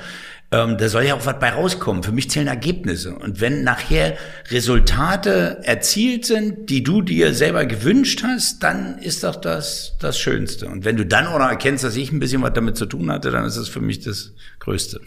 [0.55, 2.05] Ähm, da soll ja auch was bei rauskommen.
[2.05, 3.15] Für mich zählen Ergebnisse.
[3.17, 4.17] Und wenn nachher
[4.51, 10.69] Resultate erzielt sind, die du dir selber gewünscht hast, dann ist doch das das Schönste.
[10.69, 13.11] Und wenn du dann auch noch erkennst, dass ich ein bisschen was damit zu tun
[13.11, 15.01] hatte, dann ist das für mich das Größte.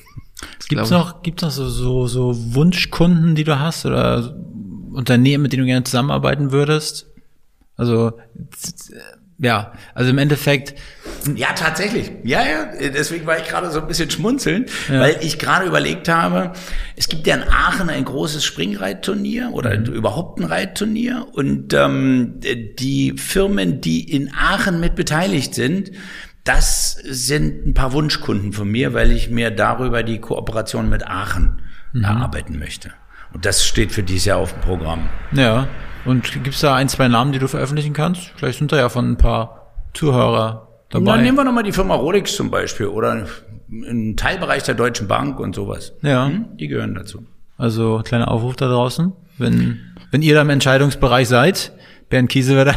[0.68, 4.36] Gibt's glaube- noch, gibt's noch so, so, so Wunschkunden, die du hast oder
[4.92, 7.08] Unternehmen, mit denen du gerne zusammenarbeiten würdest?
[7.76, 8.14] Also,
[9.40, 10.74] ja, also im Endeffekt,
[11.36, 12.12] Ja, tatsächlich.
[12.24, 12.70] Ja, ja.
[12.90, 16.54] Deswegen war ich gerade so ein bisschen schmunzeln, weil ich gerade überlegt habe,
[16.96, 22.40] es gibt ja in Aachen ein großes Springreitturnier oder überhaupt ein Reitturnier und ähm,
[22.80, 25.92] die Firmen, die in Aachen mit beteiligt sind,
[26.44, 31.62] das sind ein paar Wunschkunden von mir, weil ich mir darüber die Kooperation mit Aachen
[32.02, 32.92] erarbeiten möchte.
[33.34, 35.10] Und das steht für dieses Jahr auf dem Programm.
[35.34, 35.68] ja.
[36.08, 38.32] Und gibt's da ein, zwei Namen, die du veröffentlichen kannst?
[38.36, 41.12] Vielleicht sind da ja von ein paar Zuhörer dabei?
[41.12, 43.26] Dann nehmen wir nochmal die Firma Rolex zum Beispiel oder
[43.70, 45.94] einen Teilbereich der Deutschen Bank und sowas.
[46.02, 46.28] Ja.
[46.28, 46.46] Hm?
[46.58, 47.26] Die gehören dazu.
[47.58, 49.82] Also kleiner Aufruf da draußen, wenn
[50.12, 51.74] wenn ihr da im Entscheidungsbereich seid,
[52.10, 52.76] Bernd Kiesewetter,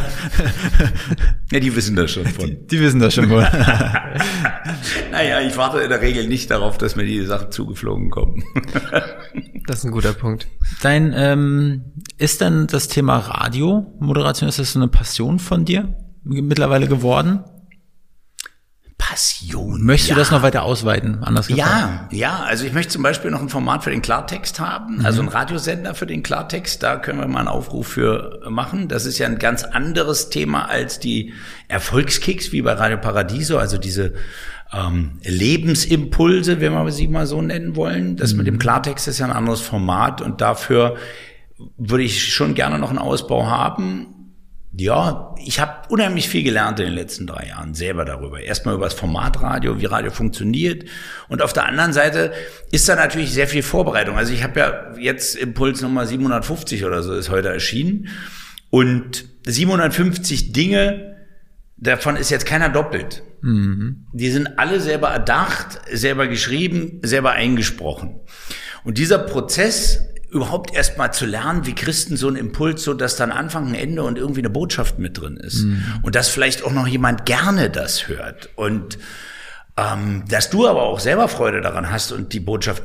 [1.53, 2.57] Ja, die wissen das schon von.
[2.66, 3.43] die wissen das schon wohl.
[5.12, 8.43] naja, ich warte in der Regel nicht darauf, dass mir die Sachen zugeflogen kommen.
[9.66, 10.49] Das ist ein guter Punkt.
[10.83, 11.83] Dein ähm,
[12.18, 17.45] ist denn das Thema Radiomoderation ist das so eine Passion von dir mittlerweile geworden?
[19.11, 19.82] Passion.
[19.82, 20.14] Möchtest ja.
[20.14, 21.18] du das noch weiter ausweiten?
[21.24, 21.48] Anders?
[21.48, 25.20] Ja, ja, also ich möchte zum Beispiel noch ein Format für den Klartext haben, also
[25.20, 28.86] ein Radiosender für den Klartext, da können wir mal einen Aufruf für machen.
[28.86, 31.32] Das ist ja ein ganz anderes Thema als die
[31.66, 34.14] Erfolgskicks wie bei Radio Paradiso, also diese
[34.72, 38.16] ähm, Lebensimpulse, wenn wir sie mal so nennen wollen.
[38.16, 40.96] Das mit dem Klartext ist ja ein anderes Format und dafür
[41.76, 44.19] würde ich schon gerne noch einen Ausbau haben.
[44.72, 48.40] Ja, ich habe unheimlich viel gelernt in den letzten drei Jahren selber darüber.
[48.40, 50.84] Erstmal über das Formatradio, wie Radio funktioniert.
[51.28, 52.32] Und auf der anderen Seite
[52.70, 54.16] ist da natürlich sehr viel Vorbereitung.
[54.16, 58.08] Also ich habe ja jetzt Impuls Nummer 750 oder so ist heute erschienen.
[58.70, 61.16] Und 750 Dinge,
[61.76, 63.24] davon ist jetzt keiner doppelt.
[64.12, 68.20] Die sind alle selber erdacht, selber geschrieben, selber eingesprochen.
[68.84, 73.16] Und dieser Prozess, überhaupt erst mal zu lernen, wie Christen so ein Impuls, so dass
[73.16, 75.64] dann Anfang, ein Ende und irgendwie eine Botschaft mit drin ist.
[76.03, 78.51] Und dass vielleicht auch noch jemand gerne das hört.
[78.57, 78.99] Und
[79.76, 82.83] ähm, dass du aber auch selber Freude daran hast und die Botschaft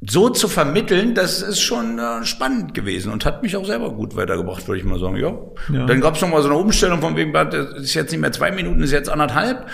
[0.00, 4.14] so zu vermitteln, das ist schon äh, spannend gewesen und hat mich auch selber gut
[4.14, 5.16] weitergebracht, würde ich mal sagen.
[5.16, 5.36] Ja.
[5.72, 5.86] Ja.
[5.86, 8.30] Dann gab es noch mal so eine Umstellung von wegen, das ist jetzt nicht mehr
[8.30, 9.66] zwei Minuten, ist jetzt anderthalb.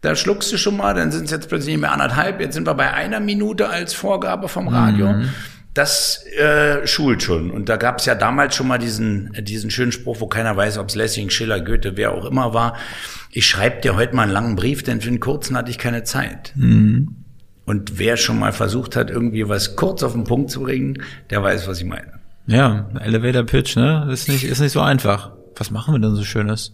[0.00, 2.40] Da schluckst du schon mal, dann sind es jetzt plötzlich nicht mehr anderthalb.
[2.40, 5.08] Jetzt sind wir bei einer Minute als Vorgabe vom Radio.
[5.74, 7.50] Das äh, schult schon.
[7.50, 10.78] Und da gab es ja damals schon mal diesen, diesen schönen Spruch, wo keiner weiß,
[10.78, 12.76] ob es Lessing, Schiller, Goethe, wer auch immer war.
[13.30, 16.04] Ich schreibe dir heute mal einen langen Brief, denn für einen kurzen hatte ich keine
[16.04, 16.52] Zeit.
[17.64, 21.42] Und wer schon mal versucht hat, irgendwie was kurz auf den Punkt zu bringen, der
[21.42, 22.18] weiß, was ich meine.
[22.46, 24.08] Ja, Elevator Pitch, ne?
[24.10, 25.32] Ist nicht, ist nicht so einfach.
[25.56, 26.72] Was machen wir denn so Schönes?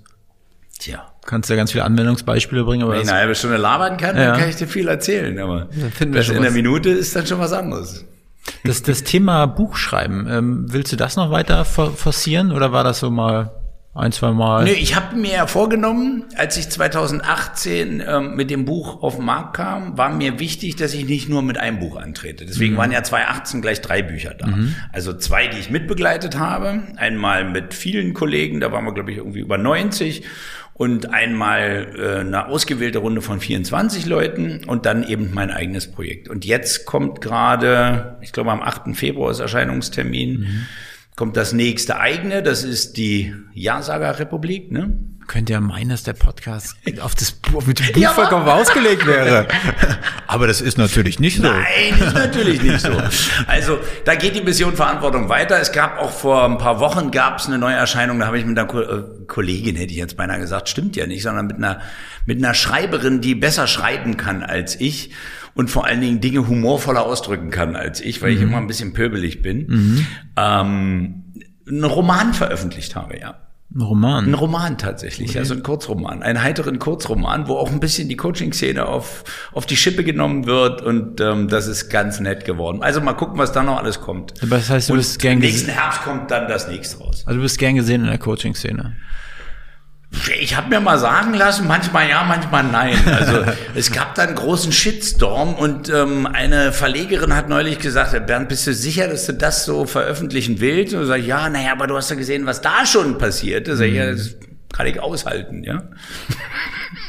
[0.78, 1.13] Tja.
[1.26, 4.30] Kannst ja ganz viele Anwendungsbeispiele bringen, aber Wenn ich eine halbe Stunde labern kann, Ja.
[4.32, 5.38] dann kann ich dir viel erzählen.
[5.38, 5.68] Aber
[6.12, 6.50] das in der.
[6.50, 8.04] Minute ist dann schon was anderes.
[8.64, 12.98] das, das Thema Buchschreiben, ähm, willst du das noch weiter for forcieren oder war das
[13.00, 13.50] so mal
[13.94, 14.64] ein, zwei Mal?
[14.64, 19.24] Nö, ich habe mir ja vorgenommen, als ich 2018 ähm, mit dem Buch auf den
[19.24, 22.44] Markt kam, war mir wichtig, dass ich nicht nur mit einem Buch antrete.
[22.44, 24.48] Deswegen waren ja 2018 gleich drei Bücher da.
[24.92, 26.82] Also zwei, die ich mitbegleitet habe.
[26.96, 30.24] Einmal mit vielen Kollegen, da waren wir, glaube ich, irgendwie über 90.
[30.76, 36.28] Und einmal äh, eine ausgewählte Runde von 24 Leuten und dann eben mein eigenes Projekt.
[36.28, 38.96] Und jetzt kommt gerade, ich glaube am 8.
[38.96, 40.66] Februar ist Erscheinungstermin,
[41.16, 44.98] kommt das nächste eigene, das ist die Ja-Sager-Republik, ne?
[45.26, 49.06] Könnte ja meinen, dass der Podcast auf das Buch, mit dem Buch Ja, vollkommen ausgelegt
[49.06, 49.48] wäre.
[50.26, 51.44] aber das ist natürlich nicht so.
[51.44, 52.90] Nein, ist natürlich nicht so.
[53.46, 55.58] Also da geht die Mission Verantwortung weiter.
[55.58, 58.58] Es gab auch vor ein paar Wochen gab es eine Neuerscheinung, da habe ich mit
[58.58, 61.80] einer Ko äh, Kollegin, hätte ich jetzt beinahe gesagt, stimmt ja nicht, sondern mit einer,
[62.26, 65.10] mit einer Schreiberin, die besser schreiben kann als ich
[65.54, 68.92] und vor allen Dingen Dinge humorvoller ausdrücken kann als ich, weil ich immer ein bisschen
[68.92, 70.04] pöbelig bin,
[70.36, 71.24] ähm,
[71.66, 73.38] einen Roman veröffentlicht habe, ja.
[73.74, 74.26] Ein Roman.
[74.26, 78.86] Ein Roman tatsächlich, also ein Kurzroman, einen heiteren Kurzroman, wo auch ein bisschen die Coaching-Szene
[78.86, 82.82] auf, auf die Schippe genommen wird und ähm, das ist ganz nett geworden.
[82.82, 84.34] Also mal gucken, was da noch alles kommt.
[84.42, 87.24] Aber das heißt, du und bist gern nächsten gesehen, Herbst kommt dann das nächste raus.
[87.26, 88.96] also du bist gern gesehen in der Coaching-Szene.
[90.40, 92.96] Ich habe mir mal sagen lassen, manchmal ja, manchmal nein.
[93.06, 93.44] Also
[93.74, 98.66] es gab da einen großen Shitstorm und ähm, eine Verlegerin hat neulich gesagt, Bernd, bist
[98.66, 100.94] du sicher, dass du das so veröffentlichen willst?
[100.94, 103.68] Und sag ich, ja, naja, aber du hast ja gesehen, was da schon passiert.
[103.68, 104.36] Da sag ich, ja, das
[104.74, 105.84] kann ich aushalten, ja.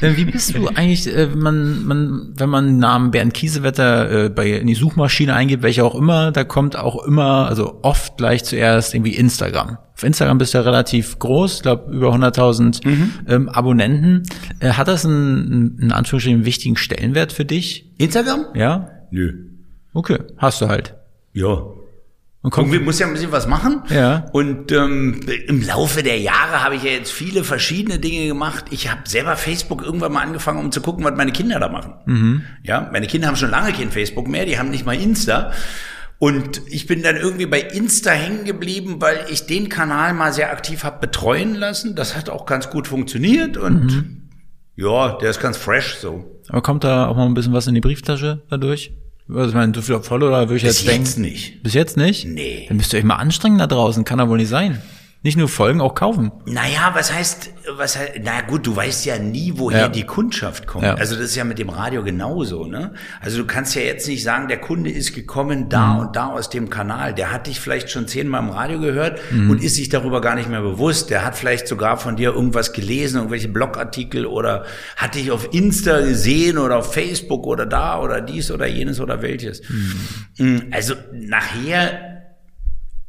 [0.00, 4.28] Wie bist du eigentlich, äh, wenn man, man, wenn man den Namen Bernd Kiesewetter äh,
[4.28, 8.44] bei in die Suchmaschine eingibt, welche auch immer, da kommt auch immer, also oft gleich
[8.44, 9.78] zuerst irgendwie Instagram.
[9.94, 12.86] Auf Instagram bist du ja relativ groß, glaube über 100.000
[13.28, 14.22] ähm, Abonnenten.
[14.60, 17.90] Äh, hat das einen, in Anführungsstrichen einen wichtigen Stellenwert für dich?
[17.98, 18.46] Instagram?
[18.54, 18.90] Ja?
[19.10, 19.32] Nö.
[19.92, 20.94] Okay, hast du halt.
[21.32, 21.64] Ja.
[22.46, 23.82] Und Irgendwie muss ja ein bisschen was machen.
[23.90, 24.26] Ja.
[24.32, 28.66] Und ähm, im Laufe der Jahre habe ich ja jetzt viele verschiedene Dinge gemacht.
[28.70, 31.94] Ich habe selber Facebook irgendwann mal angefangen, um zu gucken, was meine Kinder da machen.
[32.06, 32.42] Mhm.
[32.62, 35.50] Ja, meine Kinder haben schon lange kein Facebook mehr, die haben nicht mal Insta.
[36.18, 40.52] Und ich bin dann irgendwie bei Insta hängen geblieben, weil ich den Kanal mal sehr
[40.52, 41.96] aktiv habe betreuen lassen.
[41.96, 44.22] Das hat auch ganz gut funktioniert und Mhm.
[44.76, 46.40] ja, der ist ganz fresh so.
[46.48, 48.92] aber kommt da auch mal ein bisschen was in die Brieftasche dadurch?
[49.28, 51.04] Also ich meine, so viel Follower würde ich Bis jetzt denken.
[51.04, 51.62] jetzt nicht.
[51.62, 52.26] Bis jetzt nicht?
[52.26, 52.66] Nee.
[52.68, 54.80] Dann müsst ihr euch mal anstrengen da draußen, kann doch wohl nicht sein.
[55.26, 56.30] Nicht nur folgen, auch kaufen.
[56.44, 59.88] Naja, was heißt, was heißt, na gut, du weißt ja nie, woher Ja.
[59.88, 60.84] die Kundschaft kommt.
[60.84, 60.94] Ja.
[60.94, 62.94] Also das ist ja mit dem Radio genauso, ne?
[63.20, 65.98] Also du kannst ja jetzt nicht sagen, der Kunde ist gekommen da Mhm.
[65.98, 67.12] und da aus dem Kanal.
[67.12, 69.50] Der hat dich vielleicht schon zehnmal im Radio gehört Mhm.
[69.50, 71.10] und ist sich darüber gar nicht mehr bewusst.
[71.10, 74.64] Der hat vielleicht sogar von dir irgendwas gelesen, irgendwelche Blogartikel oder
[74.96, 79.22] hat dich auf Insta gesehen oder auf Facebook oder da oder dies oder jenes oder
[79.22, 79.60] welches.
[80.38, 80.66] Mhm.
[80.70, 82.22] Also nachher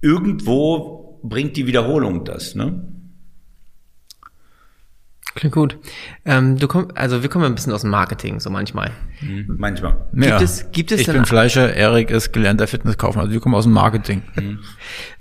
[0.02, 2.84] irgendwo bringt die Wiederholung das, ne?
[5.36, 5.78] Klingt gut.
[6.26, 8.90] Ähm, du komm, also wir kommen ein bisschen aus dem Marketing, so manchmal.
[9.45, 10.08] Manchmal.
[10.12, 13.26] Gibt es- gibt es ich denn- bin Fleischer, Erik ist gelernter Fitnesskaufmann.
[13.26, 14.24] Also wir kommen aus dem Marketing.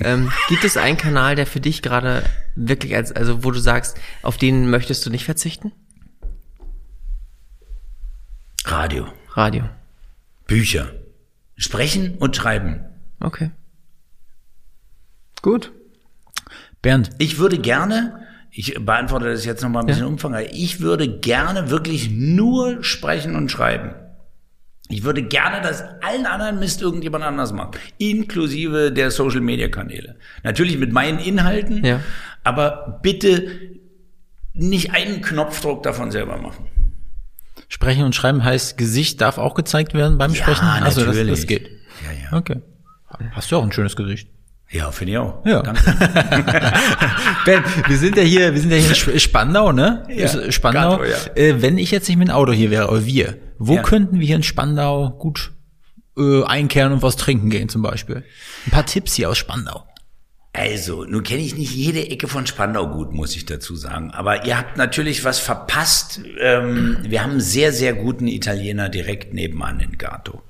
[0.00, 2.22] Ähm, gibt es einen Kanal, der für dich gerade
[2.54, 5.72] wirklich als, also wo du sagst, auf den möchtest du nicht verzichten?
[8.64, 9.64] Radio, Radio.
[10.46, 10.92] Bücher,
[11.56, 12.84] sprechen und schreiben.
[13.20, 13.50] Okay.
[15.42, 15.72] Gut.
[16.86, 18.20] Bernd, Ich würde gerne,
[18.52, 23.50] ich beantworte das jetzt nochmal ein bisschen umfangreich, ich würde gerne wirklich nur sprechen und
[23.50, 23.94] schreiben.
[24.88, 30.14] Ich würde gerne, dass allen anderen Mist irgendjemand anders macht, inklusive der Social Media Kanäle.
[30.44, 32.00] Natürlich mit meinen Inhalten, Ja.
[32.44, 33.50] aber bitte
[34.54, 36.66] nicht einen Knopfdruck davon selber machen.
[37.68, 40.64] sprechen und schreiben heißt, Gesicht darf auch gezeigt werden beim Ja, Sprechen?
[40.66, 41.40] Also das, natürlich.
[41.40, 41.68] das geht.
[42.04, 42.38] Ja, ja.
[42.38, 42.62] Okay.
[43.32, 44.28] Hast du auch ein schönes Gesicht.
[44.70, 45.44] Ja, finde ich auch.
[45.46, 45.62] Ja.
[45.62, 45.80] Danke.
[47.44, 50.02] Ben, wir sind ja hier, wir sind ja hier in Sp- Spandau, ne?
[50.08, 50.98] Ja, Spandau.
[50.98, 51.16] Gato, ja.
[51.36, 53.82] äh, wenn ich jetzt nicht mit dem Auto hier wäre, oder wir, wo Ja.
[53.82, 55.52] könnten wir hier in Spandau gut
[56.18, 58.24] äh, einkehren und was trinken gehen zum Beispiel?
[58.66, 59.84] Ein paar Tipps hier aus Spandau.
[60.52, 64.10] Also, nun kenne ich nicht jede Ecke von Spandau gut, muss ich dazu sagen.
[64.12, 66.20] Aber ihr habt natürlich was verpasst.
[66.40, 70.42] Ähm, wir haben einen sehr, sehr guten Italiener direkt nebenan in Gato.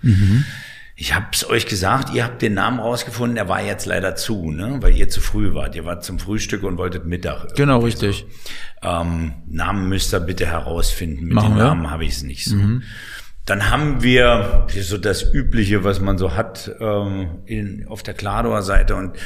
[0.98, 4.78] Ich hab's euch gesagt, ihr habt den Namen rausgefunden, der war jetzt leider zu, ne?
[4.81, 5.74] weil ihr zu früh wart.
[5.77, 7.55] Ihr wart zum Frühstück und wolltet Mittag.
[7.55, 8.24] Genau, richtig.
[8.82, 11.24] Ähm, Namen müsst ihr bitte herausfinden.
[11.27, 11.64] Mit Machen den wir.
[11.64, 12.56] Namen habe ich es nicht so.
[13.44, 18.62] Dann haben wir so das Übliche, was man so hat ähm, in, auf der Klador
[18.62, 19.16] Seite und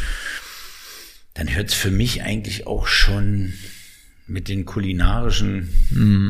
[1.34, 3.54] dann hört es für mich eigentlich auch schon
[4.30, 5.68] mit den kulinarischen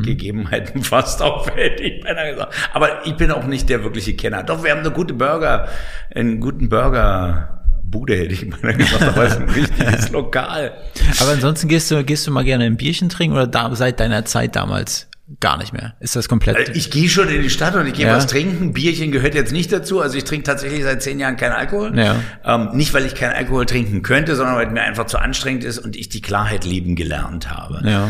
[0.03, 2.53] Gegebenheiten fast auf, hätte ich beinahe gesagt.
[2.73, 4.41] Aber ich bin auch nicht der wirkliche Kenner.
[4.43, 5.67] Doch, wir haben eine gute Burger,
[6.13, 7.63] einen guten Burger.
[7.83, 10.73] Bude hätte ich beinahe gesagt, aber es ist ein richtiges Lokal.
[11.19, 14.25] Aber ansonsten gehst du, gehst du mal gerne ein Bierchen trinken oder da, seit deiner
[14.25, 15.07] Zeit damals
[15.39, 15.95] gar nicht mehr?
[15.99, 16.69] Ist das komplett?
[16.69, 18.15] Äh, Ich gehe schon in die Stadt und ich gehe Ja.
[18.15, 18.73] was trinken.
[18.73, 20.01] Bierchen gehört jetzt nicht dazu.
[20.01, 21.97] Also ich trinke tatsächlich seit zehn Jahren keinen Alkohol.
[21.97, 22.15] Ja.
[22.43, 25.63] Ähm, nicht, weil ich keinen Alkohol trinken könnte, sondern weil es mir einfach zu anstrengend
[25.63, 27.81] ist und ich die Klarheit lieben gelernt habe.
[27.87, 28.09] Ja.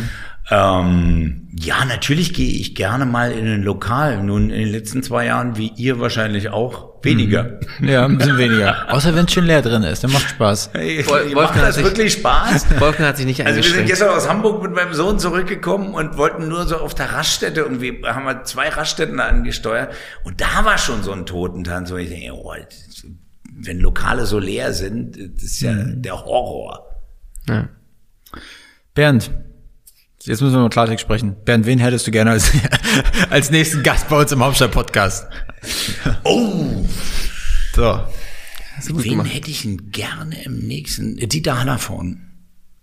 [0.50, 4.22] Ähm, ja, natürlich gehe ich gerne mal in ein Lokal.
[4.24, 7.60] Nun in den letzten zwei Jahren, wie ihr wahrscheinlich auch, weniger.
[7.82, 8.92] ja, ein bisschen weniger.
[8.94, 10.72] Außer wenn es schön leer drin ist, dann macht Spaß.
[10.74, 12.80] Hey, Wolf- macht Wolfgang hat das sich- wirklich Spaß?
[12.80, 16.18] Wolfgang hat sich nicht Also wir sind gestern aus Hamburg mit meinem Sohn zurückgekommen und
[16.18, 19.94] wollten nur so auf der Raststätte irgendwie, haben wir zwei Raststätten angesteuert
[20.24, 22.54] und da war schon so ein Totentanz, wo ich denke, oh,
[23.54, 26.86] wenn Lokale so leer sind, das ist ja der Horror.
[27.48, 27.68] ja.
[28.94, 29.32] Bernd,
[30.26, 31.36] jetzt müssen wir mal Klartext sprechen.
[31.46, 32.52] Bernd, wen hättest du gerne als,
[33.30, 35.28] als nächsten Gast bei uns im Hauptstadt-Podcast?
[36.24, 36.86] Oh,
[37.76, 38.00] So.
[38.88, 39.34] Wen gemacht.
[39.34, 41.16] hätte ich denn gerne im nächsten?
[41.18, 42.28] Dieter Hallervorn.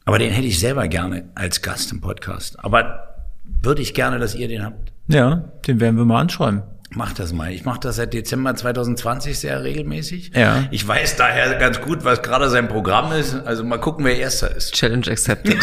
[0.04, 2.62] Aber den hätte ich selber gerne als Gast im Podcast.
[2.64, 3.26] Aber
[3.62, 4.92] würde ich gerne, dass ihr den habt.
[5.08, 6.62] Ja, den werden wir mal anschreiben.
[6.90, 7.52] Mach das mal.
[7.52, 10.32] Ich mache das seit Dezember 2020 sehr regelmäßig.
[10.34, 10.64] Ja.
[10.70, 13.34] Ich weiß daher ganz gut, was gerade sein Programm ist.
[13.34, 14.72] Also mal gucken, wer erster ist.
[14.72, 15.58] Challenge accepted.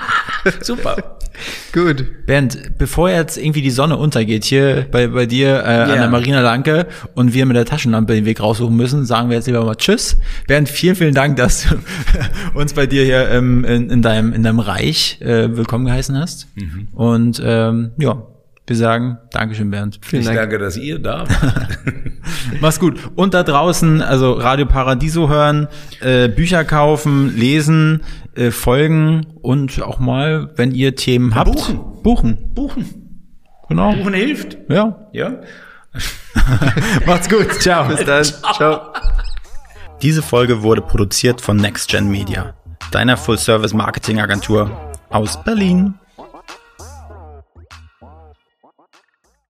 [0.62, 1.18] Super.
[1.74, 2.26] Gut.
[2.26, 6.40] Bernd, bevor jetzt irgendwie die Sonne untergeht hier bei, bei dir äh, an der Marina
[6.40, 9.76] Lanke und wir mit der Taschenlampe den Weg raussuchen müssen, sagen wir jetzt lieber mal
[9.76, 10.16] Tschüss.
[10.46, 11.76] Bernd, vielen, vielen Dank, dass du
[12.58, 16.48] uns bei dir hier ähm, in, in, deinem, in deinem Reich äh, willkommen geheißen hast.
[16.92, 18.26] Und ähm, ja,
[18.66, 19.98] wir sagen Dankeschön, Bernd.
[20.12, 21.78] ich danke, dass ihr da wart.
[22.60, 22.98] Mach's gut.
[23.16, 25.68] Und da draußen, also Radio Paradiso hören,
[26.00, 28.02] äh, Bücher kaufen, lesen,
[28.34, 31.80] äh, folgen und auch mal, wenn ihr Themen habt, buchen.
[32.02, 32.54] Buchen.
[32.54, 33.18] Buchen.
[33.68, 33.94] Genau.
[33.94, 34.58] Buchen hilft.
[34.68, 35.08] Ja.
[35.12, 35.40] Ja.
[37.06, 37.52] Macht's gut.
[37.60, 37.88] Ciao.
[37.88, 38.24] Bis dann.
[38.24, 38.92] Ciao.
[40.02, 42.54] Diese Folge wurde produziert von NextGen Media,
[42.90, 44.70] deiner Full-Service-Marketing-Agentur
[45.10, 45.94] aus Berlin.